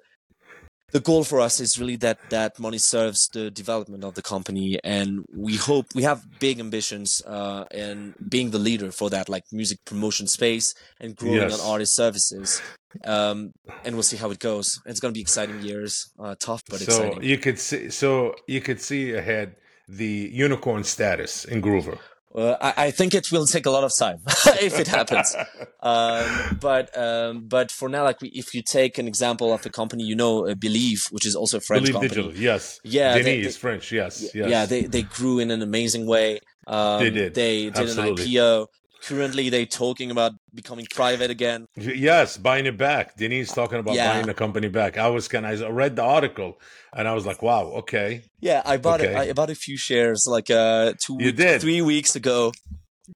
the 0.93 0.99
goal 0.99 1.23
for 1.23 1.41
us 1.41 1.61
is 1.61 1.79
really 1.79 1.95
that 1.99 2.19
that 2.31 2.59
money 2.59 2.79
serves 2.79 3.29
the 3.33 3.49
development 3.49 4.03
of 4.03 4.15
the 4.15 4.23
company, 4.23 4.77
and 4.83 5.25
we 5.33 5.55
hope 5.57 5.87
we 5.95 6.03
have 6.03 6.21
big 6.41 6.59
ambitions 6.59 7.23
uh, 7.27 7.65
in 7.71 8.15
being 8.29 8.51
the 8.51 8.59
leader 8.59 8.91
for 8.91 9.09
that 9.11 9.29
like 9.29 9.45
music 9.53 9.79
promotion 9.85 10.27
space 10.27 10.75
and 11.01 11.15
growing 11.15 11.37
Yes. 11.37 11.61
on 11.61 11.71
artist 11.73 11.95
services. 11.95 12.61
Um, 13.05 13.53
and 13.85 13.95
we'll 13.95 14.03
see 14.03 14.17
how 14.17 14.33
it 14.33 14.41
goes. 14.41 14.81
It's 14.85 14.99
going 14.99 15.15
to 15.15 15.17
be 15.17 15.23
exciting 15.23 15.63
years, 15.63 16.11
uh, 16.19 16.35
tough 16.41 16.63
but 16.69 16.81
so 16.81 16.85
exciting. 17.05 17.23
you 17.23 17.39
could 17.39 17.61
see 17.61 17.89
so 17.91 18.35
you 18.49 18.61
could 18.61 18.81
see 18.81 19.13
ahead 19.13 19.55
the 19.89 20.29
unicorn 20.33 20.83
status 20.83 21.45
in 21.45 21.63
Groover. 21.63 21.99
Uh, 22.33 22.57
I, 22.61 22.87
I 22.87 22.91
think 22.93 23.13
it 23.15 23.33
will 23.33 23.47
take 23.47 23.67
a 23.67 23.71
lot 23.71 23.83
of 23.83 23.93
time 23.97 24.21
if 24.63 24.79
it 24.79 24.87
happens. 24.87 25.35
um, 25.83 26.59
but 26.61 26.97
um, 26.97 27.49
but 27.49 27.73
for 27.73 27.89
now, 27.89 28.05
like 28.05 28.21
we, 28.21 28.29
if 28.29 28.55
you 28.55 28.63
take 28.63 28.99
an 28.99 29.09
example 29.09 29.53
of 29.53 29.67
a 29.67 29.71
company, 29.71 30.05
you 30.05 30.15
know, 30.15 30.47
uh, 30.47 30.55
Believe, 30.55 31.07
which 31.11 31.27
is 31.27 31.35
also 31.35 31.59
a 31.59 31.61
French 31.61 31.87
Believe 31.87 31.95
company. 31.95 32.09
Digital, 32.23 32.33
yes. 32.41 32.81
Yeah, 32.85 33.15
Denis 33.15 33.25
they- 33.25 33.41
is 33.41 33.57
French, 33.57 33.91
yes, 33.91 34.31
yes. 34.33 34.49
Yeah, 34.49 34.67
they 34.67 34.83
they 34.83 35.03
grew 35.03 35.41
in 35.41 35.51
an 35.51 35.63
amazing 35.63 36.07
way. 36.07 36.41
Um, 36.67 37.01
They 37.01 37.11
did. 37.11 37.35
They 37.35 37.65
did 37.65 37.77
Absolutely. 37.79 38.25
an 38.25 38.29
IPO. 38.31 38.67
Currently, 39.03 39.49
they're 39.49 39.67
talking 39.67 40.11
about 40.11 40.33
becoming 40.55 40.87
private 40.95 41.31
again. 41.31 41.67
Yes, 41.77 42.37
buying 42.37 42.67
it 42.67 42.77
back. 42.77 43.17
Denise 43.17 43.53
talking 43.53 43.79
about 43.79 43.97
Yeah. 43.97 44.11
buying 44.13 44.27
the 44.27 44.35
company 44.35 44.69
back. 44.69 44.99
I 44.99 45.09
was 45.09 45.29
kind 45.29 45.47
of, 45.47 45.63
I 45.63 45.69
read 45.69 45.97
the 45.97 46.03
article 46.03 46.61
and 46.93 47.09
I 47.09 47.15
was 47.15 47.25
like, 47.27 47.43
wow, 47.43 47.65
okay. 47.83 48.25
Yeah, 48.41 48.63
I 48.65 48.77
bought 48.77 49.01
Okay. 49.01 49.15
it. 49.15 49.31
I 49.31 49.33
bought 49.33 49.51
a 49.51 49.55
few 49.55 49.77
shares 49.77 50.27
like 50.27 50.51
uh 50.51 50.93
two 51.05 51.17
You 51.19 51.33
did? 51.33 51.61
three 51.61 51.83
weeks 51.83 52.15
ago. 52.17 52.53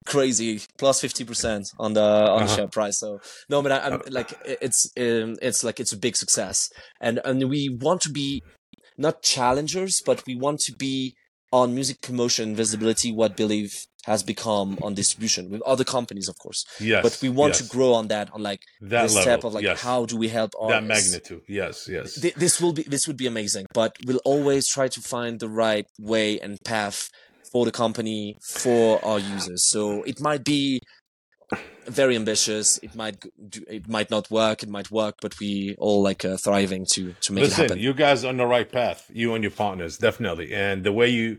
Crazy 0.05 0.61
plus 0.77 0.99
fifty 0.99 1.23
percent 1.23 1.67
on 1.79 1.93
the 1.93 2.01
on 2.01 2.39
the 2.39 2.45
Uh-huh. 2.45 2.55
share 2.55 2.67
price. 2.67 2.99
So 2.99 3.19
no, 3.49 3.61
but 3.61 3.71
I, 3.71 3.79
I'm 3.85 4.01
like 4.09 4.33
it's 4.43 4.91
um, 4.97 5.37
it's 5.41 5.63
like 5.63 5.79
it's 5.79 5.93
a 5.93 5.97
big 5.97 6.15
success, 6.17 6.69
and 6.99 7.21
and 7.23 7.49
we 7.49 7.69
want 7.69 8.01
to 8.01 8.09
be 8.09 8.43
not 8.97 9.21
challengers, 9.21 10.01
but 10.05 10.23
we 10.27 10.35
want 10.35 10.59
to 10.61 10.73
be 10.73 11.15
on 11.51 11.73
music 11.73 12.01
promotion 12.01 12.55
visibility. 12.55 13.11
What 13.11 13.37
Believe 13.37 13.85
has 14.05 14.23
become 14.23 14.77
on 14.81 14.93
distribution 14.93 15.49
with 15.49 15.61
other 15.63 15.83
companies, 15.83 16.27
of 16.27 16.37
course. 16.39 16.65
Yes. 16.79 17.03
but 17.03 17.19
we 17.21 17.29
want 17.29 17.53
yes. 17.53 17.61
to 17.61 17.75
grow 17.75 17.93
on 17.93 18.07
that 18.09 18.31
on 18.33 18.41
like 18.41 18.61
that 18.81 19.03
this 19.03 19.15
level. 19.15 19.21
step 19.21 19.43
of 19.43 19.53
like 19.53 19.63
yes. 19.63 19.81
how 19.81 20.05
do 20.05 20.15
we 20.17 20.27
help 20.27 20.51
that 20.69 20.83
magnitude. 20.83 21.41
Yes, 21.47 21.87
yes. 21.91 22.19
Th- 22.19 22.35
this 22.35 22.61
will 22.61 22.73
be 22.73 22.83
this 22.83 23.07
would 23.07 23.17
be 23.17 23.27
amazing 23.27 23.65
but 23.73 23.97
we'll 24.05 24.21
always 24.23 24.67
try 24.67 24.87
to 24.87 25.01
find 25.01 25.39
the 25.39 25.49
right 25.49 25.87
way 25.99 26.39
and 26.39 26.59
path 26.63 27.09
for 27.51 27.65
the 27.65 27.71
company 27.71 28.37
for 28.41 29.03
our 29.03 29.19
users 29.19 29.67
so 29.67 30.03
it 30.03 30.19
might 30.19 30.43
be 30.43 30.81
very 31.85 32.15
ambitious 32.15 32.79
it 32.81 32.95
might 32.95 33.23
it 33.67 33.87
might 33.87 34.09
not 34.09 34.29
work 34.31 34.63
it 34.63 34.69
might 34.69 34.89
work 34.89 35.15
but 35.21 35.39
we 35.39 35.75
all 35.77 36.01
like 36.01 36.25
uh, 36.25 36.35
thriving 36.37 36.85
to 36.89 37.13
to 37.21 37.33
make 37.33 37.43
it 37.43 37.47
Listen, 37.47 37.63
happen 37.65 37.79
you 37.79 37.93
guys 37.93 38.25
are 38.25 38.29
on 38.29 38.37
the 38.37 38.45
right 38.45 38.71
path. 38.71 39.09
You 39.13 39.33
and 39.35 39.43
your 39.43 39.51
partners, 39.51 39.97
definitely. 39.97 40.53
And 40.53 40.83
the 40.83 40.91
way 40.91 41.09
you, 41.09 41.37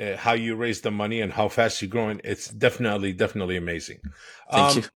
uh, 0.00 0.16
how 0.16 0.32
you 0.32 0.56
raise 0.56 0.80
the 0.80 0.90
money 0.90 1.20
and 1.20 1.32
how 1.32 1.48
fast 1.48 1.80
you're 1.80 1.88
growing, 1.88 2.20
it's 2.24 2.48
definitely, 2.48 3.12
definitely 3.12 3.56
amazing. 3.56 4.00
thank 4.50 4.76
Um, 4.76 4.82
you 4.82 4.88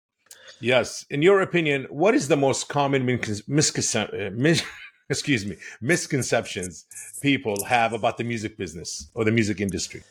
Yes. 0.60 1.06
In 1.08 1.22
your 1.22 1.40
opinion, 1.40 1.86
what 1.88 2.14
is 2.14 2.28
the 2.28 2.36
most 2.36 2.68
common 2.68 3.06
miscon- 3.06 3.42
misconce- 3.48 4.26
uh, 4.26 4.30
mis- 4.34 4.62
excuse 5.08 5.46
me, 5.46 5.56
misconceptions 5.80 6.84
people 7.22 7.64
have 7.64 7.92
about 7.94 8.18
the 8.18 8.24
music 8.24 8.56
business 8.58 9.08
or 9.14 9.24
the 9.24 9.32
music 9.32 9.60
industry? 9.60 10.02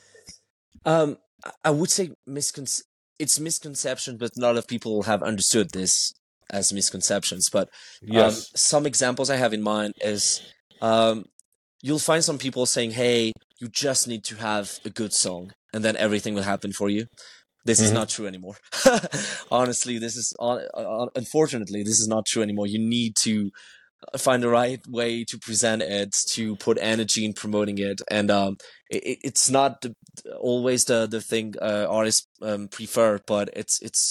Um, 0.85 1.17
I- 1.63 1.69
would 1.69 1.91
say 1.91 2.11
miscon- 2.27 2.81
it's 3.19 3.39
misconception, 3.39 4.17
but 4.17 4.31
a 4.35 4.41
lot 4.41 4.57
of 4.57 4.67
people 4.67 5.03
have 5.03 5.21
understood 5.21 5.71
this 5.71 6.13
as 6.49 6.73
misconceptions. 6.73 7.49
But 7.49 7.69
um, 8.11 8.31
some 8.31 8.87
examples 8.87 9.29
I 9.29 9.35
have 9.35 9.53
in 9.53 9.61
mind 9.61 9.93
is 10.01 10.41
um, 10.81 11.25
you'll 11.81 11.99
find 11.99 12.23
some 12.23 12.39
people 12.39 12.65
saying, 12.65 12.91
"Hey, 12.91 13.33
you 13.59 13.67
just 13.69 14.07
need 14.07 14.23
to 14.25 14.35
have 14.35 14.79
a 14.85 14.89
good 14.89 15.13
song, 15.13 15.51
and 15.73 15.83
then 15.83 15.95
everything 15.97 16.33
will 16.35 16.43
happen 16.53 16.71
for 16.73 16.89
you." 16.89 17.05
This 17.65 17.79
is 17.79 17.91
Mhm. 17.91 17.93
not 17.99 18.09
true 18.09 18.27
anymore. 18.27 18.57
Honestly, 19.51 19.99
this 19.99 20.15
is 20.15 20.33
un- 20.39 20.67
un- 20.73 21.09
unfortunately 21.15 21.83
this 21.83 21.99
is 21.99 22.07
not 22.07 22.25
true 22.25 22.41
anymore. 22.41 22.67
You 22.67 22.79
need 22.79 23.15
to 23.17 23.51
find 24.17 24.41
the 24.41 24.49
right 24.49 24.81
way 24.87 25.25
to 25.25 25.37
present 25.37 25.81
it, 25.81 26.15
to 26.29 26.55
put 26.55 26.77
energy 26.79 27.25
in 27.25 27.33
promoting 27.33 27.77
it, 27.79 28.01
and 28.09 28.31
um, 28.31 28.57
it- 28.89 29.19
it's 29.23 29.49
not 29.49 29.81
the, 29.81 29.93
always 30.39 30.85
the 30.85 31.05
the 31.07 31.21
thing 31.21 31.53
uh, 31.61 31.85
artists 31.89 32.25
um, 32.41 32.67
prefer, 32.69 33.19
but 33.27 33.49
it's 33.53 33.81
it's 33.81 34.01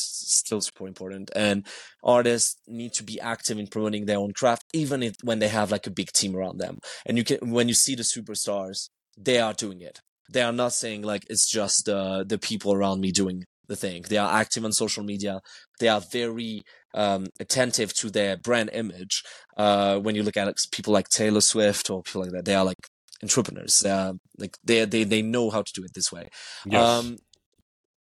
still 0.43 0.61
super 0.61 0.87
important. 0.87 1.31
And 1.35 1.67
artists 2.03 2.57
need 2.67 2.93
to 2.95 3.03
be 3.03 3.19
active 3.21 3.59
in 3.59 3.67
promoting 3.67 4.05
their 4.07 4.19
own 4.19 4.33
craft, 4.35 4.65
even 4.75 5.03
if, 5.03 5.15
when 5.25 5.39
they 5.39 5.49
have 5.49 5.71
like 5.73 5.87
a 5.87 5.91
big 6.01 6.13
team 6.13 6.37
around 6.37 6.59
them. 6.59 6.79
And 7.07 7.17
you 7.19 7.25
can 7.25 7.39
when 7.51 7.69
you 7.69 7.75
see 7.75 7.95
the 7.97 8.03
superstars, 8.05 8.91
they 9.21 9.39
are 9.39 9.53
doing 9.53 9.81
it. 9.81 10.01
They 10.31 10.43
are 10.43 10.53
not 10.53 10.73
saying 10.73 11.03
like 11.03 11.25
it's 11.31 11.51
just 11.51 11.89
uh, 11.89 12.25
the 12.27 12.39
people 12.39 12.73
around 12.73 13.01
me 13.01 13.13
doing 13.13 13.45
the 13.67 13.77
thing. 13.77 14.05
They 14.09 14.17
are 14.17 14.33
active 14.33 14.65
on 14.65 14.73
social 14.73 15.03
media. 15.03 15.41
They 15.81 15.89
are 15.89 16.01
very 16.01 16.63
um, 16.95 17.27
attentive 17.41 17.95
to 17.95 18.11
their 18.11 18.37
brand 18.37 18.71
image. 18.73 19.23
Uh, 19.57 19.99
when 19.99 20.15
you 20.15 20.23
look 20.23 20.37
at 20.37 20.55
people 20.73 20.93
like 20.93 21.09
Taylor 21.09 21.41
Swift 21.41 21.91
or 21.91 22.03
people 22.03 22.23
like 22.23 22.31
that, 22.33 22.45
they 22.45 22.55
are 22.55 22.65
like 22.65 22.77
entrepreneurs. 23.23 23.81
They 23.81 23.91
are 23.91 24.15
like 24.39 24.57
they 24.65 24.85
they 24.85 25.05
they 25.05 25.23
know 25.23 25.51
how 25.51 25.63
to 25.63 25.73
do 25.75 25.85
it 25.85 25.93
this 25.95 26.13
way. 26.13 26.29
Yes. 26.67 26.83
Um, 26.83 27.17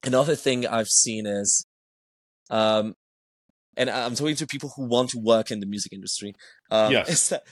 another 0.03 0.35
thing 0.35 0.67
I've 0.67 0.89
seen 0.89 1.25
is, 1.25 1.65
um, 2.49 2.93
and 3.75 3.89
I'm 3.89 4.15
talking 4.15 4.35
to 4.35 4.47
people 4.47 4.71
who 4.75 4.85
want 4.85 5.09
to 5.11 5.19
work 5.19 5.51
in 5.51 5.59
the 5.59 5.65
music 5.65 5.93
industry. 5.93 6.33
Um, 6.71 6.91
Yes. 6.91 7.09
is 7.09 7.29
that 7.29 7.43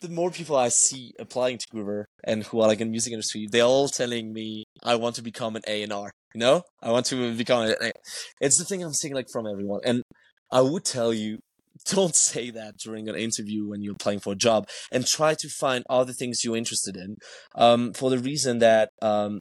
the 0.00 0.08
more 0.08 0.30
people 0.30 0.56
I 0.56 0.68
see 0.68 1.12
applying 1.18 1.58
to 1.58 1.66
Groover 1.74 2.04
and 2.24 2.44
who 2.44 2.60
are 2.60 2.68
like 2.68 2.80
in 2.80 2.88
the 2.88 2.92
music 2.92 3.12
industry, 3.12 3.48
they're 3.50 3.62
all 3.64 3.88
telling 3.88 4.32
me 4.32 4.64
I 4.82 4.94
want 4.96 5.16
to 5.16 5.22
become 5.22 5.56
an 5.56 5.62
A 5.66 5.82
and 5.82 5.92
R. 5.92 6.10
You 6.34 6.40
know, 6.40 6.62
I 6.82 6.90
want 6.90 7.06
to 7.06 7.34
become. 7.36 7.66
A, 7.68 7.74
a- 7.80 7.92
it's 8.40 8.58
the 8.58 8.64
thing 8.64 8.82
I'm 8.82 8.92
seeing 8.94 9.14
like 9.14 9.26
from 9.32 9.46
everyone, 9.46 9.80
and 9.84 10.02
I 10.50 10.60
would 10.60 10.84
tell 10.84 11.12
you. 11.12 11.38
Don't 11.86 12.14
say 12.14 12.50
that 12.50 12.76
during 12.76 13.08
an 13.08 13.16
interview 13.16 13.66
when 13.66 13.80
you're 13.82 13.94
applying 13.94 14.20
for 14.20 14.34
a 14.34 14.36
job, 14.36 14.68
and 14.92 15.06
try 15.06 15.34
to 15.34 15.48
find 15.48 15.82
other 15.88 16.12
things 16.12 16.44
you're 16.44 16.56
interested 16.56 16.96
in. 16.96 17.16
Um, 17.54 17.92
for 17.94 18.10
the 18.10 18.18
reason 18.18 18.58
that 18.58 18.90
um, 19.00 19.40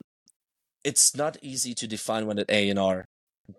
it's 0.83 1.15
not 1.15 1.37
easy 1.41 1.73
to 1.75 1.87
define 1.87 2.25
what 2.25 2.39
an 2.39 2.45
A&R 2.47 3.05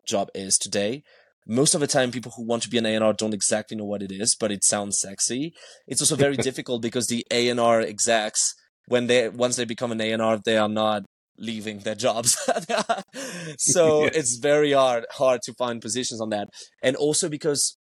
job 0.07 0.29
is 0.35 0.59
today. 0.59 1.03
Most 1.47 1.75
of 1.75 1.81
the 1.81 1.87
time, 1.87 2.11
people 2.13 2.33
who 2.37 2.45
want 2.45 2.63
to 2.63 2.69
be 2.71 2.79
an 2.79 2.87
A&R 2.87 3.13
don't 3.13 3.35
exactly 3.35 3.77
know 3.77 3.85
what 3.85 4.03
it 4.03 4.13
is, 4.13 4.37
but 4.39 4.53
it 4.53 4.63
sounds 4.65 5.01
sexy. 5.01 5.53
It's 5.87 6.01
also 6.01 6.17
very 6.17 6.37
difficult 6.49 6.83
because 6.83 7.09
the 7.09 7.27
A&R 7.31 7.81
execs, 7.81 8.55
when 8.87 9.07
they 9.09 9.29
once 9.29 9.57
they 9.57 9.65
become 9.65 9.93
an 9.93 10.01
A&R, 10.01 10.39
they 10.45 10.57
are 10.57 10.69
not 10.69 11.05
leaving 11.39 11.81
their 11.81 11.95
jobs. 11.97 12.37
so 13.59 14.03
Yes. 14.05 14.17
it's 14.17 14.37
very 14.37 14.73
hard 14.73 15.05
hard 15.13 15.41
to 15.43 15.53
find 15.55 15.81
positions 15.81 16.21
on 16.21 16.31
that, 16.31 16.49
and 16.83 16.97
also 16.97 17.29
because 17.29 17.77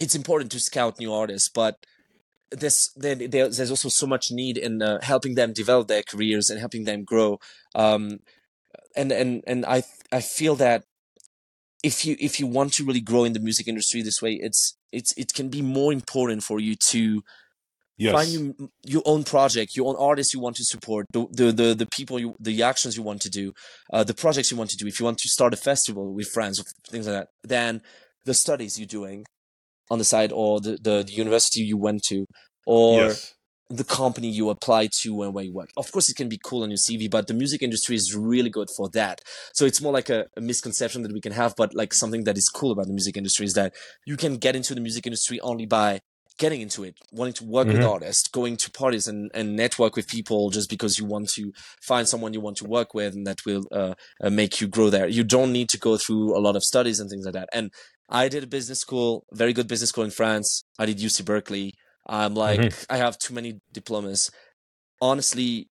it's 0.00 0.14
important 0.14 0.50
to 0.52 0.60
scout 0.60 0.98
new 0.98 1.12
artists, 1.12 1.48
but 1.48 1.76
there's 2.50 2.90
there, 2.96 3.14
there- 3.14 3.48
there's 3.48 3.70
also 3.70 3.88
so 3.88 4.06
much 4.06 4.30
need 4.30 4.56
in 4.56 4.80
uh, 4.82 4.98
helping 5.02 5.34
them 5.34 5.52
develop 5.52 5.88
their 5.88 6.02
careers 6.02 6.48
and 6.50 6.60
helping 6.60 6.84
them 6.84 7.04
grow. 7.04 7.38
Um, 7.74 8.18
and 8.96 9.12
and 9.12 9.42
and 9.46 9.66
I 9.66 9.82
I 10.12 10.20
feel 10.20 10.54
that 10.56 10.84
if 11.82 12.04
you 12.04 12.16
if 12.18 12.40
you 12.40 12.46
want 12.46 12.72
to 12.74 12.84
really 12.84 13.00
grow 13.00 13.24
in 13.24 13.32
the 13.32 13.40
music 13.40 13.68
industry 13.68 14.02
this 14.02 14.22
way, 14.22 14.38
it's 14.40 14.76
it's 14.92 15.12
it 15.16 15.32
can 15.34 15.48
be 15.48 15.62
more 15.62 15.92
important 15.92 16.42
for 16.42 16.60
you 16.60 16.74
to 16.88 17.22
yes. 17.98 18.12
find 18.12 18.28
your, 18.30 18.68
your 18.84 19.02
own 19.04 19.24
project, 19.24 19.76
your 19.76 19.88
own 19.88 19.96
artists 19.98 20.34
you 20.34 20.40
want 20.40 20.56
to 20.56 20.64
support, 20.64 21.06
the 21.12 21.26
the 21.30 21.52
the, 21.52 21.74
the 21.74 21.86
people 21.86 22.18
you 22.18 22.34
the 22.40 22.62
actions 22.62 22.96
you 22.96 23.02
want 23.02 23.22
to 23.22 23.30
do, 23.30 23.52
uh, 23.92 24.04
the 24.04 24.14
projects 24.14 24.50
you 24.50 24.56
want 24.56 24.70
to 24.70 24.76
do. 24.76 24.86
If 24.86 24.98
you 25.00 25.04
want 25.04 25.18
to 25.18 25.28
start 25.28 25.54
a 25.54 25.56
festival 25.56 26.12
with 26.12 26.28
friends 26.28 26.60
or 26.60 26.64
things 26.88 27.06
like 27.06 27.16
that, 27.16 27.28
then 27.44 27.82
the 28.24 28.34
studies 28.34 28.78
you're 28.78 28.86
doing 28.86 29.24
on 29.90 29.98
the 29.98 30.04
side 30.04 30.32
or 30.32 30.60
the, 30.60 30.78
the, 30.82 31.04
the 31.06 31.12
university 31.12 31.60
you 31.60 31.76
went 31.76 32.02
to 32.02 32.26
or 32.66 33.02
yes. 33.02 33.35
The 33.68 33.84
company 33.84 34.28
you 34.28 34.48
apply 34.50 34.88
to 35.00 35.22
and 35.22 35.34
where 35.34 35.44
you 35.44 35.52
work. 35.52 35.70
Of 35.76 35.90
course, 35.90 36.08
it 36.08 36.16
can 36.16 36.28
be 36.28 36.38
cool 36.42 36.62
on 36.62 36.70
your 36.70 36.76
CV, 36.78 37.10
but 37.10 37.26
the 37.26 37.34
music 37.34 37.62
industry 37.62 37.96
is 37.96 38.14
really 38.14 38.50
good 38.50 38.68
for 38.76 38.88
that. 38.90 39.20
So 39.54 39.64
it's 39.64 39.80
more 39.80 39.92
like 39.92 40.08
a, 40.08 40.26
a 40.36 40.40
misconception 40.40 41.02
that 41.02 41.12
we 41.12 41.20
can 41.20 41.32
have, 41.32 41.54
but 41.56 41.74
like 41.74 41.92
something 41.92 42.24
that 42.24 42.38
is 42.38 42.48
cool 42.48 42.70
about 42.70 42.86
the 42.86 42.92
music 42.92 43.16
industry 43.16 43.44
is 43.46 43.54
that 43.54 43.74
you 44.04 44.16
can 44.16 44.36
get 44.36 44.54
into 44.54 44.74
the 44.74 44.80
music 44.80 45.06
industry 45.06 45.40
only 45.40 45.66
by 45.66 46.00
getting 46.38 46.60
into 46.60 46.84
it, 46.84 46.94
wanting 47.10 47.32
to 47.32 47.44
work 47.44 47.66
with 47.66 47.82
Mhm. 47.82 47.90
artists, 47.92 48.28
going 48.28 48.56
to 48.58 48.70
parties 48.70 49.08
and, 49.08 49.30
and 49.34 49.56
network 49.56 49.96
with 49.96 50.06
people 50.06 50.50
just 50.50 50.68
because 50.68 50.98
you 50.98 51.06
want 51.06 51.28
to 51.30 51.50
find 51.80 52.06
someone 52.06 52.34
you 52.34 52.40
want 52.42 52.58
to 52.58 52.66
work 52.66 52.92
with 52.94 53.14
and 53.14 53.26
that 53.26 53.44
will 53.46 53.64
uh, 53.72 53.94
uh, 54.22 54.30
make 54.30 54.60
you 54.60 54.68
grow 54.68 54.90
there. 54.90 55.08
You 55.08 55.24
don't 55.24 55.50
need 55.50 55.70
to 55.70 55.78
go 55.78 55.96
through 55.96 56.36
a 56.36 56.40
lot 56.40 56.54
of 56.54 56.62
studies 56.62 57.00
and 57.00 57.08
things 57.08 57.24
like 57.24 57.34
that. 57.34 57.48
And 57.54 57.72
I 58.08 58.28
did 58.28 58.44
a 58.44 58.46
business 58.46 58.78
school, 58.80 59.24
very 59.32 59.52
good 59.54 59.66
business 59.66 59.88
school 59.90 60.04
in 60.04 60.10
France. 60.10 60.62
I 60.78 60.86
did 60.86 60.98
UC 60.98 61.24
Berkeley. 61.24 61.74
I'm 62.08 62.34
like, 62.34 62.60
Mhm. 62.60 62.86
I 62.88 62.96
have 62.98 63.18
too 63.18 63.34
many 63.34 63.60
diplomas. 63.72 64.30
Honestly, 65.00 65.68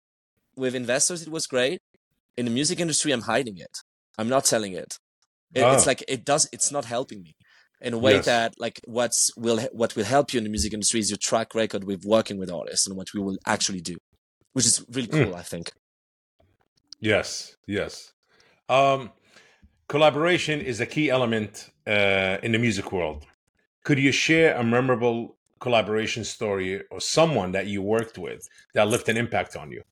with 0.56 0.74
investors, 0.74 1.22
it 1.22 1.28
was 1.30 1.46
great. 1.46 1.80
In 2.36 2.44
the 2.46 2.50
music 2.50 2.80
industry, 2.80 3.12
I'm 3.12 3.22
hiding 3.22 3.58
it. 3.58 3.78
I'm 4.18 4.28
not 4.28 4.44
telling 4.44 4.72
it. 4.72 4.98
It- 5.54 5.62
It's 5.74 5.84
Ah. 5.86 5.90
like 5.90 6.02
it 6.08 6.24
does. 6.24 6.48
It's 6.52 6.70
not 6.72 6.84
helping 6.86 7.22
me 7.22 7.32
in 7.80 7.94
a 7.94 7.98
way 7.98 8.14
Yes. 8.16 8.24
that 8.26 8.54
like 8.58 8.80
what's 8.86 9.30
will 9.36 9.60
what 9.72 9.94
will 9.96 10.04
help 10.16 10.32
you 10.32 10.38
in 10.38 10.44
the 10.44 10.50
music 10.50 10.72
industry 10.72 11.00
is 11.00 11.10
your 11.10 11.18
track 11.18 11.54
record 11.54 11.84
with 11.84 12.04
working 12.04 12.38
with 12.38 12.50
artists 12.50 12.86
and 12.86 12.96
what 12.96 13.08
we 13.14 13.20
will 13.20 13.38
actually 13.46 13.80
do, 13.80 13.96
which 14.54 14.66
is 14.66 14.84
really 14.88 15.08
Mm. 15.08 15.24
cool. 15.24 15.34
I 15.36 15.42
think. 15.42 15.72
Yes, 17.00 17.56
yes. 17.66 18.12
Um, 18.68 19.12
collaboration 19.88 20.60
is 20.60 20.80
a 20.80 20.86
key 20.86 21.10
element 21.10 21.70
uh, 21.86 22.38
in 22.42 22.52
the 22.52 22.58
music 22.58 22.90
world. 22.92 23.26
Could 23.84 23.98
you 23.98 24.10
share 24.12 24.56
a 24.56 24.64
memorable 24.64 25.36
collaboration 25.66 26.24
story 26.24 26.70
or 26.92 27.00
someone 27.00 27.50
that 27.56 27.66
you 27.72 27.80
worked 27.96 28.16
with 28.26 28.42
that 28.74 28.86
left 28.92 29.08
an 29.08 29.16
impact 29.24 29.56
on 29.56 29.66
you? 29.74 29.82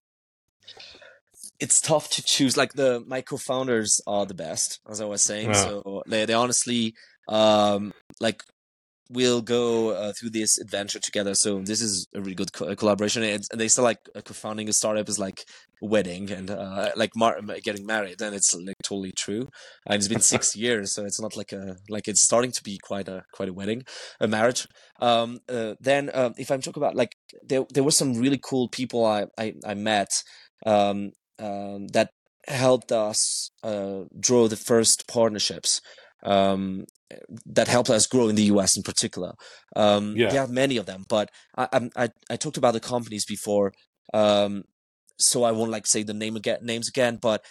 it's 1.63 1.81
tough 1.81 2.11
to 2.11 2.23
choose. 2.23 2.57
Like 2.57 2.73
the 2.73 3.05
my 3.07 3.21
co-founders 3.21 4.01
are 4.07 4.27
the 4.27 4.35
best, 4.35 4.81
as 4.91 5.01
I 5.01 5.05
was 5.05 5.23
saying. 5.23 5.51
Yeah. 5.51 5.65
So 5.65 6.03
they 6.07 6.25
they 6.25 6.35
honestly 6.35 6.95
um 7.29 7.95
like 8.21 8.43
we'll 9.13 9.43
go 9.43 9.91
uh, 9.91 10.13
through 10.19 10.31
this 10.31 10.59
adventure 10.59 10.99
together. 10.99 11.35
So 11.35 11.61
this 11.61 11.81
is 11.81 12.07
a 12.15 12.21
really 12.21 12.35
good 12.35 12.53
co- 12.53 12.75
collaboration. 12.75 13.23
And 13.23 13.45
they 13.55 13.69
still 13.69 13.85
like 13.85 13.99
uh, 14.17 14.23
co-founding 14.23 14.69
a 14.69 14.73
startup 14.73 15.09
is 15.09 15.19
like 15.19 15.45
a 15.83 15.87
wedding 15.87 16.31
and 16.31 16.51
uh, 16.51 16.91
like 16.97 17.11
mar- 17.15 17.41
getting 17.63 17.87
married. 17.87 18.21
And 18.21 18.35
it's 18.35 18.55
like 18.55 18.77
totally 18.83 19.13
true. 19.17 19.49
And 19.87 19.97
it's 19.97 20.09
been 20.09 20.21
six 20.21 20.57
years, 20.65 20.95
so 20.95 21.05
it's 21.05 21.21
not 21.21 21.37
like 21.37 21.53
a 21.53 21.77
like 21.89 22.09
it's 22.09 22.25
starting 22.25 22.53
to 22.53 22.63
be 22.63 22.79
quite 22.83 23.09
a 23.09 23.25
quite 23.33 23.49
a 23.49 23.53
wedding, 23.53 23.85
a 24.21 24.27
marriage. 24.27 24.67
Um, 25.01 25.41
uh, 25.49 25.75
then 25.81 26.11
um, 26.15 26.35
if 26.39 26.51
I'm 26.51 26.63
talking 26.63 26.83
about 26.83 26.97
like 26.97 27.15
there 27.43 27.65
there 27.73 27.85
were 27.85 27.91
some 27.91 28.15
really 28.15 28.41
cool 28.43 28.69
people 28.69 29.05
I 29.05 29.27
I, 29.39 29.55
I 29.67 29.75
met. 29.75 30.11
Um, 30.65 31.11
um, 31.39 31.89
that 31.89 32.11
helped 32.47 32.93
us 32.93 33.51
uh, 33.65 34.03
draw 34.21 34.47
the 34.47 34.57
first 34.57 35.09
partnerships 35.09 35.81
um, 36.23 36.85
that 37.47 37.69
helped 37.69 37.91
us 37.91 38.07
grow 38.07 38.29
in 38.29 38.37
the 38.37 38.45
US 38.45 38.77
in 38.77 38.83
particular. 38.83 39.33
Um, 39.77 40.17
Yeah. 40.17 40.31
There 40.31 40.43
are 40.43 40.49
many 40.49 40.77
of 40.77 40.87
them, 40.87 41.05
but 41.09 41.31
I, 41.57 41.89
I, 41.97 42.09
I 42.31 42.37
talked 42.37 42.57
about 42.57 42.75
the 42.75 42.81
companies 42.81 43.25
before, 43.25 43.73
um, 44.15 44.65
so 45.19 45.45
I 45.45 45.53
won't 45.53 45.71
like 45.71 45.87
say 45.87 46.03
the 46.03 46.15
name 46.15 46.37
again, 46.37 46.59
names 46.63 46.89
again, 46.89 47.19
but 47.21 47.45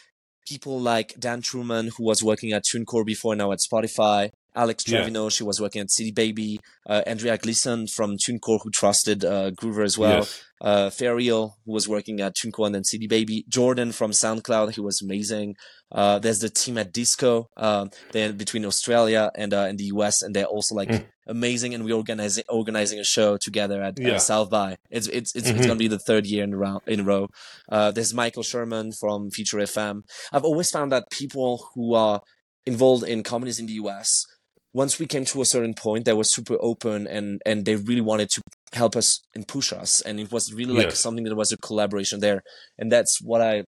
people 0.47 0.79
like 0.79 1.15
Dan 1.19 1.41
Truman, 1.41 1.91
who 1.95 2.03
was 2.03 2.23
working 2.23 2.51
at 2.51 2.65
TuneCore 2.65 3.05
before, 3.05 3.35
now 3.35 3.51
at 3.51 3.59
Spotify. 3.59 4.31
Alex 4.55 4.83
Yeah. 4.87 4.97
Trevino, 4.97 5.29
she 5.29 5.43
was 5.43 5.59
working 5.61 5.81
at 5.81 5.91
CD 5.91 6.11
Baby. 6.11 6.59
Uh, 6.89 7.01
Andrea 7.07 7.37
Gleason 7.37 7.87
from 7.87 8.17
TuneCore, 8.17 8.59
who 8.63 8.69
trusted 8.71 9.23
uh, 9.23 9.51
Groover 9.51 9.83
as 9.85 9.97
well 9.97 10.19
yes. 10.19 10.41
uh, 10.61 10.89
Ferial, 10.89 11.53
who 11.65 11.71
was 11.73 11.87
working 11.87 12.19
at 12.21 12.35
TuneCore 12.35 12.65
and 12.65 12.75
then 12.75 12.83
CD 12.83 13.07
Baby, 13.07 13.45
Jordan 13.47 13.91
from 13.91 14.11
SoundCloud, 14.11 14.73
he 14.75 14.81
was 14.81 15.01
amazing. 15.01 15.55
Uh, 15.91 16.19
there's 16.19 16.39
the 16.39 16.49
team 16.49 16.77
at 16.77 16.91
Disco, 16.91 17.49
um, 17.57 17.91
they're 18.11 18.33
between 18.33 18.65
Australia 18.65 19.31
and 19.35 19.53
uh, 19.53 19.65
and 19.69 19.77
the 19.77 19.85
US, 19.95 20.21
and 20.21 20.35
they're 20.35 20.45
also 20.45 20.75
like 20.75 20.89
Mm. 20.89 21.05
amazing. 21.27 21.73
And 21.73 21.85
we're 21.85 21.95
organizing 21.95 22.43
organizing 22.49 22.99
a 22.99 23.03
show 23.03 23.37
together 23.37 23.81
at 23.83 23.99
Yeah. 23.99 24.15
uh, 24.15 24.19
South 24.19 24.49
by. 24.49 24.77
It's 24.89 25.07
it's 25.07 25.35
it's, 25.35 25.47
it's 25.49 25.59
Mhm. 25.59 25.67
gonna 25.67 25.75
be 25.75 25.87
the 25.87 25.99
third 25.99 26.25
year 26.25 26.43
in 26.43 26.53
a 26.53 26.57
row. 26.57 26.81
In 26.87 26.99
a 27.01 27.03
row. 27.03 27.27
Uh, 27.69 27.91
there's 27.91 28.13
Michael 28.13 28.43
Sherman 28.43 28.91
from 28.99 29.29
Feature.fm. 29.31 30.01
I've 30.33 30.43
always 30.45 30.69
found 30.71 30.91
that 30.91 31.09
people 31.11 31.69
who 31.73 31.93
are 31.93 32.21
involved 32.65 33.03
in 33.07 33.23
companies 33.23 33.59
in 33.59 33.65
the 33.67 33.73
US, 33.73 34.25
once 34.73 34.99
we 34.99 35.05
came 35.07 35.25
to 35.25 35.41
a 35.41 35.45
certain 35.45 35.73
point, 35.73 36.05
they 36.05 36.13
were 36.13 36.23
super 36.23 36.57
open 36.61 37.07
and 37.07 37.41
and 37.45 37.65
they 37.65 37.75
really 37.75 38.01
wanted 38.01 38.29
to 38.29 38.41
help 38.73 38.95
us 38.95 39.19
and 39.35 39.47
push 39.47 39.73
us, 39.73 40.01
and 40.01 40.19
it 40.19 40.31
was 40.31 40.53
really 40.53 40.73
like 40.73 40.91
Yes. 40.91 40.99
something 40.99 41.23
that 41.25 41.35
was 41.35 41.51
a 41.51 41.57
collaboration 41.57 42.19
there, 42.19 42.41
and 42.77 42.91
that's 42.91 43.19
what 43.21 43.41
I 43.41 43.63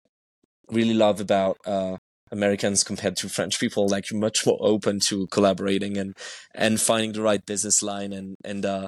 really 0.71 0.93
love 0.93 1.19
about 1.19 1.57
uh, 1.65 1.97
Americans 2.31 2.83
compared 2.83 3.15
to 3.17 3.29
French 3.29 3.59
people, 3.59 3.87
like 3.87 4.09
you're 4.09 4.19
much 4.19 4.45
more 4.45 4.57
open 4.61 4.99
to 5.07 5.27
collaborating 5.27 5.97
and 5.97 6.15
and 6.53 6.79
finding 6.79 7.13
the 7.13 7.21
right 7.21 7.45
business 7.45 7.81
line 7.81 8.13
and 8.13 8.35
and 8.43 8.65
uh, 8.65 8.87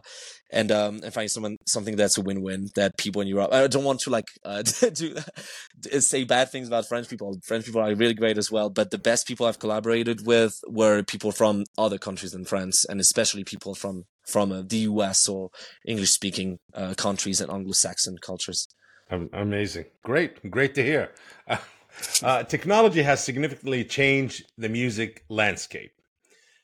and 0.52 0.72
um 0.72 1.02
and 1.04 1.14
finding 1.14 1.30
someone 1.30 1.58
something 1.66 1.96
that's 1.96 2.18
a 2.18 2.22
win-win 2.22 2.70
that 2.76 2.98
people 2.98 3.22
in 3.22 3.28
Europe. 3.28 3.54
I 3.54 3.68
don't 3.68 3.84
want 3.84 4.00
to 4.02 4.10
like 4.10 4.28
uh, 4.46 4.64
do 4.94 5.16
say 6.00 6.24
bad 6.24 6.52
things 6.52 6.68
about 6.68 6.88
French 6.88 7.10
people. 7.10 7.38
French 7.44 7.66
people 7.66 7.82
are 7.82 7.94
really 7.96 8.14
great 8.14 8.38
as 8.38 8.52
well, 8.52 8.70
but 8.70 8.92
the 8.92 8.98
best 8.98 9.28
people 9.28 9.46
I've 9.46 9.60
collaborated 9.60 10.26
with 10.26 10.60
were 10.68 11.04
people 11.04 11.32
from 11.32 11.66
other 11.78 11.98
countries 11.98 12.32
than 12.32 12.46
France, 12.46 12.86
and 12.86 13.00
especially 13.00 13.44
people 13.44 13.76
from 13.76 14.06
from 14.28 14.52
uh, 14.52 14.62
the 14.62 14.78
US 14.92 15.28
or 15.28 15.50
English 15.86 16.12
speaking 16.12 16.60
uh, 16.74 16.94
countries 16.96 17.42
and 17.42 17.52
Anglo 17.52 17.74
Saxon 17.74 18.18
cultures. 18.22 18.68
Amazing, 19.34 19.86
great, 20.04 20.50
great 20.50 20.74
to 20.76 20.84
hear. 20.84 21.12
Uh, 22.24 22.44
technology 22.44 23.02
has 23.02 23.24
significantly 23.24 23.84
changed 23.84 24.46
the 24.58 24.70
music 24.70 25.24
landscape. 25.30 25.92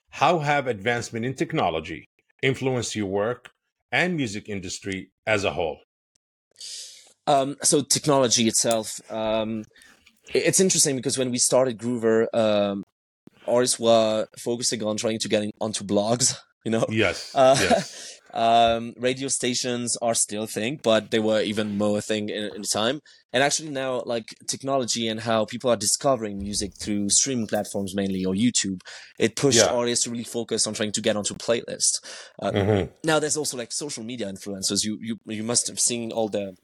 How 0.09 0.39
have 0.39 0.67
advancement 0.67 1.25
in 1.25 1.33
technology 1.33 2.07
influenced 2.41 2.95
your 2.95 3.07
work 3.07 3.51
and 3.91 4.15
music 4.15 4.49
industry 4.49 5.11
as 5.25 5.43
a 5.43 5.51
whole? 5.51 5.79
Um, 7.27 7.57
so 7.61 7.81
technology 7.81 8.47
itself, 8.47 8.99
um, 9.11 9.65
it's 10.33 10.59
interesting 10.59 10.95
because 10.95 11.17
when 11.17 11.31
we 11.31 11.38
started 11.38 11.77
Groover, 11.77 12.27
um, 12.33 12.83
artists 13.45 13.79
were 13.79 14.27
focusing 14.39 14.83
on 14.83 14.97
trying 14.97 15.19
to 15.19 15.29
get 15.29 15.43
onto 15.61 15.83
blogs. 15.83 16.35
You 16.65 16.71
know, 16.71 16.85
yes, 16.89 17.31
uh, 17.33 17.55
yes. 17.57 18.16
Um, 18.34 18.93
radio 18.97 19.28
stations 19.28 19.97
are 20.01 20.13
still 20.13 20.43
a 20.43 20.47
thing, 20.47 20.80
but 20.84 21.11
they 21.11 21.19
were 21.19 21.41
even 21.41 21.78
more 21.78 21.97
a 21.97 22.01
thing 22.01 22.30
in, 22.30 22.51
in 22.55 22.61
the 22.61 22.67
time. 22.67 23.01
And 23.34 23.43
actually 23.43 23.69
now, 23.69 24.03
like 24.05 24.36
technology 24.47 25.07
and 25.07 25.19
how 25.19 25.45
people 25.45 25.69
are 25.69 25.75
discovering 25.75 26.39
music 26.39 26.71
through 26.80 27.09
streaming 27.09 27.47
platforms 27.47 27.93
mainly 27.95 28.25
or 28.25 28.34
YouTube, 28.34 28.82
it 29.19 29.36
pushed 29.36 29.59
yeah. 29.59 29.67
artists 29.67 30.05
to 30.05 30.11
really 30.11 30.23
focus 30.23 30.65
on 30.65 30.73
trying 30.73 30.93
to 30.93 31.01
get 31.01 31.15
onto 31.15 31.36
playlists. 31.36 31.99
Uh, 32.41 32.51
mm-hmm. 32.51 32.91
Now 33.03 33.19
there's 33.19 33.38
also 33.38 33.57
like 33.57 33.71
social 33.71 34.03
media 34.03 34.28
influencers. 34.32 34.84
You 34.84 34.97
you 35.01 35.19
you 35.25 35.43
must 35.43 35.67
have 35.67 35.80
seen 35.80 36.11
all 36.11 36.30
the 36.30 36.55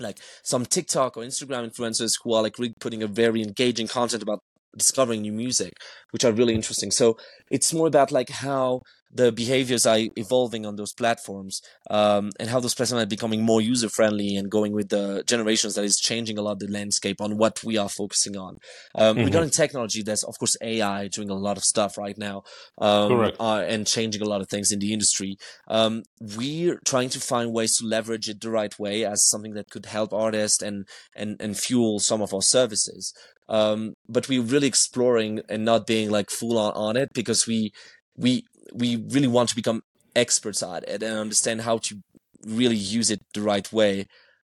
like 0.00 0.18
some 0.42 0.64
TikTok 0.64 1.16
or 1.16 1.24
Instagram 1.24 1.68
influencers 1.68 2.12
who 2.22 2.32
are 2.34 2.42
like 2.42 2.58
really 2.58 2.74
putting 2.80 3.02
a 3.02 3.06
very 3.06 3.42
engaging 3.42 3.88
content 3.88 4.22
about 4.22 4.40
discovering 4.78 5.22
new 5.22 5.32
music, 5.32 5.74
which 6.10 6.24
are 6.24 6.32
really 6.32 6.54
interesting. 6.54 6.90
So 6.90 7.16
it's 7.50 7.72
more 7.74 7.86
about 7.86 8.10
like 8.12 8.30
how 8.30 8.82
the 9.10 9.32
behaviors 9.32 9.86
are 9.86 9.98
evolving 10.16 10.66
on 10.66 10.76
those 10.76 10.92
platforms 10.92 11.62
um, 11.90 12.30
and 12.38 12.50
how 12.50 12.60
those 12.60 12.74
platforms 12.74 13.02
are 13.02 13.06
becoming 13.06 13.42
more 13.42 13.60
user 13.60 13.88
friendly 13.88 14.36
and 14.36 14.50
going 14.50 14.72
with 14.72 14.90
the 14.90 15.24
generations 15.26 15.74
that 15.74 15.84
is 15.84 15.98
changing 15.98 16.36
a 16.36 16.42
lot 16.42 16.58
the 16.58 16.68
landscape 16.68 17.20
on 17.20 17.38
what 17.38 17.62
we 17.64 17.76
are 17.78 17.88
focusing 17.88 18.36
on. 18.36 18.58
Um, 18.94 19.16
mm-hmm. 19.16 19.26
Regarding 19.26 19.50
technology, 19.50 20.02
there's 20.02 20.22
of 20.24 20.38
course 20.38 20.56
AI 20.60 21.08
doing 21.08 21.30
a 21.30 21.34
lot 21.34 21.56
of 21.56 21.64
stuff 21.64 21.96
right 21.96 22.18
now 22.18 22.42
um, 22.78 23.32
uh, 23.40 23.64
and 23.66 23.86
changing 23.86 24.20
a 24.20 24.28
lot 24.28 24.40
of 24.40 24.48
things 24.48 24.72
in 24.72 24.78
the 24.78 24.92
industry. 24.92 25.38
Um, 25.68 26.02
we're 26.36 26.80
trying 26.84 27.08
to 27.10 27.20
find 27.20 27.52
ways 27.52 27.76
to 27.78 27.86
leverage 27.86 28.28
it 28.28 28.40
the 28.40 28.50
right 28.50 28.78
way 28.78 29.04
as 29.04 29.26
something 29.26 29.54
that 29.54 29.70
could 29.70 29.86
help 29.86 30.12
artists 30.12 30.62
and 30.62 30.86
and 31.16 31.40
and 31.40 31.56
fuel 31.56 31.98
some 31.98 32.20
of 32.20 32.34
our 32.34 32.42
services. 32.42 33.14
Um, 33.48 33.94
but 34.08 34.28
we're 34.28 34.42
really 34.42 34.66
exploring 34.66 35.40
and 35.48 35.64
not 35.64 35.86
being 35.86 36.10
like 36.10 36.30
full 36.30 36.58
on 36.58 36.72
on 36.74 36.96
it 36.96 37.08
because 37.14 37.46
we 37.46 37.72
we 38.16 38.44
we 38.74 38.96
really 38.96 39.26
want 39.26 39.48
to 39.50 39.56
become 39.56 39.82
experts 40.14 40.62
at 40.62 40.84
it 40.88 41.02
and 41.02 41.18
understand 41.18 41.62
how 41.62 41.78
to 41.78 42.00
really 42.44 42.76
use 42.76 43.10
it 43.10 43.20
the 43.34 43.40
right 43.40 43.72
way 43.72 44.06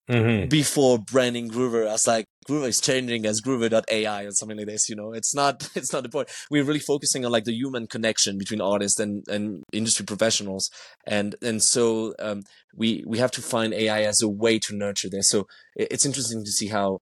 mm-hmm. 0.08 0.48
before 0.48 0.98
branding 0.98 1.50
Groover 1.50 1.86
as 1.86 2.06
like 2.06 2.26
Groover 2.48 2.68
is 2.68 2.80
changing 2.80 3.26
as 3.26 3.42
Groover.ai 3.42 4.22
or 4.22 4.30
something 4.30 4.56
like 4.56 4.66
this. 4.66 4.88
You 4.88 4.96
know, 4.96 5.12
it's 5.12 5.34
not 5.34 5.68
it's 5.74 5.92
not 5.92 6.02
the 6.02 6.08
point. 6.08 6.30
We're 6.50 6.64
really 6.64 6.80
focusing 6.80 7.24
on 7.24 7.32
like 7.32 7.44
the 7.44 7.54
human 7.54 7.86
connection 7.86 8.38
between 8.38 8.60
artists 8.60 8.98
and 8.98 9.24
and 9.28 9.62
industry 9.72 10.06
professionals, 10.06 10.70
and 11.06 11.34
and 11.42 11.62
so 11.62 12.14
um, 12.18 12.42
we 12.74 13.04
we 13.06 13.18
have 13.18 13.30
to 13.32 13.42
find 13.42 13.74
AI 13.74 14.02
as 14.02 14.22
a 14.22 14.28
way 14.28 14.58
to 14.60 14.74
nurture 14.74 15.10
this. 15.10 15.28
So 15.28 15.46
it's 15.76 16.06
interesting 16.06 16.44
to 16.44 16.50
see 16.50 16.68
how 16.68 16.98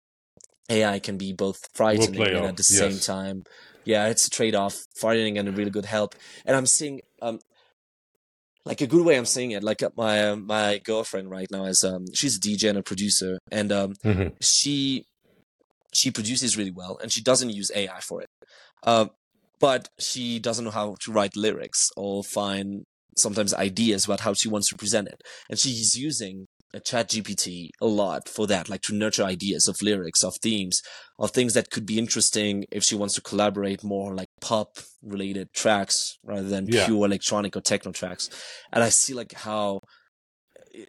AI 0.70 1.00
can 1.00 1.18
be 1.18 1.34
both 1.34 1.60
frightening 1.74 2.22
and 2.22 2.46
at 2.46 2.58
the 2.58 2.66
yes. 2.68 2.78
same 2.78 3.00
time 3.00 3.44
yeah, 3.86 4.08
it's 4.08 4.28
a 4.28 4.30
trade 4.30 4.56
off. 4.56 4.84
frightening 5.00 5.38
and 5.38 5.48
a 5.48 5.52
really 5.52 5.70
good 5.70 5.86
help. 5.86 6.16
And 6.46 6.56
I'm 6.56 6.66
seeing 6.66 7.02
um 7.22 7.40
like 8.66 8.82
a 8.82 8.88
good 8.88 9.06
way 9.06 9.16
I'm 9.16 9.26
saying 9.26 9.52
it. 9.52 9.64
Like 9.64 9.84
uh, 9.84 9.92
my 9.96 10.30
uh, 10.30 10.36
my 10.36 10.80
girlfriend 10.84 11.30
right 11.30 11.48
now 11.52 11.66
is 11.66 11.84
um 11.84 12.06
she's 12.14 12.36
a 12.36 12.40
DJ 12.40 12.70
and 12.70 12.80
a 12.80 12.84
producer, 12.84 13.38
and 13.52 13.72
um 13.72 13.94
mm-hmm. 14.04 14.30
she 14.42 15.06
she 15.94 16.12
produces 16.12 16.58
really 16.58 16.72
well, 16.72 16.98
and 17.02 17.12
she 17.12 17.22
doesn't 17.22 17.52
use 17.52 17.72
AI 17.74 18.00
for 18.02 18.22
it. 18.22 18.28
Uh, 18.84 19.08
but 19.60 19.88
she 20.00 20.40
doesn't 20.40 20.66
know 20.66 20.72
how 20.72 20.96
to 21.02 21.12
write 21.12 21.38
lyrics 21.38 21.90
or 21.96 22.24
find 22.24 22.84
sometimes 23.16 23.54
ideas 23.54 24.04
about 24.04 24.20
how 24.20 24.34
she 24.34 24.50
wants 24.50 24.68
to 24.70 24.76
present 24.76 25.08
it, 25.08 25.22
and 25.50 25.60
she's 25.60 25.96
using 25.96 26.48
a 26.76 26.80
chat 26.82 27.10
gpt 27.10 27.70
a 27.82 27.86
lot 27.86 28.28
for 28.28 28.46
that 28.46 28.68
like 28.68 28.82
to 28.82 28.94
nurture 28.94 29.24
ideas 29.24 29.68
of 29.68 29.82
lyrics 29.82 30.24
of 30.24 30.36
themes 30.36 30.82
of 31.18 31.32
things 31.32 31.54
that 31.54 31.70
could 31.72 31.86
be 31.86 31.98
interesting 31.98 32.66
if 32.70 32.84
she 32.84 32.96
wants 32.96 33.16
to 33.16 33.22
collaborate 33.22 33.84
more 33.84 34.14
like 34.14 34.28
pop 34.42 34.78
related 35.02 35.52
tracks 35.54 36.18
rather 36.24 36.48
than 36.48 36.68
yeah. 36.68 36.86
pure 36.86 37.06
electronic 37.06 37.56
or 37.56 37.62
techno 37.62 37.92
tracks 37.92 38.30
and 38.74 38.84
i 38.84 38.90
see 38.90 39.14
like 39.14 39.34
how 39.34 39.80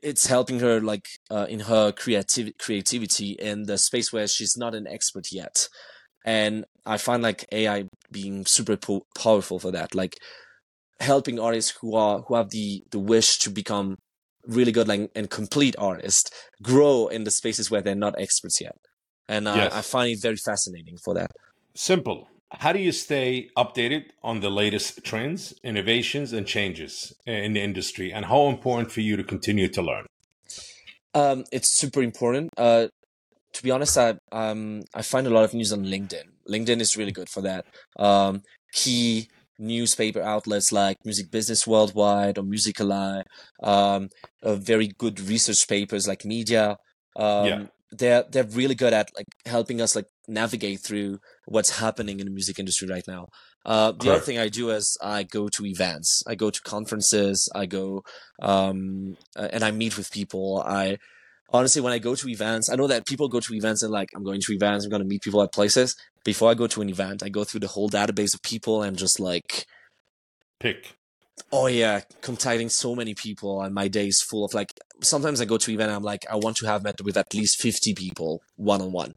it's 0.03 0.26
helping 0.26 0.59
her 0.59 0.80
like 0.80 1.07
uh, 1.30 1.47
in 1.49 1.61
her 1.61 1.93
creativity 1.93 2.55
creativity 2.59 3.30
in 3.32 3.62
the 3.64 3.78
space 3.78 4.12
where 4.12 4.26
she's 4.26 4.57
not 4.57 4.74
an 4.74 4.89
expert 4.89 5.28
yet 5.30 5.68
and 6.24 6.64
i 6.84 6.97
find 6.97 7.22
like 7.22 7.47
ai 7.53 7.84
being 8.11 8.45
super 8.45 8.76
po- 8.76 9.07
powerful 9.16 9.61
for 9.61 9.70
that 9.70 9.95
like 9.95 10.16
helping 10.99 11.39
artists 11.39 11.76
who 11.80 11.95
are 11.95 12.22
who 12.22 12.34
have 12.34 12.51
the 12.51 12.82
the 12.91 12.99
wish 12.99 13.39
to 13.39 13.51
become 13.51 13.97
really 14.47 14.72
good 14.72 14.88
like, 14.88 15.11
and 15.14 15.30
complete 15.30 15.74
artists 15.78 16.30
grow 16.62 17.09
in 17.09 17.24
the 17.24 17.30
spaces 17.30 17.70
where 17.70 17.82
they're 17.82 17.94
not 17.94 18.14
experts 18.18 18.61
yet. 18.61 18.76
And 19.28 19.49
uh, 19.49 19.55
yes. 19.57 19.72
I 19.74 19.80
find 19.82 20.12
it 20.12 20.22
very 20.22 20.36
fascinating 20.36 20.97
for 21.05 21.14
that. 21.14 21.30
Simple. 21.74 22.28
How 22.53 22.72
do 22.72 22.78
you 22.78 22.92
stay 22.92 23.51
updated 23.57 24.05
on 24.22 24.40
the 24.40 24.51
latest 24.51 25.03
trends, 25.05 25.53
innovations, 25.64 26.32
and 26.32 26.47
changes 26.47 27.12
in 27.26 27.55
the 27.55 27.61
industry? 27.61 28.12
And 28.12 28.26
how 28.26 28.47
important 28.47 28.92
for 28.92 29.01
you 29.01 29.16
to 29.16 29.24
continue 29.24 29.68
to 29.68 29.82
learn? 29.82 30.07
Um, 31.12 31.44
it's 31.51 31.68
super 31.68 32.03
important. 32.03 32.51
Uh, 32.57 32.86
to 33.53 33.62
be 33.62 33.70
honest, 33.70 33.99
I 33.99 34.14
um, 34.30 34.82
I 34.94 35.03
find 35.03 35.26
a 35.26 35.30
lot 35.30 35.44
of 35.44 35.55
news 35.55 35.72
on 35.72 35.84
LinkedIn. 35.84 36.24
LinkedIn 36.49 36.80
is 36.80 36.97
really 36.97 37.11
good 37.11 37.28
for 37.28 37.40
that. 37.40 37.64
Um, 37.99 38.42
key 38.72 39.28
newspaper 39.59 40.20
outlets 40.20 40.72
like 40.72 40.96
Music 41.04 41.30
Business 41.30 41.66
Worldwide 41.66 42.38
or 42.38 42.42
Music 42.42 42.80
Ally, 42.80 43.22
um, 43.62 44.09
uh, 44.42 44.57
very 44.57 44.88
good 44.88 45.20
research 45.20 45.66
papers 45.68 46.07
like 46.07 46.22
MIDiA. 46.22 46.76
Um, 47.16 47.46
yeah. 47.46 47.62
They're 47.92 48.24
they're 48.30 48.44
really 48.44 48.74
good 48.74 48.92
at 48.92 49.11
like 49.16 49.26
helping 49.46 49.80
us 49.80 49.94
like 49.94 50.07
navigate 50.26 50.80
through 50.80 51.18
what's 51.46 51.78
happening 51.78 52.18
in 52.18 52.26
the 52.26 52.32
music 52.32 52.59
industry 52.59 52.88
right 52.88 53.07
now. 53.07 53.28
Uh, 53.64 53.92
the 53.92 54.11
other 54.11 54.20
thing 54.20 54.38
I 54.38 54.48
do 54.48 54.70
is 54.70 54.98
I 55.02 55.22
go 55.22 55.48
to 55.48 55.66
events, 55.66 56.22
I 56.26 56.34
go 56.34 56.50
to 56.50 56.61
conferences, 56.62 57.48
I 57.54 57.66
go 57.66 58.02
um, 58.42 59.16
and 59.36 59.64
I 59.64 59.70
meet 59.70 59.96
with 59.96 60.11
people. 60.11 60.62
I 60.66 60.98
honestly, 61.53 61.82
when 61.82 61.92
I 61.92 61.99
go 61.99 62.14
to 62.14 62.28
events, 62.28 62.70
I 62.70 62.76
know 62.76 62.86
that 62.86 63.07
people 63.07 63.28
go 63.28 63.40
to 63.40 63.55
events 63.55 63.82
and 63.82 63.92
like, 63.92 64.11
I'm 64.14 64.24
going 64.24 64.40
to 64.40 64.53
events, 64.53 64.84
I'm 64.84 64.90
going 64.90 65.03
to 65.03 65.09
meet 65.09 65.22
people 65.22 65.42
at 65.42 65.53
places. 65.53 65.97
Before 66.24 66.51
I 66.51 66.55
go 66.55 66.66
to 66.66 66.82
an 66.82 66.88
event, 66.88 67.22
I 67.22 67.28
go 67.28 67.44
through 67.44 67.61
the 67.61 67.68
whole 67.68 67.88
database 67.88 68.34
of 68.34 68.42
people 68.42 68.82
and 68.82 68.97
just 68.97 69.20
like 69.20 69.66
pick. 70.59 70.97
Oh 71.53 71.66
yeah, 71.66 72.01
contacting 72.22 72.70
so 72.70 72.97
many 72.97 73.14
people, 73.14 73.61
and 73.61 73.74
my 73.74 73.88
day 73.88 74.09
is 74.09 74.22
full 74.22 74.44
of 74.44 74.55
like. 74.55 74.72
Sometimes 75.03 75.42
I 75.42 75.44
go 75.44 75.59
to 75.59 75.70
event, 75.70 75.92
I'm 75.92 76.03
like, 76.03 76.24
I 76.30 76.36
want 76.36 76.57
to 76.57 76.66
have 76.66 76.82
met 76.82 76.99
with 77.03 77.18
at 77.18 77.34
least 77.34 77.61
fifty 77.61 77.92
people 77.92 78.40
one 78.57 78.80
on 78.80 78.90
one. 78.90 79.14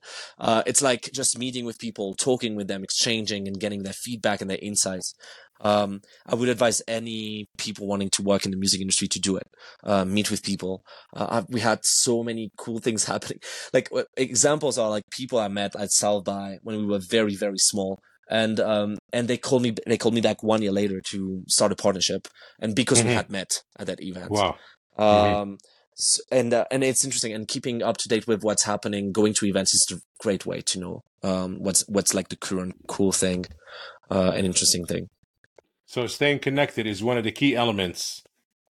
It's 0.67 0.81
like 0.81 1.09
just 1.13 1.39
meeting 1.39 1.63
with 1.63 1.79
people, 1.79 2.13
talking 2.15 2.55
with 2.57 2.67
them, 2.67 2.83
exchanging, 2.83 3.47
and 3.47 3.57
getting 3.57 3.83
their 3.83 3.93
feedback 3.93 4.41
and 4.41 4.49
their 4.49 4.59
insights. 4.61 5.15
Um, 5.61 6.01
I 6.25 6.35
would 6.35 6.49
advise 6.49 6.81
any 6.87 7.47
people 7.57 7.87
wanting 7.87 8.09
to 8.11 8.23
work 8.23 8.45
in 8.45 8.51
the 8.51 8.57
music 8.57 8.81
industry 8.81 9.07
to 9.09 9.19
do 9.19 9.35
it. 9.35 9.47
Uh, 9.83 10.05
meet 10.05 10.31
with 10.31 10.43
people. 10.43 10.83
Uh, 11.13 11.43
we 11.49 11.59
had 11.59 11.83
so 11.83 12.23
many 12.23 12.51
cool 12.57 12.79
things 12.79 13.05
happening. 13.05 13.39
Like 13.73 13.89
examples 14.17 14.77
are 14.77 14.89
like 14.89 15.03
people 15.11 15.39
I 15.39 15.47
met 15.47 15.75
at 15.75 15.91
South 15.91 16.23
by 16.23 16.57
when 16.63 16.77
we 16.77 16.85
were 16.85 16.99
very 16.99 17.35
very 17.35 17.57
small, 17.57 17.99
and 18.29 18.59
um, 18.59 18.97
and 19.11 19.27
they 19.27 19.37
called 19.37 19.63
me 19.63 19.75
they 19.85 19.97
called 19.97 20.13
me 20.13 20.21
back 20.21 20.43
one 20.43 20.61
year 20.61 20.71
later 20.71 21.01
to 21.11 21.43
start 21.47 21.71
a 21.71 21.75
partnership, 21.75 22.27
and 22.59 22.75
because 22.75 22.99
mm-hmm. 22.99 23.09
we 23.09 23.13
had 23.15 23.29
met 23.29 23.63
at 23.77 23.87
that 23.87 24.01
event. 24.01 24.31
Wow. 24.31 24.55
Mm-hmm. 24.97 25.01
Um, 25.01 25.47
mm-hmm. 25.47 25.55
so, 25.95 26.21
and 26.31 26.53
uh, 26.53 26.65
and 26.71 26.83
it's 26.83 27.03
interesting 27.03 27.33
and 27.33 27.47
keeping 27.47 27.83
up 27.83 27.97
to 27.97 28.09
date 28.09 28.27
with 28.27 28.43
what's 28.43 28.63
happening. 28.63 29.11
Going 29.11 29.33
to 29.35 29.45
events 29.45 29.73
is 29.73 29.87
a 29.91 30.23
great 30.23 30.45
way 30.45 30.61
to 30.61 30.79
know 30.79 31.03
um, 31.23 31.57
what's 31.59 31.87
what's 31.87 32.13
like 32.13 32.29
the 32.29 32.35
current 32.35 32.75
cool 32.87 33.11
thing, 33.11 33.45
uh, 34.09 34.31
an 34.35 34.45
interesting 34.45 34.85
thing. 34.85 35.09
So 35.89 36.05
staying 36.05 36.37
connected 36.39 36.85
is 36.85 37.01
one 37.03 37.17
of 37.17 37.23
the 37.23 37.31
key 37.31 37.55
elements 37.55 38.21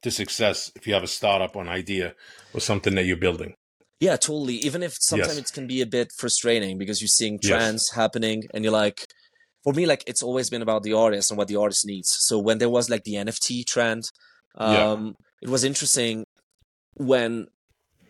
to 0.04 0.10
success 0.10 0.72
if 0.74 0.88
you 0.88 0.94
have 0.94 1.04
a 1.04 1.08
startup 1.08 1.54
or 1.54 1.62
an 1.62 1.68
idea 1.68 2.16
or 2.54 2.62
something 2.62 2.96
that 2.96 3.04
you're 3.04 3.18
building. 3.18 3.56
Yeah, 4.00 4.16
totally. 4.16 4.54
Even 4.56 4.82
if 4.82 4.96
sometimes 5.02 5.38
Yes. 5.38 5.52
it 5.52 5.54
can 5.54 5.68
be 5.68 5.82
a 5.82 5.86
bit 5.86 6.14
frustrating 6.16 6.78
because 6.78 7.02
you're 7.02 7.10
seeing 7.10 7.38
Yes. 7.42 7.50
trends 7.50 7.92
happening 7.92 8.44
and 8.54 8.64
you're 8.64 8.72
like, 8.72 9.06
for 9.66 9.74
me, 9.74 9.86
like 9.86 10.06
it's 10.08 10.24
always 10.24 10.50
been 10.50 10.62
about 10.62 10.84
the 10.84 10.94
artist 10.94 11.30
and 11.30 11.38
what 11.38 11.50
the 11.50 11.58
artist 11.58 11.86
needs. 11.86 12.10
So 12.10 12.40
when 12.40 12.58
there 12.60 12.70
was 12.70 12.90
like 12.90 13.04
the 13.04 13.16
NFT 13.16 13.66
trend, 13.66 14.06
Yeah. 14.58 14.92
um, 14.92 15.16
it 15.42 15.50
was 15.50 15.66
interesting 15.66 16.24
when 16.94 17.48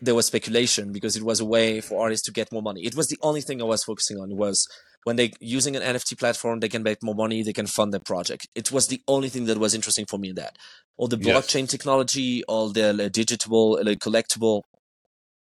there 0.03 0.14
was 0.14 0.28
speculation 0.28 0.91
because 0.91 1.16
it 1.16 1.24
was 1.24 1.39
a 1.39 1.45
way 1.45 1.82
for 1.82 1.99
artists 1.99 2.26
to 2.28 2.32
get 2.32 2.51
more 2.51 2.62
money. 2.62 2.86
It 2.86 2.95
was 2.95 3.07
the 3.07 3.18
only 3.24 3.41
thing 3.41 3.60
I 3.60 3.66
was 3.66 3.84
focusing 3.84 4.20
on 4.20 4.38
was 4.38 4.68
when 5.06 5.16
they 5.16 5.32
using 5.39 5.76
an 5.76 5.82
NFT 5.82 6.18
platform, 6.20 6.60
they 6.60 6.70
can 6.70 6.84
make 6.84 7.02
more 7.02 7.16
money, 7.16 7.41
they 7.43 7.54
can 7.54 7.68
fund 7.68 7.93
their 7.93 8.00
project. 8.02 8.47
It 8.56 8.72
was 8.72 8.88
the 8.88 9.02
only 9.08 9.30
thing 9.30 9.45
that 9.45 9.58
was 9.58 9.74
interesting 9.74 10.06
for 10.10 10.18
me 10.18 10.30
in 10.30 10.36
that. 10.36 10.58
All 10.97 11.08
the 11.08 11.18
Yes. 11.18 11.47
blockchain 11.47 11.70
technology, 11.70 12.43
all 12.45 12.70
the 12.70 12.93
like, 12.93 13.12
digital, 13.14 13.80
like, 13.84 14.00
collectible. 14.00 14.62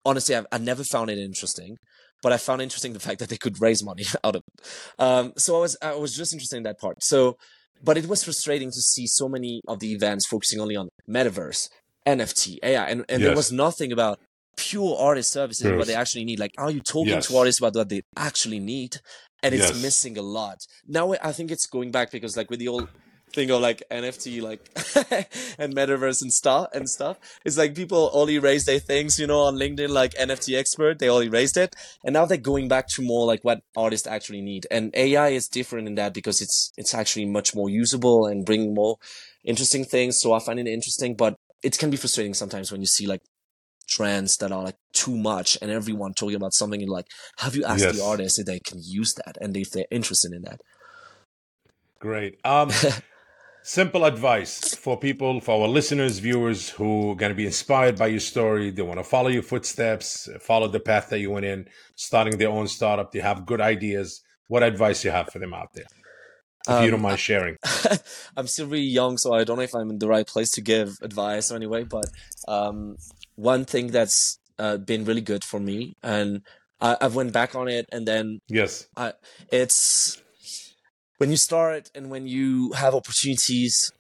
Honestly, 0.03 0.35
I've, 0.35 0.45
I 0.51 0.57
never 0.57 0.83
found 0.83 1.09
it 1.09 1.17
interesting, 1.17 1.77
but 2.21 2.31
I 2.31 2.37
found 2.37 2.61
interesting 2.61 2.93
the 2.93 2.99
fact 2.99 3.19
that 3.19 3.29
they 3.29 3.37
could 3.37 3.59
raise 3.61 3.83
money 3.83 4.03
out 4.23 4.35
of 4.35 4.43
it. 4.47 4.65
Um, 4.99 5.33
so 5.37 5.57
I 5.57 5.59
was 5.61 5.77
I 5.81 5.95
was 5.95 6.15
just 6.15 6.33
interested 6.33 6.57
in 6.57 6.63
that 6.63 6.79
part. 6.79 7.03
So, 7.03 7.37
but 7.83 7.97
it 7.97 8.07
was 8.07 8.23
frustrating 8.23 8.69
to 8.69 8.81
see 8.81 9.07
so 9.07 9.27
many 9.27 9.61
of 9.67 9.79
the 9.79 9.93
events 9.93 10.27
focusing 10.27 10.59
only 10.59 10.75
on 10.75 10.89
metaverse, 11.09 11.69
NFT, 12.05 12.57
AI, 12.61 12.85
and, 12.85 13.05
and 13.09 13.23
there 13.23 13.35
was 13.35 13.51
nothing 13.51 13.91
about 13.91 14.19
pure 14.57 14.95
artist 14.97 15.31
services 15.33 15.67
and 15.67 15.77
what 15.77 15.87
they 15.87 15.95
actually 15.95 16.23
need. 16.25 16.39
Like, 16.39 16.51
are 16.57 16.71
you 16.71 16.81
talking 16.81 17.07
Yes. 17.09 17.27
to 17.27 17.37
artists 17.37 17.59
about 17.59 17.75
what 17.75 17.89
they 17.89 18.01
actually 18.15 18.59
need? 18.59 18.97
And 19.45 19.53
it's 19.55 19.71
Yes. 19.71 19.83
missing 19.83 20.17
a 20.17 20.21
lot. 20.21 20.57
Now 20.87 21.13
I 21.13 21.31
think 21.31 21.51
it's 21.51 21.67
going 21.67 21.91
back 21.91 22.11
because 22.11 22.35
like 22.35 22.49
with 22.49 22.59
the 22.59 22.67
old 22.67 22.89
thing 23.33 23.51
of 23.51 23.61
like 23.61 23.83
NFT 23.91 24.41
like 24.41 24.61
and 25.59 25.75
metaverse 25.75 26.21
and 26.21 26.31
stuff 26.31 26.67
and 26.73 26.89
stuff. 26.89 27.17
It's 27.43 27.57
like 27.57 27.75
people 27.75 28.09
only 28.13 28.39
raise 28.39 28.65
their 28.65 28.79
things, 28.79 29.19
you 29.19 29.27
know, 29.27 29.41
on 29.41 29.55
LinkedIn 29.55 29.89
like 29.89 30.13
NFT 30.15 30.57
expert, 30.57 30.99
they 30.99 31.09
only 31.09 31.29
raised 31.29 31.57
it. 31.57 31.75
And 32.03 32.13
now 32.13 32.25
they're 32.25 32.37
going 32.37 32.67
back 32.67 32.87
to 32.95 33.01
more 33.01 33.25
like 33.27 33.41
what 33.43 33.59
artists 33.75 34.07
actually 34.07 34.41
need. 34.41 34.65
And 34.71 34.91
AI 34.95 35.29
is 35.29 35.47
different 35.47 35.87
in 35.87 35.95
that 35.95 36.13
because 36.13 36.41
it's 36.41 36.71
it's 36.77 36.93
actually 36.93 37.25
much 37.25 37.53
more 37.53 37.69
usable 37.69 38.25
and 38.25 38.45
bringing 38.45 38.73
more 38.73 38.97
interesting 39.43 39.83
things. 39.85 40.19
So 40.19 40.33
I 40.33 40.39
find 40.39 40.59
it 40.59 40.67
interesting, 40.67 41.15
but 41.15 41.35
it 41.61 41.77
can 41.77 41.89
be 41.89 41.97
frustrating 41.97 42.33
sometimes 42.33 42.71
when 42.71 42.81
you 42.81 42.87
see 42.87 43.05
like 43.07 43.21
trends 43.87 44.37
that 44.37 44.51
are 44.51 44.63
like 44.63 44.77
too 44.93 45.15
much 45.17 45.57
and 45.61 45.71
everyone 45.71 46.13
talking 46.13 46.35
about 46.35 46.53
something 46.53 46.81
and 46.81 46.89
like 46.89 47.05
have 47.37 47.55
you 47.55 47.63
asked 47.65 47.83
Yes. 47.83 47.95
the 47.97 48.03
artist 48.03 48.39
if 48.39 48.45
they 48.45 48.59
can 48.59 48.79
use 48.83 49.13
that 49.25 49.37
and 49.41 49.55
if 49.57 49.71
they're 49.71 49.85
interested 49.91 50.31
in 50.33 50.41
that 50.43 50.59
Great. 51.99 52.39
Um, 52.43 52.69
simple 53.63 54.05
advice 54.05 54.75
for 54.75 54.99
people, 54.99 55.39
for 55.41 55.61
our 55.61 55.67
listeners, 55.67 56.19
viewers 56.19 56.69
who 56.69 57.11
are 57.11 57.15
going 57.15 57.31
to 57.31 57.35
be 57.35 57.45
inspired 57.45 57.97
by 57.97 58.07
your 58.07 58.19
story. 58.19 58.69
They 58.69 58.81
want 58.83 58.99
to 58.99 59.03
follow 59.03 59.29
your 59.29 59.41
footsteps, 59.43 60.29
follow 60.41 60.67
the 60.67 60.79
path 60.79 61.09
that 61.09 61.19
you 61.19 61.31
went 61.31 61.45
in, 61.45 61.67
starting 61.95 62.37
their 62.37 62.49
own 62.49 62.67
startup. 62.67 63.11
They 63.11 63.19
have 63.19 63.45
good 63.45 63.61
ideas. 63.61 64.21
What 64.47 64.61
advice 64.61 65.03
you 65.03 65.11
have 65.11 65.29
for 65.31 65.39
them 65.39 65.53
out 65.53 65.69
there? 65.73 65.85
If 66.67 66.69
you 66.81 66.85
Um, 66.85 66.91
don't 66.91 67.01
mind 67.01 67.19
sharing. 67.31 67.55
I'm 68.37 68.47
still 68.47 68.67
really 68.67 68.83
young, 68.83 69.17
so 69.17 69.33
I 69.33 69.43
don't 69.43 69.57
know 69.57 69.63
if 69.63 69.73
I'm 69.73 69.89
in 69.89 69.99
the 69.99 70.07
right 70.07 70.27
place 70.27 70.51
to 70.51 70.61
give 70.61 70.97
advice 71.01 71.51
or 71.51 71.55
anyway. 71.55 71.83
But 71.85 72.05
um, 72.47 72.97
one 73.35 73.65
thing 73.65 73.87
that's 73.87 74.39
uh, 74.57 74.77
been 74.77 75.05
really 75.05 75.21
good 75.21 75.43
for 75.43 75.59
me, 75.59 75.93
and 76.01 76.41
I, 76.81 76.97
I've 77.01 77.15
went 77.15 77.33
back 77.33 77.55
on 77.55 77.67
it, 77.67 77.85
and 77.91 78.07
then 78.07 78.39
Yes. 78.47 78.87
it's 79.51 80.21
when 81.17 81.29
you 81.31 81.37
start 81.37 81.89
and 81.95 82.09
when 82.09 82.27
you 82.27 82.71
have 82.73 82.93
opportunities. 82.95 83.91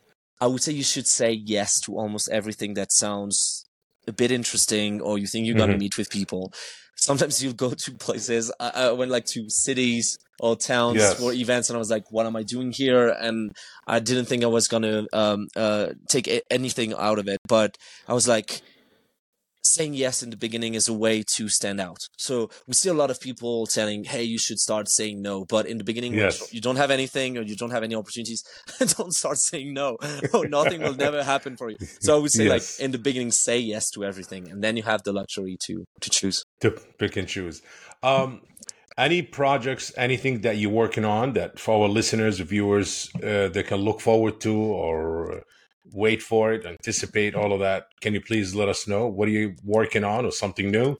I 0.41 0.47
would 0.47 0.61
say 0.61 0.73
you 0.73 0.83
should 0.83 1.07
say 1.07 1.31
yes 1.31 1.79
to 1.85 1.97
almost 1.97 2.29
everything 2.29 2.73
that 2.73 2.91
sounds 2.91 3.65
a 4.05 4.11
bit 4.11 4.31
interesting, 4.31 4.99
or 5.01 5.17
you 5.17 5.27
think 5.27 5.45
you're 5.47 5.55
gonna 5.55 5.75
Mhm. 5.75 5.79
meet 5.79 5.97
with 5.97 6.09
people. 6.09 6.51
Sometimes 6.97 7.41
you'll 7.41 7.53
go 7.53 7.71
to 7.73 7.91
places. 7.93 8.51
I, 8.59 8.69
I 8.87 8.91
went 8.91 9.11
like 9.11 9.25
to 9.27 9.49
cities 9.49 10.17
or 10.39 10.57
towns 10.57 10.97
Yes. 10.97 11.13
for 11.17 11.31
events, 11.31 11.69
and 11.69 11.77
I 11.77 11.79
was 11.79 11.89
like, 11.89 12.11
"What 12.11 12.25
am 12.25 12.35
I 12.35 12.43
doing 12.43 12.73
here?" 12.75 13.07
And 13.09 13.55
I 13.87 13.99
didn't 13.99 14.25
think 14.25 14.43
I 14.43 14.47
was 14.47 14.67
gonna 14.67 15.05
um, 15.13 15.47
uh, 15.55 15.87
take 16.09 16.27
a- 16.27 16.41
anything 16.51 16.93
out 16.93 17.17
of 17.17 17.27
it, 17.29 17.39
but 17.47 17.77
I 18.07 18.13
was 18.13 18.27
like, 18.27 18.61
saying 19.75 19.93
yes 20.05 20.15
in 20.23 20.29
the 20.29 20.37
beginning 20.45 20.73
is 20.79 20.87
a 20.87 20.93
way 21.05 21.23
to 21.35 21.43
stand 21.49 21.79
out. 21.87 22.01
So 22.17 22.49
we 22.67 22.73
see 22.73 22.89
a 22.89 22.93
lot 23.01 23.09
of 23.13 23.17
people 23.27 23.65
telling, 23.77 23.99
"Hey, 24.13 24.23
you 24.33 24.39
should 24.45 24.59
start 24.67 24.85
saying 24.89 25.21
no," 25.29 25.35
but 25.55 25.63
in 25.71 25.77
the 25.77 25.83
beginning, 25.91 26.13
Yes. 26.13 26.35
you 26.55 26.61
don't 26.67 26.79
have 26.83 26.91
anything 26.99 27.37
or 27.37 27.41
you 27.51 27.55
don't 27.61 27.71
have 27.77 27.83
any 27.89 27.95
opportunities, 28.01 28.41
don't 28.97 29.13
start 29.21 29.37
saying 29.37 29.69
no. 29.81 29.89
or 30.33 30.43
nothing 30.59 30.79
will 30.85 30.95
never 31.07 31.21
happen 31.33 31.53
for 31.57 31.67
you. 31.71 31.77
So 31.99 32.09
I 32.15 32.19
would 32.21 32.31
say, 32.31 32.45
Yes. 32.45 32.53
like 32.55 32.85
in 32.85 32.91
the 32.91 33.01
beginning, 33.09 33.31
say 33.31 33.57
yes 33.73 33.89
to 33.91 33.99
everything, 34.11 34.43
and 34.51 34.63
then 34.63 34.73
you 34.77 34.83
have 34.83 35.01
the 35.03 35.13
luxury 35.21 35.55
to 35.67 35.73
to 36.03 36.09
choose. 36.17 36.37
To 36.63 36.69
pick 36.99 37.13
and 37.17 37.27
choose. 37.35 37.61
Um, 38.11 38.41
any 38.97 39.21
projects, 39.21 39.91
anything 40.07 40.41
that 40.45 40.55
you're 40.59 40.71
working 40.83 41.05
on 41.19 41.33
that 41.33 41.59
for 41.59 41.71
our 41.83 41.89
listeners, 41.89 42.39
viewers, 42.39 43.09
uh, 43.15 43.47
they 43.55 43.63
can 43.63 43.79
look 43.87 43.99
forward 43.99 44.39
to 44.45 44.53
or 44.55 45.43
wait 45.93 46.21
for 46.21 46.53
it, 46.53 46.65
anticipate 46.65 47.35
all 47.35 47.53
of 47.53 47.59
that? 47.59 47.87
Can 48.01 48.13
you 48.13 48.21
please 48.21 48.55
let 48.55 48.69
us 48.69 48.87
know? 48.87 49.07
What 49.07 49.27
are 49.27 49.31
you 49.31 49.55
working 49.63 50.03
on 50.03 50.25
or 50.25 50.31
something 50.31 50.71
new? 50.71 50.97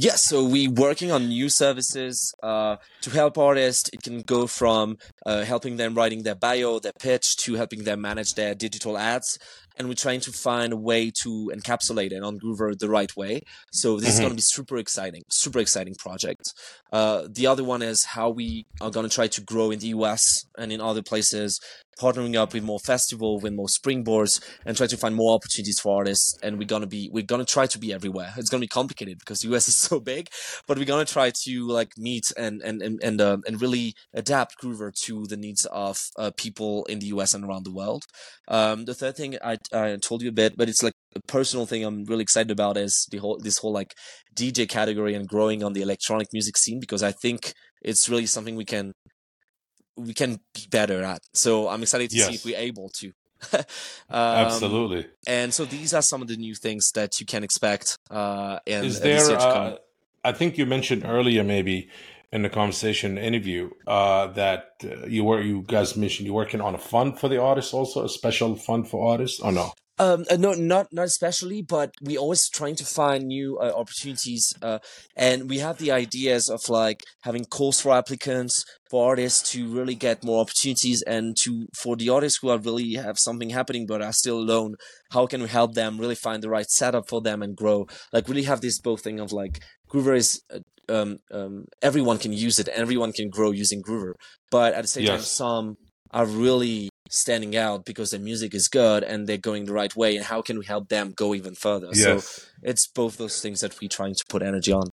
Yeah, 0.00 0.14
so 0.14 0.44
we 0.44 0.68
working 0.68 1.10
on 1.10 1.26
new 1.26 1.48
services 1.48 2.32
uh, 2.40 2.76
to 3.02 3.10
help 3.10 3.36
artists. 3.36 3.90
It 3.92 4.00
can 4.00 4.20
go 4.22 4.46
from 4.46 4.96
uh, 5.26 5.42
helping 5.42 5.76
them 5.76 5.94
writing 5.94 6.22
their 6.22 6.36
bio, 6.36 6.78
their 6.78 6.92
pitch, 6.92 7.36
to 7.38 7.54
helping 7.54 7.82
them 7.82 8.00
manage 8.00 8.34
their 8.34 8.54
digital 8.54 8.96
ads. 8.96 9.40
And 9.76 9.88
we're 9.88 9.94
trying 9.94 10.20
to 10.20 10.32
find 10.32 10.72
a 10.72 10.76
way 10.76 11.10
to 11.22 11.50
encapsulate 11.52 12.12
it 12.12 12.22
on 12.22 12.38
Groover 12.38 12.78
the 12.78 12.88
right 12.88 13.10
way. 13.16 13.40
So 13.72 13.98
this 13.98 14.10
is 14.10 14.16
Mhm. 14.16 14.20
going 14.20 14.30
to 14.30 14.36
be 14.36 14.42
super 14.42 14.76
exciting, 14.76 15.22
super 15.30 15.58
exciting 15.58 15.96
project. 15.96 16.52
Uh, 16.92 17.26
the 17.28 17.48
other 17.48 17.64
one 17.64 17.82
is 17.82 18.04
how 18.04 18.30
we 18.30 18.66
are 18.80 18.90
going 18.92 19.08
to 19.08 19.14
try 19.14 19.26
to 19.26 19.40
grow 19.40 19.72
in 19.72 19.80
the 19.80 19.88
US 19.88 20.44
and 20.56 20.72
in 20.72 20.80
other 20.80 21.02
places, 21.02 21.58
partnering 21.98 22.36
up 22.36 22.54
with 22.54 22.62
more 22.62 22.78
festival, 22.78 23.40
with 23.40 23.52
more 23.52 23.66
springboards, 23.66 24.42
and 24.64 24.76
try 24.76 24.86
to 24.86 24.96
find 24.96 25.14
more 25.14 25.34
opportunities 25.34 25.80
for 25.80 25.96
artists. 25.96 26.38
And 26.42 26.58
we're 26.58 26.66
gonna 26.66 26.86
be 26.86 27.10
we're 27.12 27.24
gonna 27.24 27.44
try 27.44 27.66
to 27.66 27.78
be 27.78 27.92
everywhere. 27.92 28.32
It's 28.36 28.50
gonna 28.50 28.60
be 28.60 28.68
complicated 28.68 29.18
because 29.18 29.40
the 29.40 29.54
US 29.54 29.68
is 29.68 29.76
so 29.88 30.00
big, 30.00 30.28
but 30.66 30.78
we're 30.78 30.84
gonna 30.84 31.04
try 31.04 31.30
to 31.44 31.66
like 31.66 31.92
meet 31.96 32.32
and 32.36 32.62
and 32.62 32.82
and 32.82 33.00
and, 33.02 33.20
um, 33.20 33.42
and 33.46 33.60
really 33.60 33.94
adapt 34.14 34.60
Groover 34.62 34.92
to 35.04 35.26
the 35.26 35.36
needs 35.36 35.64
of 35.66 35.98
uh, 36.16 36.30
people 36.36 36.84
in 36.86 36.98
the 37.00 37.06
US 37.06 37.34
and 37.34 37.44
around 37.44 37.64
the 37.64 37.72
world. 37.72 38.04
Um, 38.48 38.84
the 38.84 38.94
third 38.94 39.16
thing 39.16 39.36
I 39.42 39.58
I 39.72 39.96
told 39.96 40.22
you 40.22 40.28
a 40.28 40.32
bit, 40.32 40.56
but 40.56 40.68
it's 40.68 40.82
like 40.82 40.94
a 41.16 41.20
personal 41.20 41.66
thing 41.66 41.84
I'm 41.84 42.04
really 42.04 42.22
excited 42.22 42.50
about 42.50 42.76
is 42.76 43.06
the 43.10 43.18
whole 43.18 43.38
this 43.38 43.58
whole 43.58 43.72
like 43.72 43.94
DJ 44.34 44.68
category 44.68 45.14
and 45.14 45.26
growing 45.26 45.62
on 45.64 45.72
the 45.72 45.82
electronic 45.82 46.28
music 46.32 46.56
scene 46.56 46.80
because 46.80 47.02
I 47.02 47.12
think 47.12 47.54
it's 47.82 48.08
really 48.08 48.26
something 48.26 48.56
we 48.56 48.64
can 48.64 48.92
we 49.98 50.14
can 50.14 50.40
be 50.54 50.66
better 50.70 51.02
at. 51.02 51.22
So 51.34 51.68
I'm 51.68 51.82
excited 51.82 52.10
to 52.10 52.18
see 52.18 52.34
if 52.34 52.44
we're 52.44 52.58
able 52.58 52.90
to. 53.00 53.12
um, 53.52 53.64
Absolutely. 54.10 55.06
And 55.26 55.52
so 55.52 55.64
these 55.64 55.94
are 55.94 56.02
some 56.02 56.22
of 56.22 56.28
the 56.28 56.36
new 56.36 56.54
things 56.54 56.90
that 56.92 57.20
you 57.20 57.26
can 57.26 57.44
expect. 57.44 57.98
Uh, 58.10 58.58
in 58.66 58.84
Is 58.84 59.00
there? 59.00 59.18
year 59.18 59.28
to 59.28 59.36
come. 59.36 59.72
Uh, 59.72 59.76
I 60.24 60.32
think 60.32 60.58
you 60.58 60.66
mentioned 60.66 61.04
earlier, 61.04 61.44
maybe 61.44 61.88
in 62.32 62.42
the 62.42 62.50
conversation 62.50 63.16
interview, 63.16 63.70
uh, 63.86 64.26
that 64.28 64.72
uh, 64.84 65.06
you 65.06 65.24
were 65.24 65.40
you 65.40 65.62
guys 65.66 65.96
mentioned 65.96 66.26
you're 66.26 66.34
working 66.34 66.60
on 66.60 66.74
a 66.74 66.78
fund 66.78 67.18
for 67.18 67.28
the 67.28 67.40
artists, 67.40 67.72
also 67.72 68.04
a 68.04 68.08
special 68.08 68.56
fund 68.56 68.88
for 68.88 69.10
artists. 69.10 69.40
Oh 69.42 69.50
no, 69.50 69.72
Um, 70.00 70.24
uh, 70.30 70.36
no, 70.36 70.52
not 70.52 70.92
not 70.92 71.06
especially, 71.06 71.62
but 71.62 71.90
we 72.00 72.16
always 72.16 72.48
trying 72.48 72.76
to 72.76 72.84
find 72.84 73.26
new 73.26 73.58
uh, 73.58 73.72
opportunities, 73.74 74.54
uh, 74.62 74.78
and 75.16 75.50
we 75.50 75.58
have 75.58 75.78
the 75.78 75.90
ideas 75.90 76.48
of 76.48 76.68
like 76.68 77.02
having 77.22 77.44
calls 77.44 77.80
for 77.80 77.92
applicants 77.92 78.64
for 78.88 79.08
artists 79.08 79.50
to 79.52 79.68
really 79.68 79.96
get 79.96 80.22
more 80.24 80.40
opportunities, 80.40 81.02
and 81.02 81.36
to 81.38 81.66
for 81.76 81.96
the 81.96 82.08
artists 82.10 82.38
who 82.40 82.48
are 82.48 82.58
really 82.58 82.94
have 82.94 83.18
something 83.18 83.50
happening 83.50 83.86
but 83.86 84.00
are 84.00 84.12
still 84.12 84.38
alone. 84.38 84.76
How 85.10 85.26
can 85.26 85.42
we 85.42 85.48
help 85.48 85.74
them 85.74 85.98
really 85.98 86.14
find 86.14 86.42
the 86.42 86.50
right 86.50 86.70
setup 86.70 87.08
for 87.08 87.20
them 87.20 87.42
and 87.42 87.56
grow? 87.56 87.86
Like 88.12 88.28
really 88.28 88.44
have 88.44 88.60
this 88.60 88.80
both 88.80 89.02
thing 89.02 89.18
of 89.18 89.32
like 89.32 89.60
Groover 89.90 90.16
is. 90.16 90.40
Uh, 90.52 90.60
um, 90.90 91.18
um, 91.30 91.66
everyone 91.82 92.16
can 92.16 92.32
use 92.32 92.58
it. 92.58 92.66
Everyone 92.68 93.12
can 93.12 93.28
grow 93.28 93.50
using 93.50 93.82
Groover, 93.82 94.14
but 94.50 94.72
at 94.72 94.80
the 94.80 94.88
same 94.88 95.04
time, 95.04 95.20
some 95.20 95.76
are 96.12 96.24
really 96.24 96.88
standing 97.08 97.56
out 97.56 97.84
because 97.84 98.10
their 98.10 98.20
music 98.20 98.54
is 98.54 98.68
good 98.68 99.02
and 99.02 99.26
they're 99.26 99.36
going 99.38 99.64
the 99.64 99.72
right 99.72 99.94
way 99.96 100.16
and 100.16 100.24
how 100.24 100.42
can 100.42 100.58
we 100.58 100.64
help 100.64 100.88
them 100.88 101.12
go 101.16 101.34
even 101.34 101.54
further 101.54 101.92
so 101.94 102.20
it's 102.62 102.86
both 102.86 103.16
those 103.16 103.40
things 103.40 103.60
that 103.60 103.80
we're 103.80 103.88
trying 103.88 104.14
to 104.14 104.24
put 104.28 104.42
energy 104.42 104.72
on 104.72 104.84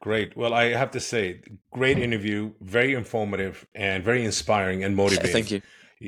great. 0.00 0.36
Well, 0.36 0.52
I 0.52 0.70
have 0.70 0.90
to 0.90 1.00
say, 1.00 1.42
great 1.70 1.96
interview, 1.96 2.54
very 2.60 2.92
informative 2.92 3.64
and 3.72 4.02
very 4.02 4.24
inspiring 4.24 4.82
and 4.82 4.96
motivating. 5.02 5.32
thank 5.32 5.52
you 5.52 5.62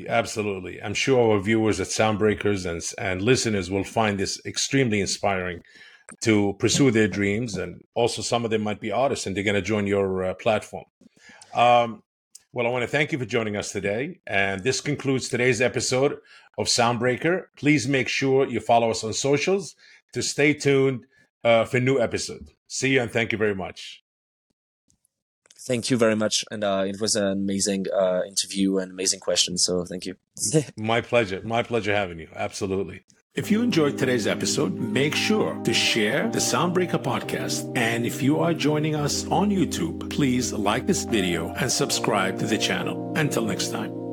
Absolutely. 0.07 0.81
I'm 0.81 0.93
sure 0.93 1.33
our 1.33 1.39
viewers 1.39 1.79
at 1.79 1.87
Soundbreakers 1.87 2.69
and, 2.69 2.81
and 2.97 3.21
listeners 3.21 3.71
will 3.71 3.83
find 3.83 4.19
this 4.19 4.41
extremely 4.45 4.99
inspiring 4.99 5.61
to 6.21 6.53
pursue 6.59 6.91
their 6.91 7.07
dreams. 7.07 7.55
And 7.55 7.81
also, 7.93 8.21
some 8.21 8.43
of 8.45 8.51
them 8.51 8.61
might 8.61 8.81
be 8.81 8.91
artists 8.91 9.25
and 9.25 9.35
they're 9.35 9.43
going 9.43 9.55
to 9.55 9.61
join 9.61 9.87
your 9.87 10.25
uh, 10.25 10.33
platform. 10.33 10.85
Um, 11.53 12.03
well, 12.55 12.65
I 12.65 12.69
want 12.69 12.83
to 12.83 12.87
thank 12.87 13.11
you 13.11 13.19
for 13.19 13.25
joining 13.25 13.57
us 13.57 13.73
today. 13.73 14.21
And 14.25 14.63
this 14.63 14.79
concludes 14.79 15.27
today's 15.27 15.59
episode 15.59 16.19
of 16.57 16.67
Soundbreaker. 16.67 17.47
Please 17.57 17.85
make 17.85 18.07
sure 18.07 18.47
you 18.47 18.61
follow 18.61 18.91
us 18.91 19.03
on 19.03 19.11
socials 19.11 19.75
to 20.13 20.23
stay 20.23 20.53
tuned 20.53 21.05
uh, 21.43 21.65
for 21.65 21.77
a 21.77 21.79
new 21.81 21.99
episode. 21.99 22.47
See 22.67 22.93
you 22.93 23.01
and 23.01 23.11
thank 23.11 23.33
you 23.33 23.37
very 23.37 23.55
much. 23.55 24.03
Thank 25.67 25.89
you 25.89 25.97
very 25.97 26.15
much. 26.15 26.45
And 26.49 26.63
uh, 26.63 26.85
it 26.87 27.01
was 27.01 27.17
an 27.17 27.27
amazing 27.27 27.87
uh, 27.93 28.21
interview 28.25 28.77
and 28.77 28.89
amazing 28.89 29.19
questions. 29.19 29.65
So 29.65 29.83
thank 29.83 30.05
you. 30.05 30.15
my 30.77 31.01
pleasure. 31.01 31.41
My 31.43 31.61
pleasure 31.61 31.93
having 31.93 32.19
you. 32.19 32.29
Absolutely. 32.33 33.03
If 33.35 33.51
you 33.51 33.61
enjoyed 33.61 33.97
today's 33.97 34.27
episode, 34.27 34.75
make 34.75 35.13
sure 35.13 35.59
to 35.65 35.73
share 35.73 36.29
the 36.29 36.39
Soundbreaker 36.39 37.03
podcast. 37.03 37.69
And 37.77 38.05
if 38.05 38.23
you 38.23 38.39
are 38.39 38.53
joining 38.53 38.95
us 38.95 39.27
on 39.27 39.49
YouTube, 39.49 40.09
please 40.09 40.53
like 40.53 40.87
this 40.87 41.03
video 41.03 41.49
and 41.55 41.69
subscribe 41.69 42.39
to 42.39 42.45
the 42.45 42.57
channel. 42.57 43.11
Until 43.17 43.43
next 43.43 43.71
time. 43.71 44.04